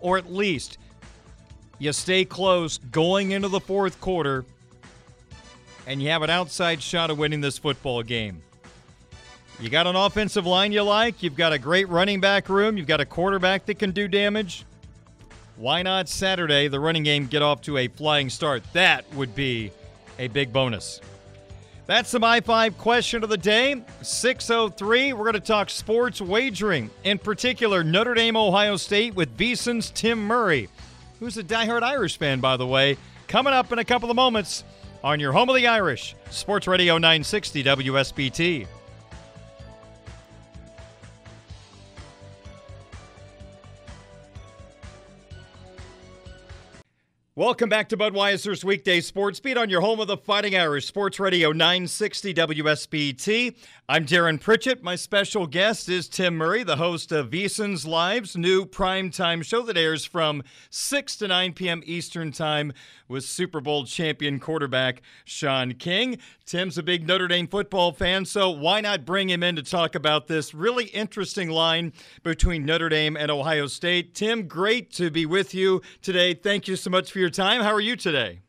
Or 0.00 0.18
at 0.18 0.32
least 0.32 0.78
you 1.78 1.92
stay 1.92 2.24
close 2.24 2.78
going 2.78 3.30
into 3.30 3.48
the 3.48 3.60
fourth 3.60 4.00
quarter 4.00 4.44
and 5.86 6.02
you 6.02 6.10
have 6.10 6.22
an 6.22 6.30
outside 6.30 6.82
shot 6.82 7.10
of 7.10 7.18
winning 7.18 7.40
this 7.40 7.58
football 7.58 8.02
game. 8.02 8.42
You 9.60 9.68
got 9.68 9.86
an 9.86 9.94
offensive 9.94 10.46
line 10.46 10.72
you 10.72 10.82
like, 10.82 11.22
you've 11.22 11.36
got 11.36 11.52
a 11.52 11.58
great 11.58 11.86
running 11.90 12.18
back 12.18 12.48
room, 12.48 12.78
you've 12.78 12.86
got 12.86 13.00
a 13.00 13.04
quarterback 13.04 13.66
that 13.66 13.78
can 13.78 13.90
do 13.90 14.08
damage. 14.08 14.64
Why 15.56 15.82
not 15.82 16.08
Saturday, 16.08 16.68
the 16.68 16.80
running 16.80 17.02
game, 17.02 17.26
get 17.26 17.42
off 17.42 17.60
to 17.62 17.76
a 17.76 17.88
flying 17.88 18.30
start? 18.30 18.62
That 18.72 19.04
would 19.12 19.34
be 19.34 19.70
a 20.18 20.28
big 20.28 20.50
bonus. 20.50 21.02
That's 21.84 22.10
the 22.10 22.18
My 22.18 22.40
5 22.40 22.78
question 22.78 23.22
of 23.22 23.28
the 23.28 23.36
day. 23.36 23.82
603, 24.00 25.12
we're 25.12 25.24
going 25.24 25.34
to 25.34 25.40
talk 25.40 25.68
sports 25.68 26.22
wagering, 26.22 26.88
in 27.04 27.18
particular 27.18 27.84
Notre 27.84 28.14
Dame, 28.14 28.38
Ohio 28.38 28.78
State 28.78 29.14
with 29.14 29.36
VSiN's 29.36 29.90
Tim 29.90 30.26
Murray, 30.26 30.70
who's 31.18 31.36
a 31.36 31.44
diehard 31.44 31.82
Irish 31.82 32.16
fan, 32.16 32.40
by 32.40 32.56
the 32.56 32.66
way. 32.66 32.96
Coming 33.28 33.52
up 33.52 33.70
in 33.72 33.78
a 33.78 33.84
couple 33.84 34.08
of 34.08 34.16
moments 34.16 34.64
on 35.04 35.20
your 35.20 35.32
home 35.32 35.50
of 35.50 35.56
the 35.56 35.66
Irish, 35.66 36.14
Sports 36.30 36.66
Radio 36.66 36.94
960 36.94 37.62
WSBT. 37.64 38.66
Welcome 47.40 47.70
back 47.70 47.88
to 47.88 47.96
Budweiser's 47.96 48.66
weekday 48.66 49.00
sports 49.00 49.40
beat 49.40 49.56
on 49.56 49.70
your 49.70 49.80
home 49.80 49.98
of 49.98 50.08
the 50.08 50.18
Fighting 50.18 50.54
Irish 50.54 50.84
Sports 50.84 51.18
Radio 51.18 51.52
960 51.52 52.34
WSBT. 52.34 53.56
I'm 53.88 54.04
Darren 54.04 54.38
Pritchett. 54.38 54.82
My 54.82 54.94
special 54.94 55.46
guest 55.46 55.88
is 55.88 56.06
Tim 56.06 56.36
Murray, 56.36 56.62
the 56.64 56.76
host 56.76 57.10
of 57.12 57.30
VSiN's 57.30 57.86
Live's 57.86 58.36
new 58.36 58.66
primetime 58.66 59.42
show 59.42 59.62
that 59.62 59.78
airs 59.78 60.04
from 60.04 60.42
6 60.68 61.16
to 61.16 61.28
9 61.28 61.54
p.m. 61.54 61.82
Eastern 61.86 62.30
Time 62.30 62.74
with 63.08 63.24
Super 63.24 63.60
Bowl 63.60 63.84
champion 63.84 64.38
quarterback 64.38 65.02
Shaun 65.24 65.72
King. 65.72 66.18
Tim's 66.46 66.78
a 66.78 66.82
big 66.82 67.06
Notre 67.06 67.26
Dame 67.26 67.48
football 67.48 67.92
fan, 67.92 68.24
so 68.26 68.50
why 68.50 68.80
not 68.80 69.04
bring 69.04 69.30
him 69.30 69.42
in 69.42 69.56
to 69.56 69.62
talk 69.62 69.94
about 69.94 70.26
this 70.26 70.52
really 70.54 70.86
interesting 70.86 71.48
line 71.48 71.92
between 72.22 72.64
Notre 72.64 72.88
Dame 72.88 73.16
and 73.16 73.30
Ohio 73.30 73.66
State? 73.66 74.14
Tim, 74.14 74.46
great 74.46 74.92
to 74.92 75.10
be 75.10 75.26
with 75.26 75.54
you 75.54 75.80
today. 76.02 76.34
Thank 76.34 76.68
you 76.68 76.76
so 76.76 76.90
much 76.90 77.10
for 77.10 77.18
your 77.18 77.29
time. 77.30 77.62
How 77.62 77.72
are 77.72 77.80
you 77.80 77.96
today? 77.96 78.40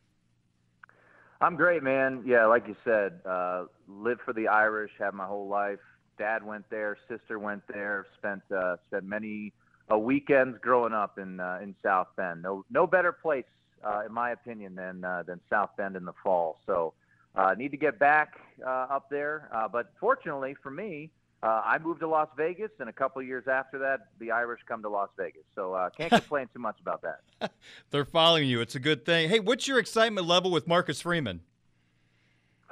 I'm 1.40 1.56
great, 1.56 1.82
man. 1.82 2.22
Yeah, 2.24 2.46
like 2.46 2.68
you 2.68 2.76
said, 2.84 3.20
uh, 3.26 3.64
lived 3.88 4.20
for 4.24 4.32
the 4.32 4.48
Irish, 4.48 4.92
had 4.98 5.12
my 5.12 5.26
whole 5.26 5.48
life. 5.48 5.80
Dad 6.18 6.44
went 6.44 6.68
there, 6.70 6.96
sister 7.08 7.38
went 7.38 7.62
there. 7.66 8.06
Spent 8.18 8.42
uh, 8.54 8.76
spent 8.86 9.04
many 9.04 9.52
uh, 9.90 9.98
weekends 9.98 10.58
growing 10.60 10.92
up 10.92 11.18
in 11.18 11.40
uh, 11.40 11.58
in 11.62 11.74
South 11.82 12.08
Bend. 12.16 12.42
No 12.42 12.64
no 12.70 12.86
better 12.86 13.12
place, 13.12 13.44
uh, 13.84 14.02
in 14.06 14.12
my 14.12 14.30
opinion, 14.30 14.74
than 14.74 15.04
uh, 15.04 15.24
than 15.26 15.40
South 15.50 15.70
Bend 15.76 15.96
in 15.96 16.04
the 16.04 16.12
fall. 16.22 16.58
So 16.64 16.94
uh, 17.34 17.54
need 17.56 17.70
to 17.70 17.76
get 17.76 17.98
back 17.98 18.34
uh, 18.64 18.86
up 18.90 19.08
there. 19.10 19.48
Uh, 19.52 19.68
but 19.68 19.92
fortunately 19.98 20.54
for 20.62 20.70
me, 20.70 21.10
uh, 21.42 21.62
I 21.64 21.78
moved 21.78 22.00
to 22.00 22.08
Las 22.08 22.28
Vegas, 22.36 22.70
and 22.78 22.88
a 22.88 22.92
couple 22.92 23.20
of 23.20 23.26
years 23.26 23.48
after 23.50 23.78
that, 23.80 24.08
the 24.20 24.30
Irish 24.30 24.60
come 24.68 24.80
to 24.82 24.88
Las 24.88 25.08
Vegas. 25.18 25.42
So 25.56 25.74
uh, 25.74 25.90
can't 25.90 26.10
complain 26.10 26.48
too 26.52 26.60
much 26.60 26.76
about 26.80 27.02
that. 27.02 27.52
They're 27.90 28.04
following 28.04 28.48
you. 28.48 28.60
It's 28.60 28.76
a 28.76 28.80
good 28.80 29.04
thing. 29.04 29.28
Hey, 29.28 29.40
what's 29.40 29.66
your 29.66 29.78
excitement 29.80 30.28
level 30.28 30.52
with 30.52 30.68
Marcus 30.68 31.00
Freeman? 31.00 31.40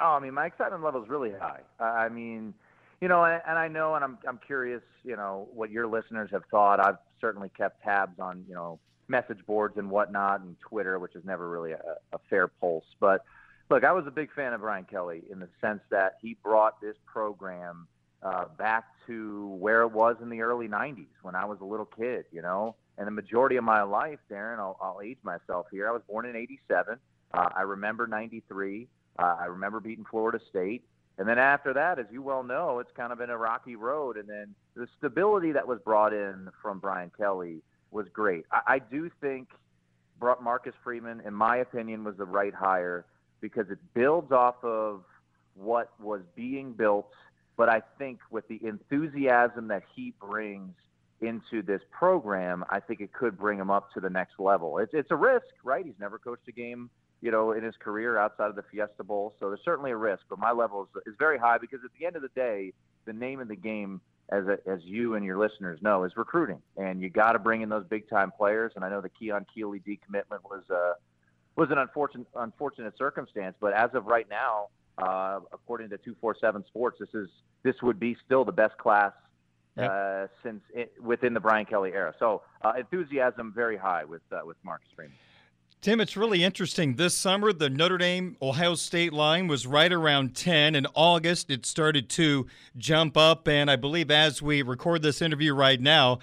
Oh, 0.01 0.13
I 0.13 0.21
mean, 0.21 0.35
my 0.35 0.47
excitement 0.47 0.85
level 0.85 1.03
is 1.03 1.09
really 1.09 1.33
high. 1.33 1.61
I 1.81 2.09
mean, 2.09 2.55
you 3.01 3.09
know, 3.09 3.25
and, 3.25 3.43
and 3.47 3.59
I 3.59 3.67
know, 3.67 3.97
and 3.97 4.05
I'm 4.05 4.19
I'm 4.27 4.39
curious, 4.47 4.83
you 5.05 5.17
know, 5.17 5.49
what 5.53 5.71
your 5.71 5.87
listeners 5.87 6.31
have 6.33 6.45
thought. 6.51 6.81
I've 6.81 6.99
certainly 7.21 7.51
kept 7.57 7.83
tabs 7.83 8.21
on, 8.21 8.45
you 8.49 8.55
know, 8.55 8.79
message 9.09 9.45
boards 9.47 9.77
and 9.79 9.91
whatnot, 9.91 10.41
and 10.41 10.57
Twitter, 10.61 10.99
which 10.99 11.17
is 11.17 11.25
never 11.25 11.51
really 11.51 11.73
a, 11.73 11.97
a 12.13 12.19
fair 12.31 12.47
pulse. 12.47 12.85
But 13.01 13.25
look, 13.69 13.85
I 13.85 13.93
was 13.93 14.07
a 14.07 14.11
big 14.13 14.33
fan 14.33 14.53
of 14.53 14.61
Brian 14.61 14.85
Kelly 14.85 15.23
in 15.31 15.41
the 15.41 15.49
sense 15.61 15.81
that 15.91 16.19
he 16.23 16.37
brought 16.43 16.81
this 16.81 16.97
program 17.05 17.89
uh, 18.23 18.45
back 18.59 18.85
to 19.07 19.49
where 19.59 19.83
it 19.83 19.93
was 19.93 20.17
in 20.21 20.29
the 20.29 20.43
early 20.43 20.69
90s 20.69 21.07
when 21.23 21.35
I 21.35 21.45
was 21.45 21.59
a 21.61 21.65
little 21.65 21.87
kid, 21.87 22.25
you 22.33 22.43
know. 22.43 22.77
And 22.99 23.07
the 23.07 23.13
majority 23.13 23.57
of 23.57 23.65
my 23.65 23.83
life, 23.83 24.19
Darren, 24.31 24.59
I'll, 24.59 24.77
I'll 24.81 25.01
age 25.03 25.19
myself 25.23 25.67
here. 25.71 25.89
I 25.89 25.93
was 25.93 26.03
born 26.07 26.27
in 26.27 26.37
87. 26.37 26.99
Uh, 27.33 27.49
I 27.57 27.63
remember 27.63 28.07
93. 28.07 28.89
Uh, 29.19 29.37
I 29.41 29.47
remember 29.47 29.81
beating 29.81 30.05
Florida 30.05 30.39
State. 30.51 30.85
And 31.17 31.29
then 31.29 31.39
after 31.39 31.73
that, 31.75 31.99
as 31.99 32.07
you 32.11 32.23
well 32.23 32.43
know, 32.43 32.79
it's 32.79 32.93
kind 32.97 33.13
of 33.13 33.19
been 33.19 33.31
a 33.31 33.37
rocky 33.37 33.77
road. 33.77 34.17
And 34.17 34.29
then 34.29 34.55
the 34.75 34.87
stability 34.99 35.53
that 35.53 35.67
was 35.67 35.79
brought 35.85 36.13
in 36.13 36.49
from 36.63 36.79
Brian 36.79 37.11
Kelly 37.17 37.63
was 37.91 38.07
great. 38.13 38.45
I, 38.53 38.75
I 38.75 38.79
do 38.79 39.11
think 39.21 39.49
Marcus 40.21 40.75
Freeman, 40.85 41.23
in 41.25 41.35
my 41.35 41.57
opinion, 41.57 42.05
was 42.05 42.17
the 42.17 42.25
right 42.25 42.55
hire 42.55 43.07
because 43.41 43.71
it 43.71 43.79
builds 43.95 44.33
off 44.33 44.63
of 44.63 45.05
what 45.55 45.91
was 46.01 46.21
being 46.35 46.73
built. 46.73 47.11
But 47.57 47.69
I 47.69 47.83
think 47.99 48.21
with 48.31 48.49
the 48.49 48.61
enthusiasm 48.65 49.69
that 49.69 49.83
he 49.95 50.15
brings 50.21 50.75
into 51.21 51.63
this 51.63 51.83
program, 51.91 52.65
I 52.71 52.81
think 52.81 53.01
it 53.01 53.13
could 53.13 53.39
bring 53.39 53.59
him 53.59 53.71
up 53.71 53.93
to 53.93 54.01
the 54.01 54.09
next 54.09 54.39
level. 54.39 54.79
It's, 54.79 54.93
it's 54.95 55.11
a 55.11 55.17
risk, 55.17 55.47
right? 55.63 55.85
He's 55.85 55.99
never 55.99 56.19
coached 56.19 56.49
a 56.49 56.53
game 56.53 56.91
you 57.21 57.31
know, 57.31 57.53
in 57.53 57.63
his 57.63 57.75
career 57.79 58.19
outside 58.19 58.49
of 58.49 58.57
the 58.57 58.65
Fiesta 58.71 59.05
Bowl. 59.05 59.35
So 59.39 59.49
there's 59.49 59.61
certainly 59.65 59.91
a 59.91 59.97
risk, 59.97 60.23
but 60.29 60.39
my 60.39 60.53
level 60.53 60.83
is, 60.83 61.03
is 61.07 61.15
very 61.19 61.39
high 61.39 61.59
because 61.59 61.81
at 61.85 61.91
the 61.99 62.07
end 62.07 62.17
of 62.17 62.23
the 62.23 62.31
day, 62.35 62.73
the 63.05 63.13
name 63.13 63.41
of 63.41 63.49
the 63.49 63.57
game, 63.57 64.01
as 64.31 64.45
a, 64.47 64.59
as 64.69 64.81
you 64.85 65.15
and 65.15 65.25
your 65.25 65.39
listeners 65.39 65.81
know, 65.83 66.05
is 66.05 66.13
recruiting, 66.17 66.63
and 66.77 67.01
you 67.01 67.11
got 67.11 67.33
to 67.33 67.39
bring 67.39 67.63
in 67.63 67.69
those 67.69 67.85
big 67.87 68.09
time 68.09 68.31
players. 68.31 68.73
And 68.77 68.85
I 68.85 68.89
know 68.89 69.01
the 69.01 69.09
Keon 69.09 69.45
Keeley 69.53 69.81
decommitment 69.81 70.43
was 70.45 70.63
uh, 70.71 70.95
was 71.57 71.71
an 71.71 71.79
unfortunate 71.79 72.29
unfortunate 72.37 72.97
circumstance, 72.97 73.57
but 73.61 73.75
as 73.75 73.91
of 73.95 74.07
right 74.07 74.29
now, 74.31 74.69
uh, 75.03 75.41
according 75.53 75.91
to 75.91 75.99
247 75.99 76.65
Sports, 76.67 76.99
this 77.01 77.09
is 77.15 77.29
this 77.63 77.77
would 77.83 78.01
be 78.01 78.17
still 78.25 78.45
the 78.45 78.53
best 78.53 78.77
class 78.79 79.13
yep. 79.77 79.91
uh, 79.91 80.27
since 80.43 80.63
it, 80.75 80.93
within 81.03 81.35
the 81.35 81.41
Brian 81.41 81.67
Kelly 81.67 81.91
era. 81.93 82.15
So 82.19 82.43
uh, 82.63 82.73
enthusiasm 82.79 83.53
very 83.55 83.77
high 83.77 84.05
with 84.05 84.23
uh, 84.33 84.41
with 84.45 84.57
Marcus 84.65 84.89
Freeman. 84.95 85.15
Tim, 85.81 85.99
it's 85.99 86.15
really 86.15 86.45
interesting. 86.45 86.97
This 86.97 87.17
summer, 87.17 87.55
the 87.55 87.71
Notre 87.71 87.97
Dame 87.97 88.37
Ohio 88.43 88.75
State 88.75 89.15
line 89.15 89.49
was 89.49 89.67
right 89.67 89.91
around 89.91 90.37
10. 90.37 90.75
In 90.75 90.87
August, 90.95 91.51
it 91.51 91.65
started 91.65 92.11
to 92.11 92.47
jump 92.77 93.17
up. 93.17 93.49
And 93.49 93.71
I 93.71 93.77
believe 93.77 94.11
as 94.11 94.43
we 94.43 94.61
record 94.61 95.01
this 95.01 95.23
interview 95.23 95.55
right 95.55 95.81
now, 95.81 96.19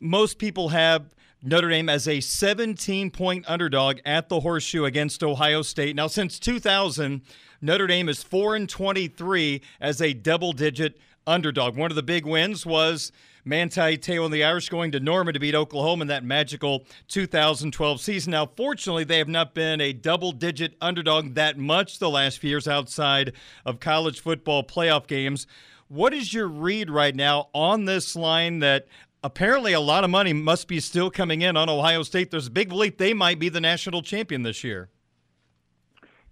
most 0.00 0.38
people 0.38 0.70
have 0.70 1.14
Notre 1.42 1.68
Dame 1.68 1.90
as 1.90 2.08
a 2.08 2.20
17 2.20 3.10
point 3.10 3.44
underdog 3.46 3.98
at 4.06 4.30
the 4.30 4.40
horseshoe 4.40 4.84
against 4.84 5.22
Ohio 5.22 5.60
State. 5.60 5.94
Now, 5.94 6.06
since 6.06 6.38
2000, 6.38 7.20
Notre 7.64 7.86
Dame 7.86 8.08
is 8.08 8.24
4 8.24 8.56
and 8.56 8.68
23 8.68 9.62
as 9.80 10.02
a 10.02 10.12
double 10.12 10.52
digit 10.52 10.98
underdog. 11.28 11.76
One 11.76 11.92
of 11.92 11.94
the 11.94 12.02
big 12.02 12.26
wins 12.26 12.66
was 12.66 13.12
Manti 13.44 13.96
Te'o 13.96 14.24
and 14.24 14.34
the 14.34 14.42
Irish 14.42 14.68
going 14.68 14.90
to 14.90 14.98
Norman 14.98 15.34
to 15.34 15.38
beat 15.38 15.54
Oklahoma 15.54 16.02
in 16.02 16.08
that 16.08 16.24
magical 16.24 16.84
2012 17.06 18.00
season. 18.00 18.32
Now, 18.32 18.46
fortunately, 18.46 19.04
they 19.04 19.18
have 19.18 19.28
not 19.28 19.54
been 19.54 19.80
a 19.80 19.92
double 19.92 20.32
digit 20.32 20.74
underdog 20.80 21.34
that 21.34 21.56
much 21.56 22.00
the 22.00 22.10
last 22.10 22.40
few 22.40 22.50
years 22.50 22.66
outside 22.66 23.32
of 23.64 23.78
college 23.78 24.18
football 24.18 24.64
playoff 24.64 25.06
games. 25.06 25.46
What 25.86 26.12
is 26.12 26.34
your 26.34 26.48
read 26.48 26.90
right 26.90 27.14
now 27.14 27.48
on 27.54 27.84
this 27.84 28.16
line 28.16 28.58
that 28.58 28.88
apparently 29.22 29.72
a 29.72 29.78
lot 29.78 30.02
of 30.02 30.10
money 30.10 30.32
must 30.32 30.66
be 30.66 30.80
still 30.80 31.12
coming 31.12 31.42
in 31.42 31.56
on 31.56 31.68
Ohio 31.68 32.02
State? 32.02 32.32
There's 32.32 32.48
a 32.48 32.50
big 32.50 32.70
belief 32.70 32.96
they 32.96 33.14
might 33.14 33.38
be 33.38 33.48
the 33.48 33.60
national 33.60 34.02
champion 34.02 34.42
this 34.42 34.64
year. 34.64 34.88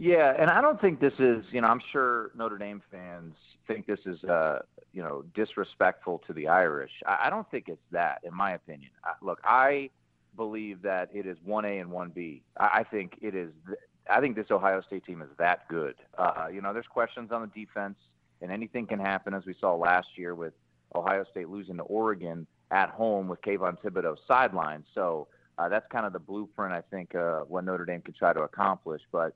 Yeah, 0.01 0.32
and 0.38 0.48
I 0.48 0.62
don't 0.62 0.80
think 0.80 0.98
this 0.98 1.12
is, 1.18 1.44
you 1.53 1.61
know, 1.61 1.68
I'm 1.68 1.82
sure 1.92 2.30
Notre 2.34 2.57
Dame 2.57 2.80
fans 2.90 3.34
think 3.66 3.86
this 3.86 3.98
is 4.07 4.24
uh, 4.24 4.61
you 4.94 5.03
know 5.03 5.24
disrespectful 5.34 6.22
to 6.26 6.32
the 6.32 6.48
Irish. 6.48 6.90
I, 7.07 7.24
I 7.26 7.30
don't 7.30 7.48
think 7.51 7.68
it's 7.68 7.82
that, 7.92 8.20
in 8.24 8.34
my 8.34 8.53
opinion. 8.53 8.92
I, 9.05 9.12
look, 9.20 9.40
I 9.44 9.90
believe 10.36 10.80
that 10.82 11.11
it 11.12 11.26
is 11.26 11.36
one 11.44 11.66
A 11.66 11.80
and 11.80 11.90
one 11.90 12.12
B. 12.14 12.42
I, 12.59 12.78
I 12.78 12.84
think 12.84 13.18
it 13.20 13.34
is. 13.34 13.51
Th- 13.66 13.78
I 14.09 14.20
think 14.20 14.36
this 14.36 14.46
Ohio 14.51 14.80
State 14.80 15.05
team 15.05 15.20
is 15.20 15.28
that 15.38 15.68
good. 15.68 15.96
Uh, 16.16 16.46
you 16.51 16.62
know, 16.62 16.72
there's 16.72 16.86
questions 16.86 17.30
on 17.30 17.42
the 17.42 17.64
defense, 17.66 17.96
and 18.40 18.51
anything 18.51 18.86
can 18.86 19.01
happen, 19.01 19.34
as 19.34 19.44
we 19.44 19.55
saw 19.61 19.74
last 19.74 20.09
year 20.16 20.34
with 20.34 20.55
Ohio 20.94 21.26
State 21.30 21.51
losing 21.51 21.76
to 21.76 21.82
Oregon 21.82 22.46
at 22.70 22.88
home 22.88 23.28
with 23.28 23.42
Kayvon 23.42 23.76
Thibodeaux 23.82 24.16
sidelined. 24.28 24.84
So 24.94 25.28
uh, 25.59 25.68
that's 25.68 25.86
kind 25.92 26.07
of 26.07 26.14
the 26.14 26.18
blueprint 26.20 26.72
I 26.72 26.80
think 26.90 27.14
uh, 27.14 27.40
what 27.40 27.66
Notre 27.66 27.84
Dame 27.84 28.01
could 28.01 28.16
try 28.16 28.32
to 28.32 28.40
accomplish. 28.40 29.03
But 29.12 29.34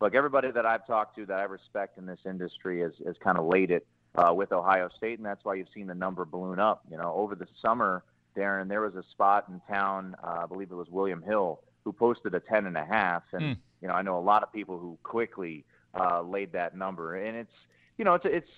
look, 0.00 0.14
everybody 0.14 0.50
that 0.50 0.66
I've 0.66 0.86
talked 0.86 1.16
to 1.16 1.26
that 1.26 1.38
I 1.38 1.44
respect 1.44 1.98
in 1.98 2.06
this 2.06 2.18
industry 2.24 2.80
has, 2.80 2.92
has 3.06 3.16
kind 3.22 3.38
of 3.38 3.46
laid 3.46 3.70
it 3.70 3.86
uh, 4.14 4.32
with 4.32 4.52
Ohio 4.52 4.88
State, 4.96 5.18
and 5.18 5.26
that's 5.26 5.44
why 5.44 5.54
you've 5.54 5.68
seen 5.74 5.86
the 5.86 5.94
number 5.94 6.24
balloon 6.24 6.58
up. 6.58 6.82
You 6.90 6.96
know, 6.96 7.12
over 7.14 7.34
the 7.34 7.46
summer, 7.60 8.02
Darren, 8.36 8.68
there 8.68 8.80
was 8.80 8.94
a 8.94 9.04
spot 9.10 9.46
in 9.48 9.60
town, 9.68 10.16
uh, 10.22 10.40
I 10.42 10.46
believe 10.46 10.70
it 10.70 10.74
was 10.74 10.88
William 10.90 11.22
Hill, 11.22 11.60
who 11.84 11.92
posted 11.92 12.34
a 12.34 12.40
ten 12.40 12.66
and 12.66 12.76
a 12.76 12.84
half, 12.84 13.22
and 13.32 13.42
mm. 13.42 13.56
you 13.80 13.88
know, 13.88 13.94
I 13.94 14.02
know 14.02 14.18
a 14.18 14.20
lot 14.20 14.42
of 14.42 14.52
people 14.52 14.78
who 14.78 14.98
quickly 15.02 15.64
uh, 15.98 16.22
laid 16.22 16.52
that 16.52 16.76
number, 16.76 17.16
and 17.16 17.36
it's 17.36 17.52
you 17.98 18.04
know, 18.04 18.14
it's 18.14 18.26
it's 18.26 18.50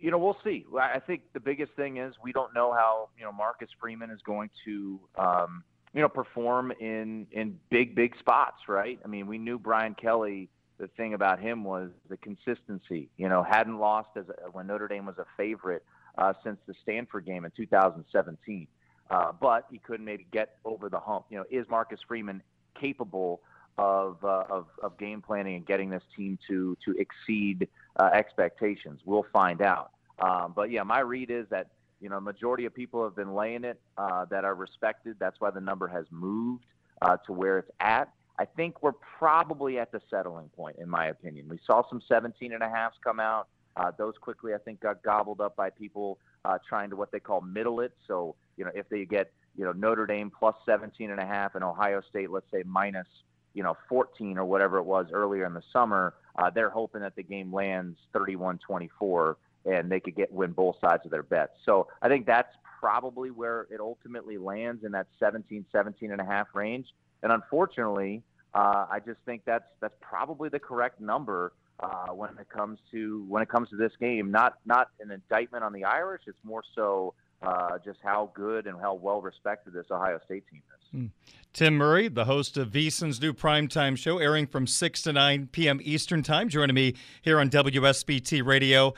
you 0.00 0.10
know, 0.10 0.18
we'll 0.18 0.36
see. 0.44 0.64
I 0.78 1.00
think 1.00 1.22
the 1.32 1.40
biggest 1.40 1.72
thing 1.72 1.96
is 1.96 2.14
we 2.22 2.32
don't 2.32 2.54
know 2.54 2.72
how 2.72 3.08
you 3.18 3.24
know 3.24 3.32
Marcus 3.32 3.68
Freeman 3.80 4.10
is 4.10 4.20
going 4.22 4.50
to. 4.64 5.00
Um, 5.16 5.64
you 5.96 6.02
know, 6.02 6.08
perform 6.10 6.72
in 6.78 7.26
in 7.32 7.58
big 7.70 7.94
big 7.94 8.16
spots, 8.18 8.68
right? 8.68 9.00
I 9.02 9.08
mean, 9.08 9.26
we 9.26 9.38
knew 9.38 9.58
Brian 9.58 9.94
Kelly 9.94 10.50
the 10.78 10.88
thing 10.88 11.14
about 11.14 11.40
him 11.40 11.64
was 11.64 11.88
the 12.10 12.18
consistency. 12.18 13.08
You 13.16 13.30
know, 13.30 13.42
hadn't 13.42 13.78
lost 13.78 14.10
as 14.14 14.26
a, 14.28 14.50
when 14.50 14.66
Notre 14.66 14.88
Dame 14.88 15.06
was 15.06 15.16
a 15.16 15.24
favorite 15.38 15.82
uh, 16.18 16.34
since 16.44 16.58
the 16.66 16.74
Stanford 16.82 17.24
game 17.24 17.46
in 17.46 17.50
2017. 17.56 18.66
Uh, 19.08 19.32
but 19.40 19.66
he 19.70 19.78
couldn't 19.78 20.04
maybe 20.04 20.26
get 20.32 20.56
over 20.66 20.90
the 20.90 21.00
hump. 21.00 21.24
You 21.30 21.38
know, 21.38 21.44
is 21.50 21.66
Marcus 21.70 22.00
Freeman 22.06 22.42
capable 22.78 23.40
of, 23.78 24.22
uh, 24.22 24.44
of, 24.50 24.66
of 24.82 24.98
game 24.98 25.22
planning 25.22 25.56
and 25.56 25.66
getting 25.66 25.88
this 25.88 26.02
team 26.14 26.38
to 26.46 26.76
to 26.84 26.94
exceed 26.98 27.68
uh, 27.98 28.10
expectations? 28.12 29.00
We'll 29.06 29.26
find 29.32 29.62
out. 29.62 29.92
Um, 30.18 30.52
but 30.54 30.70
yeah, 30.70 30.82
my 30.82 31.00
read 31.00 31.30
is 31.30 31.46
that 31.48 31.68
you 32.00 32.08
know 32.08 32.20
majority 32.20 32.64
of 32.64 32.74
people 32.74 33.02
have 33.04 33.16
been 33.16 33.34
laying 33.34 33.64
it 33.64 33.80
uh, 33.96 34.24
that 34.26 34.44
are 34.44 34.54
respected. 34.54 35.16
That's 35.18 35.40
why 35.40 35.50
the 35.50 35.60
number 35.60 35.88
has 35.88 36.06
moved 36.10 36.64
uh, 37.02 37.16
to 37.26 37.32
where 37.32 37.58
it's 37.58 37.70
at. 37.80 38.10
I 38.38 38.44
think 38.44 38.82
we're 38.82 38.92
probably 38.92 39.78
at 39.78 39.92
the 39.92 40.00
settling 40.10 40.50
point, 40.50 40.76
in 40.78 40.88
my 40.88 41.06
opinion. 41.06 41.48
We 41.48 41.58
saw 41.66 41.88
some 41.88 42.02
17 42.06 42.52
and 42.52 42.62
a 42.62 42.68
halfs 42.68 42.96
come 43.02 43.18
out. 43.18 43.48
Uh, 43.76 43.92
those 43.96 44.14
quickly, 44.20 44.54
I 44.54 44.58
think, 44.58 44.80
got 44.80 45.02
gobbled 45.02 45.40
up 45.40 45.56
by 45.56 45.70
people 45.70 46.18
uh, 46.44 46.58
trying 46.66 46.90
to 46.90 46.96
what 46.96 47.12
they 47.12 47.20
call 47.20 47.40
middle 47.40 47.80
it. 47.80 47.92
So, 48.06 48.34
you 48.56 48.64
know, 48.64 48.70
if 48.74 48.88
they 48.88 49.04
get, 49.04 49.32
you 49.56 49.64
know, 49.64 49.72
Notre 49.72 50.06
Dame 50.06 50.30
plus 50.30 50.54
17 50.66 51.10
and 51.10 51.20
a 51.20 51.26
half 51.26 51.54
and 51.54 51.64
Ohio 51.64 52.02
State, 52.08 52.30
let's 52.30 52.50
say 52.50 52.62
minus, 52.64 53.06
you 53.54 53.62
know, 53.62 53.76
14 53.88 54.38
or 54.38 54.44
whatever 54.44 54.78
it 54.78 54.84
was 54.84 55.06
earlier 55.12 55.46
in 55.46 55.54
the 55.54 55.62
summer, 55.72 56.14
uh, 56.38 56.50
they're 56.50 56.70
hoping 56.70 57.00
that 57.02 57.16
the 57.16 57.22
game 57.22 57.52
lands 57.52 57.98
31-24 58.14 59.36
and 59.66 59.90
they 59.90 60.00
could 60.00 60.14
get 60.14 60.32
win 60.32 60.52
both 60.52 60.76
sides 60.80 61.02
of 61.04 61.10
their 61.10 61.22
bets. 61.22 61.52
So 61.64 61.88
I 62.02 62.08
think 62.08 62.26
that's 62.26 62.54
probably 62.80 63.30
where 63.30 63.66
it 63.70 63.80
ultimately 63.80 64.38
lands 64.38 64.84
in 64.84 64.92
that 64.92 65.06
17, 65.18 65.64
17 65.72 66.12
and 66.12 66.20
a 66.20 66.24
half 66.24 66.48
range. 66.54 66.86
And 67.22 67.32
unfortunately, 67.32 68.22
uh, 68.54 68.86
I 68.90 69.00
just 69.04 69.18
think 69.26 69.42
that's 69.44 69.68
that's 69.80 69.94
probably 70.00 70.48
the 70.48 70.58
correct 70.58 71.00
number 71.00 71.52
uh, 71.80 72.08
when 72.08 72.30
it 72.38 72.48
comes 72.48 72.78
to 72.92 73.24
when 73.28 73.42
it 73.42 73.48
comes 73.48 73.68
to 73.70 73.76
this 73.76 73.92
game. 74.00 74.30
Not 74.30 74.54
not 74.64 74.88
an 75.00 75.10
indictment 75.10 75.64
on 75.64 75.72
the 75.72 75.84
Irish. 75.84 76.22
It's 76.26 76.38
more 76.44 76.62
so 76.74 77.14
uh, 77.42 77.78
just 77.84 77.98
how 78.02 78.30
good 78.34 78.66
and 78.66 78.80
how 78.80 78.94
well 78.94 79.20
respected 79.20 79.72
this 79.72 79.86
Ohio 79.90 80.18
State 80.24 80.44
team 80.50 80.62
is. 80.74 81.00
Mm. 81.00 81.10
Tim 81.52 81.74
Murray, 81.74 82.08
the 82.08 82.26
host 82.26 82.56
of 82.56 82.70
VSiN's 82.70 83.20
new 83.20 83.32
primetime 83.32 83.96
show, 83.96 84.18
airing 84.18 84.46
from 84.46 84.66
6 84.66 85.02
to 85.02 85.12
9 85.12 85.48
p.m. 85.52 85.80
Eastern 85.82 86.22
Time, 86.22 86.48
joining 86.48 86.74
me 86.74 86.94
here 87.22 87.40
on 87.40 87.48
WSBT 87.48 88.44
Radio. 88.44 88.92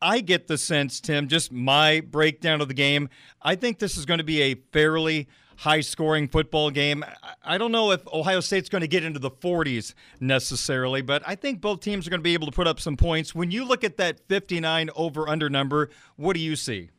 I 0.00 0.20
get 0.20 0.46
the 0.46 0.58
sense, 0.58 1.00
Tim, 1.00 1.28
just 1.28 1.52
my 1.52 2.00
breakdown 2.00 2.60
of 2.60 2.68
the 2.68 2.74
game. 2.74 3.08
I 3.42 3.54
think 3.56 3.78
this 3.78 3.96
is 3.96 4.06
going 4.06 4.18
to 4.18 4.24
be 4.24 4.42
a 4.42 4.54
fairly 4.72 5.28
high 5.56 5.80
scoring 5.80 6.28
football 6.28 6.70
game. 6.70 7.04
I 7.42 7.58
don't 7.58 7.72
know 7.72 7.90
if 7.90 8.06
Ohio 8.06 8.40
State's 8.40 8.68
going 8.68 8.82
to 8.82 8.88
get 8.88 9.02
into 9.02 9.18
the 9.18 9.30
40s 9.30 9.94
necessarily, 10.20 11.02
but 11.02 11.22
I 11.26 11.34
think 11.34 11.60
both 11.60 11.80
teams 11.80 12.06
are 12.06 12.10
going 12.10 12.20
to 12.20 12.24
be 12.24 12.34
able 12.34 12.46
to 12.46 12.52
put 12.52 12.68
up 12.68 12.78
some 12.78 12.96
points. 12.96 13.34
When 13.34 13.50
you 13.50 13.64
look 13.64 13.82
at 13.82 13.96
that 13.96 14.20
59 14.28 14.90
over 14.94 15.28
under 15.28 15.50
number, 15.50 15.90
what 16.16 16.34
do 16.34 16.40
you 16.40 16.54
see? 16.54 16.90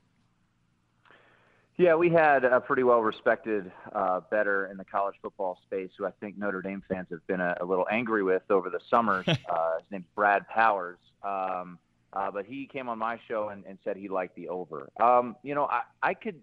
Yeah, 1.78 1.96
we 1.96 2.10
had 2.10 2.44
a 2.44 2.60
pretty 2.60 2.84
well 2.84 3.00
respected 3.00 3.72
uh, 3.94 4.20
better 4.30 4.66
in 4.66 4.76
the 4.76 4.84
college 4.84 5.16
football 5.22 5.58
space 5.66 5.92
who 5.98 6.06
I 6.06 6.12
think 6.20 6.38
Notre 6.38 6.62
Dame 6.62 6.84
fans 6.90 7.08
have 7.12 7.26
been 7.28 7.40
a, 7.40 7.56
a 7.62 7.66
little 7.66 7.88
angry 7.90 8.22
with 8.22 8.44
over 8.50 8.70
the 8.70 8.82
summers. 8.90 9.26
uh, 9.30 9.34
his 9.78 9.90
name's 9.90 10.06
Brad 10.14 10.46
Powers. 10.50 10.98
Um, 11.24 11.80
uh, 12.14 12.32
but 12.32 12.46
he 12.46 12.66
came 12.66 12.90
on 12.90 12.98
my 12.98 13.20
show 13.28 13.50
and, 13.50 13.64
and 13.66 13.78
said 13.84 13.98
he 13.98 14.10
liked 14.10 14.36
the 14.36 14.50
over. 14.50 14.90
Um, 15.02 15.36
you 15.44 15.56
know, 15.56 15.66
I, 15.66 15.82
I 16.02 16.14
could 16.14 16.42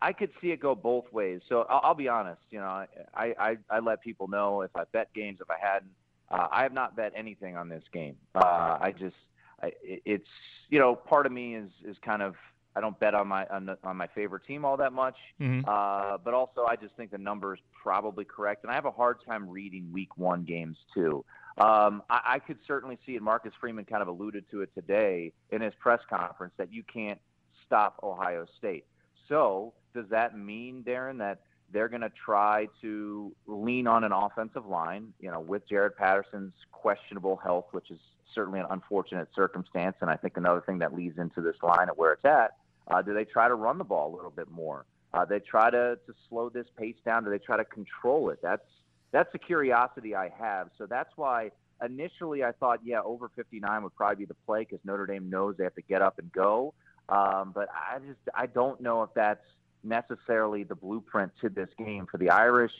I 0.00 0.12
could 0.12 0.30
see 0.40 0.52
it 0.52 0.60
go 0.60 0.74
both 0.74 1.12
ways. 1.12 1.40
So 1.48 1.66
I'll, 1.68 1.80
I'll 1.84 1.94
be 1.94 2.08
honest. 2.08 2.42
You 2.50 2.60
know, 2.60 2.66
I, 2.66 2.86
I 3.14 3.56
I 3.70 3.78
let 3.80 4.00
people 4.02 4.28
know 4.28 4.62
if 4.62 4.70
I 4.76 4.84
bet 4.92 5.12
games 5.14 5.38
if 5.40 5.50
I 5.50 5.56
hadn't. 5.60 5.90
Uh, 6.30 6.46
I 6.52 6.62
have 6.62 6.72
not 6.72 6.94
bet 6.94 7.12
anything 7.16 7.56
on 7.56 7.68
this 7.68 7.82
game. 7.92 8.16
Uh, 8.34 8.78
I 8.80 8.94
just 8.96 9.16
I, 9.62 9.72
it's 9.82 10.28
you 10.68 10.78
know 10.78 10.94
part 10.94 11.26
of 11.26 11.32
me 11.32 11.56
is 11.56 11.70
is 11.84 11.96
kind 12.04 12.22
of 12.22 12.34
I 12.76 12.80
don't 12.80 12.98
bet 13.00 13.14
on 13.14 13.26
my 13.26 13.44
on, 13.46 13.66
the, 13.66 13.78
on 13.82 13.96
my 13.96 14.06
favorite 14.08 14.44
team 14.46 14.64
all 14.64 14.76
that 14.76 14.92
much. 14.92 15.16
Mm-hmm. 15.40 15.68
Uh, 15.68 16.18
but 16.18 16.32
also, 16.32 16.64
I 16.68 16.76
just 16.76 16.94
think 16.96 17.10
the 17.10 17.18
number 17.18 17.54
is 17.54 17.60
probably 17.82 18.24
correct, 18.24 18.62
and 18.62 18.70
I 18.70 18.74
have 18.74 18.84
a 18.84 18.90
hard 18.90 19.18
time 19.26 19.48
reading 19.48 19.90
Week 19.92 20.16
One 20.16 20.44
games 20.44 20.76
too. 20.94 21.24
Um, 21.58 22.02
I, 22.08 22.20
I 22.24 22.38
could 22.38 22.58
certainly 22.66 22.98
see, 23.04 23.16
and 23.16 23.24
Marcus 23.24 23.52
Freeman 23.60 23.84
kind 23.84 24.02
of 24.02 24.08
alluded 24.08 24.44
to 24.50 24.62
it 24.62 24.70
today 24.74 25.32
in 25.50 25.60
his 25.60 25.74
press 25.80 26.00
conference, 26.08 26.54
that 26.56 26.72
you 26.72 26.82
can't 26.82 27.20
stop 27.66 27.98
Ohio 28.02 28.46
State. 28.58 28.84
So, 29.28 29.74
does 29.94 30.06
that 30.10 30.38
mean, 30.38 30.84
Darren, 30.86 31.18
that 31.18 31.40
they're 31.72 31.88
going 31.88 32.02
to 32.02 32.12
try 32.24 32.68
to 32.80 33.32
lean 33.46 33.86
on 33.86 34.04
an 34.04 34.12
offensive 34.12 34.66
line, 34.66 35.12
you 35.20 35.30
know, 35.30 35.40
with 35.40 35.68
Jarrett 35.68 35.96
Patterson's 35.96 36.54
questionable 36.72 37.36
health, 37.36 37.66
which 37.72 37.90
is 37.90 37.98
certainly 38.34 38.60
an 38.60 38.66
unfortunate 38.70 39.28
circumstance, 39.34 39.96
and 40.00 40.08
I 40.08 40.16
think 40.16 40.36
another 40.36 40.60
thing 40.60 40.78
that 40.78 40.94
leads 40.94 41.18
into 41.18 41.40
this 41.40 41.56
line 41.62 41.88
of 41.88 41.96
where 41.96 42.12
it's 42.12 42.24
at. 42.24 42.56
Uh, 42.86 43.02
do 43.02 43.12
they 43.12 43.24
try 43.24 43.48
to 43.48 43.54
run 43.54 43.78
the 43.78 43.84
ball 43.84 44.14
a 44.14 44.16
little 44.16 44.30
bit 44.30 44.50
more? 44.50 44.86
Uh, 45.12 45.24
they 45.24 45.40
try 45.40 45.70
to, 45.70 45.98
to 46.06 46.14
slow 46.28 46.48
this 46.48 46.66
pace 46.78 46.96
down. 47.04 47.24
Do 47.24 47.30
they 47.30 47.38
try 47.38 47.56
to 47.56 47.64
control 47.64 48.30
it? 48.30 48.38
That's 48.42 48.62
that's 49.10 49.30
the 49.32 49.38
curiosity 49.38 50.14
I 50.14 50.30
have. 50.38 50.68
So 50.78 50.86
that's 50.86 51.10
why 51.16 51.50
initially 51.84 52.44
I 52.44 52.52
thought, 52.52 52.80
yeah, 52.84 53.00
over 53.02 53.30
59 53.34 53.82
would 53.82 53.94
probably 53.94 54.16
be 54.16 54.24
the 54.26 54.34
play 54.46 54.60
because 54.60 54.80
Notre 54.84 55.06
Dame 55.06 55.30
knows 55.30 55.56
they 55.56 55.64
have 55.64 55.74
to 55.76 55.82
get 55.82 56.02
up 56.02 56.18
and 56.18 56.30
go. 56.32 56.74
Um, 57.08 57.52
but 57.54 57.68
I 57.72 57.98
just 58.00 58.18
I 58.34 58.46
don't 58.46 58.80
know 58.80 59.02
if 59.02 59.10
that's 59.14 59.44
necessarily 59.82 60.64
the 60.64 60.74
blueprint 60.74 61.32
to 61.40 61.48
this 61.48 61.68
game 61.78 62.06
for 62.10 62.18
the 62.18 62.30
Irish 62.30 62.72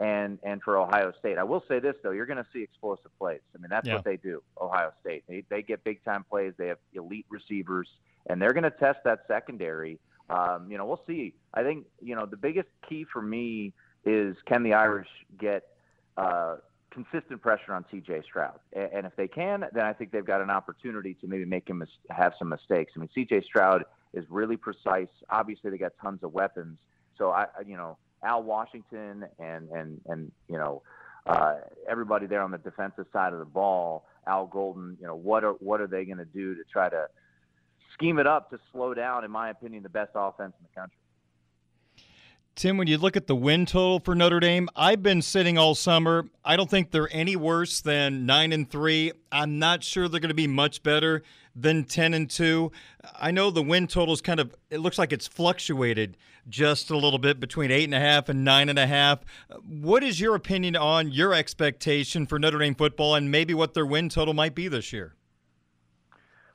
and 0.00 0.38
and 0.42 0.60
for 0.62 0.76
Ohio 0.76 1.12
State. 1.20 1.38
I 1.38 1.44
will 1.44 1.62
say 1.68 1.78
this 1.78 1.94
though, 2.02 2.10
you're 2.10 2.26
going 2.26 2.38
to 2.42 2.46
see 2.52 2.62
explosive 2.62 3.16
plays. 3.18 3.40
I 3.54 3.58
mean, 3.58 3.70
that's 3.70 3.86
Yeah. 3.86 3.94
what 3.96 4.04
they 4.04 4.16
do. 4.16 4.42
Ohio 4.60 4.92
State. 5.00 5.24
They 5.28 5.44
they 5.48 5.62
get 5.62 5.84
big 5.84 6.04
time 6.04 6.24
plays. 6.24 6.52
They 6.56 6.66
have 6.68 6.78
elite 6.94 7.26
receivers, 7.30 7.88
and 8.28 8.42
they're 8.42 8.52
going 8.52 8.64
to 8.64 8.70
test 8.72 8.98
that 9.04 9.20
secondary. 9.28 10.00
Um, 10.28 10.68
you 10.70 10.76
know, 10.78 10.86
we'll 10.86 11.02
see. 11.06 11.34
I 11.54 11.62
think 11.62 11.86
you 12.00 12.16
know 12.16 12.26
the 12.26 12.36
biggest 12.36 12.68
key 12.88 13.04
for 13.12 13.22
me 13.22 13.72
is 14.04 14.36
can 14.46 14.64
the 14.64 14.74
Irish 14.74 15.08
get 15.38 15.75
uh, 16.16 16.56
consistent 16.90 17.42
pressure 17.42 17.74
on 17.74 17.84
C.J. 17.90 18.22
Stroud, 18.22 18.58
and 18.72 19.06
if 19.06 19.14
they 19.16 19.28
can, 19.28 19.64
then 19.72 19.84
I 19.84 19.92
think 19.92 20.12
they've 20.12 20.24
got 20.24 20.40
an 20.40 20.50
opportunity 20.50 21.14
to 21.14 21.26
maybe 21.26 21.44
make 21.44 21.68
him 21.68 21.82
have 22.10 22.32
some 22.38 22.48
mistakes. 22.48 22.92
I 22.96 23.00
mean, 23.00 23.10
C.J. 23.14 23.42
Stroud 23.42 23.84
is 24.14 24.24
really 24.30 24.56
precise. 24.56 25.08
Obviously, 25.30 25.70
they 25.70 25.78
got 25.78 25.92
tons 26.00 26.22
of 26.22 26.32
weapons. 26.32 26.78
So 27.18 27.30
I- 27.30 27.46
you 27.66 27.76
know, 27.76 27.98
Al 28.22 28.42
Washington 28.42 29.26
and 29.38 29.68
and 29.70 30.00
and 30.06 30.32
you 30.48 30.58
know 30.58 30.82
uh, 31.26 31.56
everybody 31.88 32.26
there 32.26 32.40
on 32.42 32.50
the 32.50 32.58
defensive 32.58 33.06
side 33.12 33.32
of 33.32 33.38
the 33.38 33.44
ball, 33.44 34.06
Al 34.26 34.46
Golden. 34.46 34.96
You 35.00 35.06
know, 35.06 35.14
what 35.14 35.44
are 35.44 35.52
what 35.52 35.80
are 35.80 35.86
they 35.86 36.04
going 36.04 36.18
to 36.18 36.24
do 36.24 36.54
to 36.54 36.62
try 36.72 36.88
to 36.88 37.08
scheme 37.92 38.18
it 38.18 38.26
up 38.26 38.50
to 38.50 38.58
slow 38.72 38.94
down? 38.94 39.24
In 39.24 39.30
my 39.30 39.50
opinion, 39.50 39.82
the 39.82 39.88
best 39.88 40.12
offense 40.14 40.54
in 40.58 40.66
the 40.72 40.80
country. 40.80 40.96
Tim, 42.56 42.78
when 42.78 42.86
you 42.86 42.96
look 42.96 43.18
at 43.18 43.26
the 43.26 43.36
win 43.36 43.66
total 43.66 44.00
for 44.00 44.14
Notre 44.14 44.40
Dame, 44.40 44.70
I've 44.74 45.02
been 45.02 45.20
sitting 45.20 45.58
all 45.58 45.74
summer. 45.74 46.24
I 46.42 46.56
don't 46.56 46.70
think 46.70 46.90
they're 46.90 47.10
any 47.12 47.36
worse 47.36 47.82
than 47.82 48.24
nine 48.24 48.50
and 48.50 48.68
three. 48.68 49.12
I'm 49.30 49.58
not 49.58 49.84
sure 49.84 50.08
they're 50.08 50.20
going 50.20 50.30
to 50.30 50.34
be 50.34 50.46
much 50.46 50.82
better 50.82 51.22
than 51.54 51.84
ten 51.84 52.14
and 52.14 52.30
two. 52.30 52.72
I 53.20 53.30
know 53.30 53.50
the 53.50 53.62
win 53.62 53.86
total's 53.86 54.22
kind 54.22 54.40
of 54.40 54.54
it 54.70 54.78
looks 54.78 54.96
like 54.98 55.12
it's 55.12 55.28
fluctuated 55.28 56.16
just 56.48 56.88
a 56.88 56.96
little 56.96 57.18
bit 57.18 57.40
between 57.40 57.70
eight 57.70 57.84
and 57.84 57.94
a 57.94 58.00
half 58.00 58.30
and 58.30 58.42
nine 58.42 58.70
and 58.70 58.78
a 58.78 58.86
half. 58.86 59.18
What 59.68 60.02
is 60.02 60.18
your 60.18 60.34
opinion 60.34 60.76
on 60.76 61.12
your 61.12 61.34
expectation 61.34 62.24
for 62.24 62.38
Notre 62.38 62.58
Dame 62.58 62.74
football 62.74 63.16
and 63.16 63.30
maybe 63.30 63.52
what 63.52 63.74
their 63.74 63.84
win 63.84 64.08
total 64.08 64.32
might 64.32 64.54
be 64.54 64.66
this 64.66 64.94
year? 64.94 65.14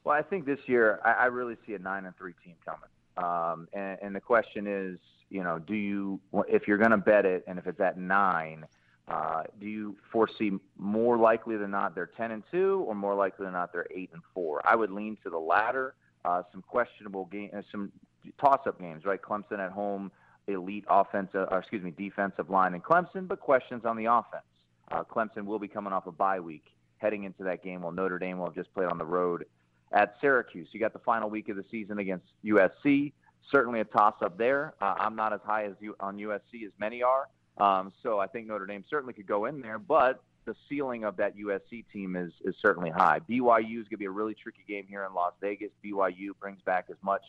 Well, 0.03 0.17
I 0.17 0.23
think 0.23 0.47
this 0.47 0.61
year 0.65 0.99
I, 1.05 1.11
I 1.11 1.25
really 1.25 1.57
see 1.67 1.75
a 1.75 1.79
nine 1.79 2.05
and 2.05 2.17
three 2.17 2.33
team 2.43 2.55
coming. 2.65 2.89
Um, 3.17 3.67
and, 3.73 3.99
and 4.01 4.15
the 4.15 4.21
question 4.21 4.65
is, 4.65 4.97
you 5.31 5.43
know, 5.43 5.57
do 5.57 5.73
you, 5.73 6.19
if 6.47 6.67
you're 6.67 6.77
going 6.77 6.91
to 6.91 6.97
bet 6.97 7.25
it, 7.25 7.43
and 7.47 7.57
if 7.57 7.65
it's 7.65 7.79
at 7.79 7.97
nine, 7.97 8.65
uh, 9.07 9.43
do 9.59 9.65
you 9.65 9.95
foresee 10.11 10.51
more 10.77 11.17
likely 11.17 11.57
than 11.57 11.71
not 11.71 11.95
they're 11.95 12.11
ten 12.17 12.31
and 12.31 12.43
two, 12.51 12.83
or 12.87 12.93
more 12.93 13.15
likely 13.15 13.45
than 13.45 13.53
not 13.53 13.71
they're 13.71 13.87
eight 13.95 14.09
and 14.13 14.21
four? 14.33 14.61
I 14.65 14.75
would 14.75 14.91
lean 14.91 15.17
to 15.23 15.29
the 15.29 15.37
latter. 15.39 15.95
Uh, 16.23 16.43
some 16.51 16.61
questionable 16.61 17.25
game, 17.25 17.49
uh, 17.57 17.61
some 17.71 17.91
toss-up 18.39 18.79
games, 18.79 19.05
right? 19.05 19.19
Clemson 19.19 19.57
at 19.57 19.71
home, 19.71 20.11
elite 20.47 20.85
offensive, 20.87 21.47
or 21.49 21.57
excuse 21.57 21.81
me, 21.81 21.91
defensive 21.97 22.49
line 22.51 22.75
in 22.75 22.81
Clemson, 22.81 23.27
but 23.27 23.39
questions 23.39 23.85
on 23.85 23.97
the 23.97 24.05
offense. 24.05 24.43
Uh, 24.91 25.03
Clemson 25.03 25.45
will 25.45 25.57
be 25.57 25.67
coming 25.67 25.93
off 25.93 26.05
a 26.05 26.11
bye 26.11 26.39
week 26.39 26.65
heading 26.97 27.23
into 27.23 27.43
that 27.43 27.63
game, 27.63 27.81
while 27.81 27.91
Notre 27.91 28.19
Dame 28.19 28.37
will 28.37 28.45
have 28.45 28.55
just 28.55 28.71
played 28.73 28.87
on 28.87 28.99
the 28.99 29.05
road 29.05 29.45
at 29.91 30.15
Syracuse. 30.21 30.67
You 30.73 30.79
got 30.79 30.93
the 30.93 30.99
final 30.99 31.29
week 31.29 31.49
of 31.49 31.55
the 31.55 31.65
season 31.71 31.97
against 31.97 32.25
USC. 32.45 33.13
Certainly 33.49 33.79
a 33.79 33.85
toss-up 33.85 34.37
there. 34.37 34.73
Uh, 34.81 34.95
I'm 34.97 35.15
not 35.15 35.33
as 35.33 35.39
high 35.43 35.65
as 35.65 35.73
you 35.79 35.95
on 35.99 36.17
USC 36.17 36.65
as 36.65 36.71
many 36.79 37.01
are, 37.01 37.27
um, 37.57 37.91
so 38.03 38.19
I 38.19 38.27
think 38.27 38.47
Notre 38.47 38.65
Dame 38.65 38.83
certainly 38.89 39.13
could 39.13 39.27
go 39.27 39.45
in 39.45 39.61
there, 39.61 39.79
but 39.79 40.23
the 40.45 40.55
ceiling 40.67 41.03
of 41.03 41.17
that 41.17 41.37
USC 41.37 41.85
team 41.93 42.15
is 42.15 42.31
is 42.43 42.55
certainly 42.61 42.89
high. 42.89 43.19
BYU 43.29 43.79
is 43.79 43.87
going 43.87 43.89
to 43.91 43.97
be 43.97 44.05
a 44.05 44.11
really 44.11 44.33
tricky 44.33 44.63
game 44.67 44.85
here 44.87 45.05
in 45.05 45.13
Las 45.13 45.33
Vegas. 45.41 45.69
BYU 45.83 46.31
brings 46.39 46.61
back 46.61 46.85
as 46.89 46.97
much 47.03 47.23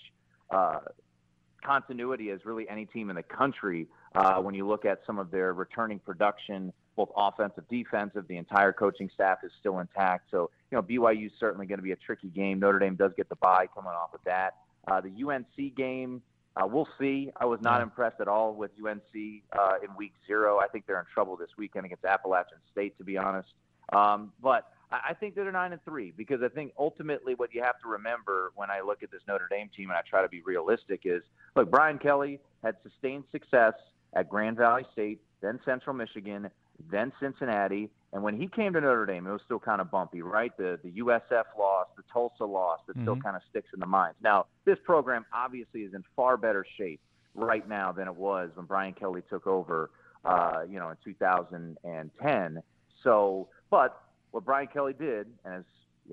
uh, 0.51 0.81
continuity 1.63 2.31
as 2.31 2.45
really 2.45 2.69
any 2.69 2.87
team 2.87 3.11
in 3.11 3.17
the 3.17 3.23
country 3.23 3.87
uh, 4.15 4.37
when 4.37 4.55
you 4.55 4.67
look 4.67 4.85
at 4.85 5.01
some 5.07 5.19
of 5.19 5.31
their 5.31 5.53
returning 5.53 5.99
production, 5.99 6.73
both 6.97 7.11
offensive, 7.17 7.65
defensive. 7.71 8.27
The 8.29 8.37
entire 8.37 8.73
coaching 8.73 9.11
staff 9.13 9.39
is 9.45 9.53
still 9.61 9.79
intact. 9.79 10.31
So, 10.31 10.51
you 10.71 10.77
know, 10.77 10.83
BYU 10.83 11.27
is 11.27 11.33
certainly 11.39 11.67
going 11.67 11.79
to 11.79 11.85
be 11.85 11.93
a 11.93 11.97
tricky 11.97 12.29
game. 12.29 12.61
Notre 12.61 12.79
Dame 12.79 12.97
does 12.97 13.13
get 13.17 13.29
the 13.29 13.37
bye 13.37 13.67
coming 13.75 13.93
off 13.93 14.15
of 14.15 14.21
that. 14.25 14.57
Uh, 14.87 15.01
the 15.01 15.11
UNC 15.25 15.75
game, 15.77 16.23
uh, 16.57 16.67
we'll 16.67 16.89
see. 16.99 17.31
I 17.37 17.47
was 17.47 17.61
not 17.63 17.81
impressed 17.81 18.21
at 18.21 18.29
all 18.29 18.55
with 18.55 18.71
UNC 18.85 19.01
uh, 19.59 19.73
in 19.83 19.97
week 19.97 20.13
zero. 20.27 20.59
I 20.59 20.67
think 20.69 20.87
they're 20.87 20.99
in 20.99 21.07
trouble 21.13 21.37
this 21.37 21.51
weekend 21.57 21.87
against 21.87 22.05
Appalachian 22.05 22.59
State, 22.71 22.99
to 22.99 23.05
be 23.05 23.17
honest. 23.17 23.49
Um, 23.93 24.33
but 24.43 24.69
I 24.91 25.01
I 25.11 25.15
think 25.15 25.35
they're 25.35 25.51
nine 25.51 25.73
and 25.73 25.83
three 25.85 26.13
because 26.17 26.43
I 26.43 26.49
think 26.49 26.73
ultimately 26.79 27.35
what 27.35 27.55
you 27.55 27.63
have 27.63 27.79
to 27.81 27.89
remember 27.89 28.53
when 28.55 28.71
I 28.71 28.81
look 28.81 29.03
at 29.03 29.11
this 29.11 29.23
Notre 29.27 29.49
Dame 29.51 29.71
team 29.75 29.91
and 29.91 29.97
I 29.97 30.03
try 30.09 30.23
to 30.23 30.29
be 30.29 30.43
realistic 30.43 31.03
is 31.05 31.23
look, 31.57 31.71
Brian 31.71 31.99
Kelly 31.99 32.41
had 32.63 32.77
sustained 32.83 33.25
success 33.33 33.75
at 34.15 34.29
Grand 34.29 34.59
Valley 34.59 34.85
State, 34.93 35.21
then 35.41 35.59
Central 35.65 35.97
Michigan, 35.97 36.51
then 36.91 37.13
Cincinnati, 37.21 37.91
and 38.13 38.23
when 38.23 38.37
he 38.39 38.47
came 38.47 38.73
to 38.75 38.81
Notre 38.81 39.07
Dame, 39.07 39.27
it 39.27 39.33
was 39.33 39.41
still 39.45 39.59
kind 39.59 39.81
of 39.81 39.91
bumpy, 39.91 40.23
right? 40.23 40.55
The 40.57 40.79
the 40.83 40.91
USF 41.03 41.45
loss, 41.59 41.87
the 41.97 42.03
Tulsa 42.13 42.45
loss, 42.45 42.81
that 42.87 42.97
still 42.97 43.17
Mhm. 43.17 43.23
kind 43.23 43.37
of 43.37 43.43
sticks 43.45 43.73
in 43.73 43.81
the 43.81 43.87
minds. 43.87 44.19
Now, 44.23 44.47
this 44.65 44.79
program 44.81 45.25
obviously 45.33 45.83
is 45.83 45.95
in 45.95 46.03
far 46.15 46.37
better 46.37 46.65
shape 46.77 47.01
right 47.35 47.67
now 47.67 47.93
than 47.93 48.09
it 48.09 48.15
was 48.15 48.51
when 48.55 48.67
Brian 48.67 48.93
Kelly 48.93 49.23
took 49.31 49.47
over, 49.47 49.91
uh, 50.25 50.65
you 50.69 50.79
know, 50.79 50.91
in 50.91 50.97
2010. 51.03 52.63
So, 53.03 53.49
but 53.71 54.01
what 54.31 54.45
Brian 54.45 54.67
Kelly 54.69 54.93
did, 54.93 55.27
and 55.45 55.55
as 55.55 55.65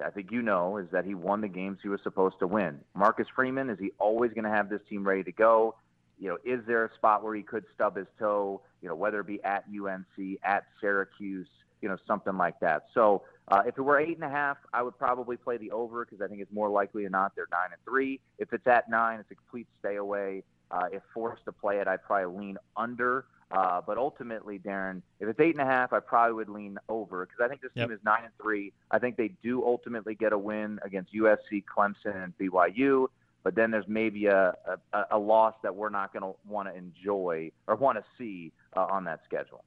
I 0.03 0.09
think 0.11 0.31
you 0.31 0.41
know, 0.41 0.77
is 0.77 0.89
that 0.91 1.03
he 1.03 1.15
won 1.15 1.41
the 1.41 1.47
games 1.47 1.79
he 1.81 1.89
was 1.89 2.01
supposed 2.01 2.39
to 2.39 2.47
win. 2.47 2.83
Marcus 2.93 3.27
Freeman, 3.27 3.69
is 3.69 3.79
he 3.79 3.91
always 3.97 4.31
going 4.33 4.43
to 4.45 4.49
have 4.49 4.69
this 4.69 4.81
team 4.87 5.05
ready 5.05 5.23
to 5.23 5.31
go? 5.31 5.75
You 6.17 6.29
know, 6.29 6.37
is 6.43 6.63
there 6.65 6.85
a 6.85 6.93
spot 6.95 7.23
where 7.23 7.33
he 7.33 7.43
could 7.43 7.65
stub 7.73 7.95
his 7.95 8.07
toe? 8.17 8.61
You 8.81 8.89
know, 8.89 8.95
whether 8.95 9.19
it 9.19 9.27
be 9.27 9.43
at 9.43 9.65
UNC, 9.69 10.37
at 10.43 10.65
Syracuse, 10.79 11.47
you 11.81 11.89
know, 11.89 11.97
something 12.07 12.37
like 12.37 12.59
that. 12.59 12.85
So 12.93 13.23
uh, 13.47 13.63
if 13.65 13.77
it 13.77 13.81
were 13.81 13.99
eight 13.99 14.15
and 14.15 14.23
a 14.23 14.29
half, 14.29 14.57
I 14.73 14.83
would 14.83 14.97
probably 14.97 15.37
play 15.37 15.57
the 15.57 15.71
over 15.71 16.05
because 16.05 16.21
I 16.21 16.27
think 16.27 16.41
it's 16.41 16.51
more 16.51 16.69
likely 16.69 17.03
than 17.03 17.13
not 17.13 17.35
they're 17.35 17.47
nine 17.51 17.69
and 17.71 17.81
three. 17.83 18.19
If 18.37 18.53
it's 18.53 18.67
at 18.67 18.89
nine, 18.89 19.19
it's 19.19 19.31
a 19.31 19.35
complete 19.35 19.67
stay 19.79 19.95
away. 19.95 20.43
Uh, 20.71 20.85
if 20.91 21.01
forced 21.13 21.45
to 21.45 21.51
play 21.51 21.79
it, 21.79 21.87
I'd 21.87 22.03
probably 22.03 22.37
lean 22.39 22.57
under. 22.77 23.25
Uh, 23.51 23.81
but 23.81 23.97
ultimately, 23.97 24.59
Darren, 24.59 25.01
if 25.19 25.27
it's 25.27 25.39
eight 25.39 25.55
and 25.55 25.61
a 25.61 25.65
half, 25.65 25.91
I 25.91 25.99
probably 25.99 26.33
would 26.35 26.49
lean 26.49 26.77
over 26.87 27.25
because 27.25 27.43
I 27.43 27.47
think 27.47 27.61
this 27.61 27.71
Yep. 27.73 27.87
team 27.87 27.95
is 27.95 28.03
nine 28.03 28.23
and 28.23 28.33
three. 28.39 28.71
I 28.91 28.99
think 28.99 29.17
they 29.17 29.29
do 29.41 29.65
ultimately 29.65 30.13
get 30.13 30.33
a 30.33 30.37
win 30.37 30.79
against 30.83 31.11
USC, 31.13 31.63
Clemson, 31.65 32.23
and 32.23 32.37
BYU. 32.37 33.07
But 33.41 33.55
then 33.55 33.71
there's 33.71 33.87
maybe 33.87 34.27
a 34.27 34.53
a, 34.93 35.05
a 35.11 35.17
loss 35.17 35.55
that 35.63 35.75
we're 35.75 35.89
not 35.89 36.13
going 36.13 36.21
to 36.21 36.37
want 36.47 36.67
to 36.67 36.75
enjoy 36.75 37.51
or 37.65 37.75
want 37.75 37.97
to 37.97 38.03
see 38.19 38.51
uh, 38.77 38.85
on 38.85 39.05
that 39.05 39.21
schedule. 39.25 39.63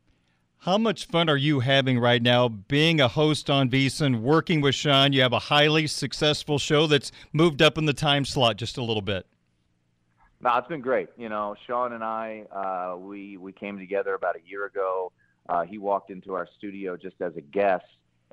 How 0.63 0.79
much 0.79 1.07
fun 1.07 1.29
are 1.29 1.37
you 1.37 1.59
having 1.59 1.99
right 1.99 2.23
now 2.23 2.47
being 2.47 3.01
a 3.01 3.09
host 3.09 3.51
on 3.51 3.69
VSiN, 3.69 4.21
working 4.21 4.61
with 4.61 4.77
Shaun? 4.77 5.13
You 5.13 5.23
have 5.23 5.33
a 5.33 5.41
highly 5.41 5.89
successful 5.89 6.57
show 6.57 6.87
that's 6.87 7.11
moved 7.33 7.61
up 7.61 7.79
in 7.79 7.87
the 7.87 7.93
time 7.93 8.25
slot 8.25 8.59
just 8.59 8.79
a 8.79 8.83
little 8.85 9.03
bit. 9.03 9.27
No, 10.41 10.57
it's 10.57 10.69
been 10.69 10.81
great. 10.81 11.09
You 11.19 11.29
know, 11.29 11.57
Shaun 11.67 11.95
and 11.95 12.05
I, 12.05 12.45
uh, 12.53 12.97
we 12.97 13.37
we 13.39 13.51
came 13.51 13.77
together 13.77 14.15
about 14.15 14.37
a 14.37 14.49
year 14.49 14.67
ago. 14.67 15.11
Uh, 15.49 15.63
he 15.63 15.79
walked 15.79 16.11
into 16.11 16.35
our 16.35 16.47
studio 16.59 16.97
just 16.97 17.21
as 17.21 17.35
a 17.37 17.41
guest 17.41 17.85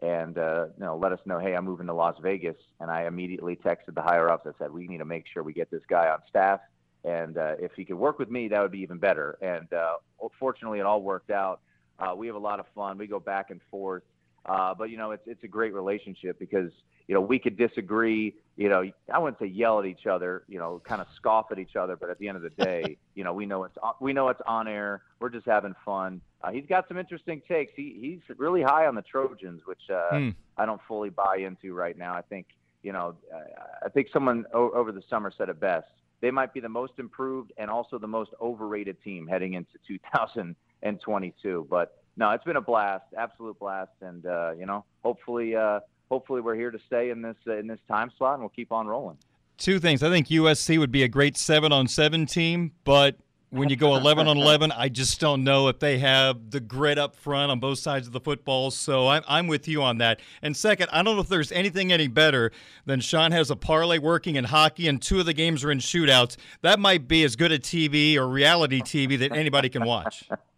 and 0.04 0.38
uh, 0.38 0.68
you 0.78 0.86
know 0.86 0.98
let 0.98 1.12
us 1.12 1.20
know, 1.26 1.40
hey, 1.40 1.56
I'm 1.56 1.66
moving 1.66 1.88
to 1.88 1.96
Las 1.96 2.18
Vegas, 2.22 2.58
and 2.80 2.92
I 2.92 3.08
immediately 3.08 3.56
texted 3.56 3.96
the 3.96 4.04
higher 4.04 4.30
ups. 4.30 4.46
I 4.46 4.52
said, 4.60 4.70
we 4.70 4.88
need 4.88 5.00
to 5.00 5.06
make 5.06 5.26
sure 5.34 5.42
we 5.42 5.54
get 5.54 5.72
this 5.72 5.82
guy 5.90 6.10
on 6.10 6.20
staff, 6.30 6.60
and 7.04 7.40
uh, 7.40 7.56
if 7.58 7.72
he 7.76 7.86
could 7.86 7.98
work 7.98 8.20
with 8.20 8.30
me, 8.30 8.50
that 8.50 8.62
would 8.62 8.72
be 8.72 8.82
even 8.82 9.00
better. 9.00 9.40
And 9.42 9.74
uh, 9.74 9.94
fortunately, 10.40 10.78
it 10.78 10.86
all 10.86 11.02
worked 11.02 11.32
out. 11.32 11.62
Uh, 12.00 12.16
we 12.16 12.28
have 12.28 12.36
a 12.36 12.40
lot 12.40 12.60
of 12.60 12.66
fun. 12.74 12.98
We 12.98 13.08
go 13.08 13.20
back 13.20 13.50
and 13.50 13.60
forth. 13.70 14.04
Uh, 14.46 14.74
but 14.74 14.90
you 14.90 14.98
know, 14.98 15.12
it's 15.12 15.24
it's 15.28 15.44
a 15.44 15.48
great 15.48 15.74
relationship 15.74 16.40
because 16.40 16.72
you 17.08 17.14
know 17.14 17.22
we 17.22 17.38
could 17.40 17.58
disagree. 17.58 18.34
You 18.56 18.70
know, 18.70 18.84
I 19.14 19.20
wouldn't 19.20 19.38
say 19.40 19.48
yell 19.48 19.80
at 19.80 19.86
each 19.86 20.06
other. 20.08 20.44
You 20.48 20.60
know, 20.60 20.82
kind 20.86 21.02
of 21.02 21.08
scoff 21.16 21.52
at 21.52 21.60
each 21.60 21.76
other. 21.76 21.96
But 21.98 22.10
at 22.10 22.20
the 22.20 22.28
end 22.30 22.38
of 22.38 22.44
the 22.44 22.50
day, 22.52 22.98
you 23.16 23.24
know, 23.24 23.34
we 23.34 23.46
know 23.46 23.66
it's 23.66 23.78
on, 23.84 23.94
we 24.00 24.14
know 24.14 24.30
it's 24.30 24.42
on 24.48 24.68
air. 24.68 25.02
We're 25.20 25.30
just 25.30 25.46
having 25.46 25.76
fun. 25.86 26.22
Uh, 26.42 26.52
he's 26.52 26.66
got 26.68 26.88
some 26.88 26.98
interesting 26.98 27.42
takes. 27.48 27.74
He 27.76 27.98
he's 28.28 28.38
really 28.38 28.62
high 28.64 28.88
on 28.88 28.96
the 28.96 29.02
Trojans, 29.02 29.62
which 29.66 29.82
uh, 29.90 30.10
Hmm. 30.12 30.30
I 30.58 30.66
don't 30.66 30.82
fully 30.88 31.10
buy 31.10 31.38
into 31.40 31.74
right 31.74 31.98
now. 31.98 32.14
I 32.14 32.22
think 32.22 32.48
you 32.82 32.94
know, 32.94 33.16
I- 33.36 33.86
I 33.88 33.90
think 33.90 34.08
someone 34.14 34.46
o- 34.54 34.72
over 34.72 34.94
the 34.94 35.04
summer 35.10 35.34
said 35.38 35.50
it 35.50 35.60
best. 35.60 35.88
They 36.22 36.32
might 36.32 36.54
be 36.54 36.62
the 36.62 36.70
most 36.70 36.94
improved 36.98 37.52
and 37.58 37.70
also 37.70 37.98
the 37.98 38.08
most 38.08 38.32
overrated 38.42 39.02
team 39.04 39.28
heading 39.28 39.54
into 39.56 40.00
2022. 40.82 41.68
But 41.70 41.98
no, 42.18 42.32
it's 42.32 42.44
been 42.44 42.58
a 42.58 42.62
blast, 42.62 43.06
absolute 43.18 43.58
blast, 43.60 43.92
and 44.02 44.26
uh, 44.26 44.52
you 44.58 44.66
know, 44.66 44.86
hopefully, 45.04 45.56
uh, 45.56 45.80
hopefully 46.10 46.42
we're 46.42 46.56
here 46.56 46.72
to 46.72 46.80
stay 46.88 47.10
in 47.10 47.22
this 47.22 47.38
uh, 47.48 47.58
in 47.58 47.68
this 47.68 47.80
time 47.88 48.12
slot, 48.18 48.34
and 48.34 48.42
we'll 48.42 48.50
keep 48.50 48.72
on 48.72 48.88
rolling. 48.88 49.18
Two 49.58 49.80
things. 49.80 50.04
I 50.04 50.10
think 50.10 50.28
USC 50.28 50.80
would 50.80 50.92
be 50.92 51.04
a 51.04 51.08
great 51.08 51.38
seven 51.38 51.72
on 51.72 51.88
seven 51.88 52.26
team, 52.26 52.72
but 52.86 53.18
when 53.50 53.70
you 53.70 53.76
go 53.76 53.96
11 53.98 54.28
on 54.28 54.38
11, 54.38 54.72
I 54.72 54.90
just 54.90 55.20
don't 55.20 55.44
know 55.44 55.68
if 55.68 55.80
they 55.80 56.00
have 56.00 56.52
the 56.52 56.60
grit 56.60 56.98
up 56.98 57.16
front 57.16 57.52
on 57.52 57.60
both 57.60 57.80
sides 57.80 58.08
of 58.08 58.14
the 58.14 58.20
football. 58.20 58.72
So 58.72 59.08
I'm, 59.08 59.24
I'm 59.28 59.48
with 59.48 59.68
you 59.68 59.82
on 59.82 59.98
that. 60.00 60.20
And 60.42 60.56
second, 60.56 60.90
I 60.92 61.02
don't 61.04 61.16
know 61.16 61.22
if 61.22 61.30
there's 61.30 61.52
anything 61.52 61.92
any 61.92 62.08
better 62.08 62.52
than 62.86 63.02
Shaun 63.02 63.32
has 63.32 63.50
a 63.50 63.56
parlay 63.56 63.98
working 63.98 64.36
in 64.36 64.46
hockey 64.46 64.88
and 64.88 65.02
two 65.02 65.20
of 65.20 65.26
the 65.26 65.34
games 65.34 65.64
are 65.64 65.72
in 65.72 65.80
shootouts. 65.80 66.38
That 66.62 66.80
might 66.80 67.08
be 67.08 67.24
as 67.24 67.36
good 67.36 67.52
a 67.52 67.60
TV 67.60 68.16
or 68.16 68.28
reality 68.28 68.82
TV 68.82 69.18
that 69.20 69.36
anybody 69.36 69.70
can 69.70 69.86
watch. 69.86 70.30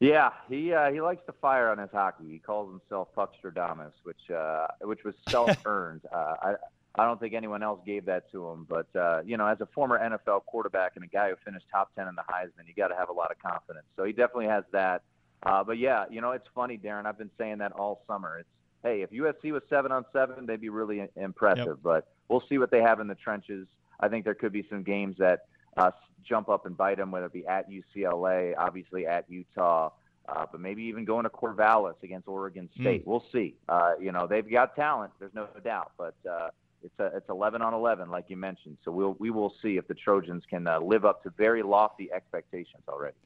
Yeah, 0.00 0.30
he 0.48 0.72
uh, 0.72 0.90
he 0.90 1.02
likes 1.02 1.24
to 1.26 1.32
fire 1.32 1.68
on 1.68 1.76
his 1.76 1.90
hockey. 1.92 2.24
He 2.30 2.38
calls 2.38 2.70
himself 2.70 3.08
Puckstradamus, 3.14 3.92
which 4.02 4.30
uh, 4.34 4.66
which 4.80 5.04
was 5.04 5.14
self-earned. 5.28 6.00
uh, 6.12 6.34
I 6.42 6.54
I 6.94 7.04
don't 7.04 7.20
think 7.20 7.34
anyone 7.34 7.62
else 7.62 7.80
gave 7.84 8.06
that 8.06 8.32
to 8.32 8.48
him. 8.48 8.66
But 8.68 8.86
uh, 8.98 9.20
you 9.26 9.36
know, 9.36 9.46
as 9.46 9.60
a 9.60 9.66
former 9.66 9.98
NFL 9.98 10.46
quarterback 10.46 10.92
and 10.96 11.04
a 11.04 11.06
guy 11.06 11.28
who 11.28 11.36
finished 11.44 11.66
top 11.70 11.94
ten 11.94 12.08
in 12.08 12.14
the 12.14 12.22
Heisman, 12.22 12.66
you 12.66 12.72
got 12.74 12.88
to 12.88 12.96
have 12.96 13.10
a 13.10 13.12
lot 13.12 13.30
of 13.30 13.38
confidence. 13.38 13.84
So 13.96 14.04
he 14.04 14.12
definitely 14.12 14.46
has 14.46 14.64
that. 14.72 15.02
Uh, 15.42 15.62
but 15.62 15.76
yeah, 15.78 16.06
you 16.10 16.22
know, 16.22 16.32
it's 16.32 16.48
funny, 16.54 16.78
Darren. 16.78 17.04
I've 17.04 17.18
been 17.18 17.30
saying 17.36 17.58
that 17.58 17.72
all 17.72 18.02
summer. 18.06 18.38
It's 18.38 18.48
hey, 18.82 19.02
if 19.02 19.10
USC 19.10 19.52
was 19.52 19.62
seven 19.68 19.92
on 19.92 20.06
seven, 20.14 20.46
they'd 20.46 20.62
be 20.62 20.70
really 20.70 21.08
impressive. 21.14 21.66
Yep. 21.66 21.78
But 21.82 22.08
we'll 22.28 22.44
see 22.48 22.56
what 22.56 22.70
they 22.70 22.80
have 22.80 23.00
in 23.00 23.06
the 23.06 23.14
trenches. 23.14 23.66
I 24.00 24.08
think 24.08 24.24
there 24.24 24.34
could 24.34 24.52
be 24.52 24.66
some 24.70 24.82
games 24.82 25.16
that 25.18 25.40
uh, 25.76 25.90
jump 26.24 26.48
up 26.48 26.66
and 26.66 26.76
bite 26.76 26.98
them, 26.98 27.10
whether 27.10 27.26
it 27.26 27.32
be 27.32 27.46
at 27.46 27.66
UCLA, 27.70 28.54
obviously 28.58 29.06
at 29.06 29.30
Utah, 29.30 29.90
uh, 30.28 30.46
but 30.50 30.60
maybe 30.60 30.82
even 30.84 31.04
going 31.04 31.24
to 31.24 31.30
Corvallis 31.30 31.94
against 32.02 32.28
Oregon 32.28 32.68
State. 32.80 33.06
We'll 33.06 33.24
see. 33.32 33.54
Uh, 33.68 33.92
you 34.00 34.12
know, 34.12 34.26
they've 34.26 34.48
got 34.48 34.76
talent. 34.76 35.12
There's 35.18 35.34
no 35.34 35.48
doubt, 35.64 35.92
but 35.98 36.14
uh, 36.30 36.50
it's 36.82 36.98
a, 36.98 37.16
it's 37.16 37.28
11 37.28 37.62
on 37.62 37.74
11, 37.74 38.10
like 38.10 38.26
you 38.28 38.36
mentioned. 38.36 38.76
So 38.84 38.92
we'll 38.92 39.16
we 39.18 39.30
will 39.30 39.54
see 39.62 39.76
if 39.76 39.88
the 39.88 39.94
Trojans 39.94 40.44
can 40.48 40.66
uh, 40.66 40.80
live 40.80 41.04
up 41.04 41.22
to 41.24 41.30
very 41.30 41.62
lofty 41.62 42.10
expectations 42.12 42.82
already. 42.88 43.16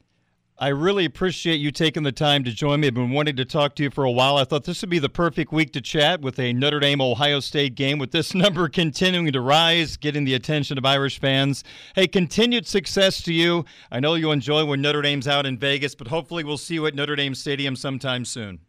I 0.57 0.69
really 0.69 1.03
appreciate 1.03 1.57
you 1.57 1.69
taking 1.69 2.03
the 2.03 2.13
time 2.13 2.45
to 2.45 2.51
join 2.51 2.79
me. 2.79 2.87
I've 2.87 2.93
been 2.93 3.11
wanting 3.11 3.35
to 3.35 3.43
talk 3.43 3.75
to 3.75 3.83
you 3.83 3.89
for 3.89 4.05
a 4.05 4.11
while. 4.11 4.37
I 4.37 4.45
thought 4.45 4.63
this 4.63 4.79
would 4.81 4.89
be 4.89 4.99
the 4.99 5.09
perfect 5.09 5.51
week 5.51 5.73
to 5.73 5.81
chat 5.81 6.21
with 6.21 6.39
a 6.39 6.53
Notre 6.53 6.79
Dame 6.79 7.01
Ohio 7.01 7.41
State 7.41 7.75
game 7.75 7.99
with 7.99 8.11
this 8.11 8.33
number 8.35 8.69
continuing 8.69 9.33
to 9.33 9.41
rise, 9.41 9.97
getting 9.97 10.23
the 10.23 10.33
attention 10.33 10.77
of 10.77 10.85
Irish 10.85 11.19
fans. 11.19 11.65
Hey, 11.93 12.07
continued 12.07 12.67
success 12.67 13.21
to 13.23 13.33
you. 13.33 13.65
I 13.91 13.99
know 13.99 14.13
you 14.13 14.31
enjoy 14.31 14.63
when 14.63 14.81
Notre 14.81 15.01
Dame's 15.01 15.27
out 15.27 15.45
in 15.45 15.57
Vegas, 15.57 15.93
but 15.93 16.07
hopefully 16.07 16.45
we'll 16.45 16.57
see 16.57 16.75
you 16.75 16.85
at 16.85 16.95
Notre 16.95 17.17
Dame 17.17 17.35
Stadium 17.35 17.75
sometime 17.75 18.23
soon. 18.23 18.59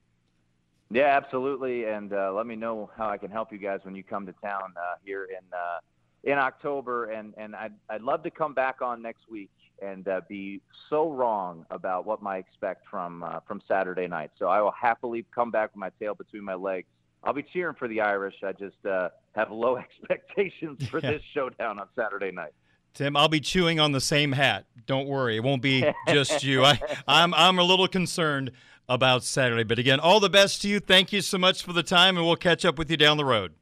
Yeah, 0.91 1.17
absolutely. 1.17 1.85
And 1.85 2.13
uh, 2.13 2.33
let 2.33 2.49
me 2.49 2.57
know 2.57 2.91
how 2.97 3.09
I 3.09 3.17
can 3.17 3.31
help 3.31 3.53
you 3.53 3.59
guys 3.59 3.79
when 3.85 3.95
you 3.95 4.03
come 4.03 4.27
to 4.27 4.33
town 4.43 4.75
uh, 4.77 4.97
here 5.05 5.25
in 5.27 5.45
uh, 5.57 5.79
in 6.25 6.37
October. 6.37 7.13
And 7.13 7.33
and 7.37 7.55
I'd 7.55 7.75
I'd 7.89 8.03
love 8.03 8.25
to 8.25 8.31
come 8.31 8.55
back 8.55 8.83
on 8.83 9.03
next 9.03 9.31
week 9.31 9.51
and 9.83 10.07
uh, 10.09 10.21
be 10.29 10.61
so 10.89 11.11
wrong 11.11 11.67
about 11.71 12.07
what 12.07 12.21
I 12.25 12.39
expect 12.39 12.87
from 12.91 13.23
uh, 13.23 13.41
from 13.47 13.61
Saturday 13.69 14.07
night. 14.09 14.31
So 14.39 14.47
I 14.49 14.61
will 14.61 14.73
happily 14.73 15.25
come 15.35 15.51
back 15.51 15.71
with 15.73 15.79
my 15.79 15.91
tail 16.01 16.15
between 16.15 16.45
my 16.45 16.55
legs. 16.55 16.87
I'll 17.25 17.33
be 17.33 17.43
cheering 17.43 17.75
for 17.75 17.89
the 17.89 18.01
Irish. 18.01 18.35
I 18.45 18.53
just 18.53 18.85
uh, 18.87 19.09
have 19.35 19.51
low 19.51 19.77
expectations 20.03 20.87
for 20.89 21.01
Yeah. 21.03 21.13
this 21.13 21.23
showdown 21.35 21.79
on 21.79 21.89
Saturday 21.97 22.31
night. 22.31 22.53
Tim, 22.95 23.17
I'll 23.17 23.29
be 23.29 23.41
chewing 23.41 23.79
on 23.79 23.93
the 23.93 24.01
same 24.01 24.33
hat. 24.33 24.65
Don't 24.87 25.07
worry, 25.07 25.37
it 25.37 25.43
won't 25.45 25.61
be 25.63 25.85
just 26.09 26.43
you. 26.45 26.65
I, 26.65 26.81
I'm 27.07 27.35
I'm 27.35 27.59
a 27.59 27.63
little 27.65 27.89
concerned 27.89 28.53
about 28.89 29.25
Saturday, 29.25 29.65
but 29.65 29.79
again, 29.79 29.99
all 30.01 30.21
the 30.21 30.31
best 30.31 30.63
to 30.63 30.69
you. 30.69 30.81
Thank 30.81 31.13
you 31.13 31.21
so 31.21 31.37
much 31.39 31.63
for 31.63 31.73
the 31.73 31.83
time, 31.83 32.17
and 32.17 32.25
we'll 32.25 32.37
catch 32.37 32.65
up 32.65 32.79
with 32.79 32.91
you 32.91 32.97
down 32.97 33.17
the 33.17 33.25
road. 33.25 33.53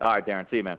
All 0.00 0.12
right, 0.12 0.26
Darren. 0.26 0.48
See 0.50 0.56
you, 0.56 0.64
man. 0.64 0.78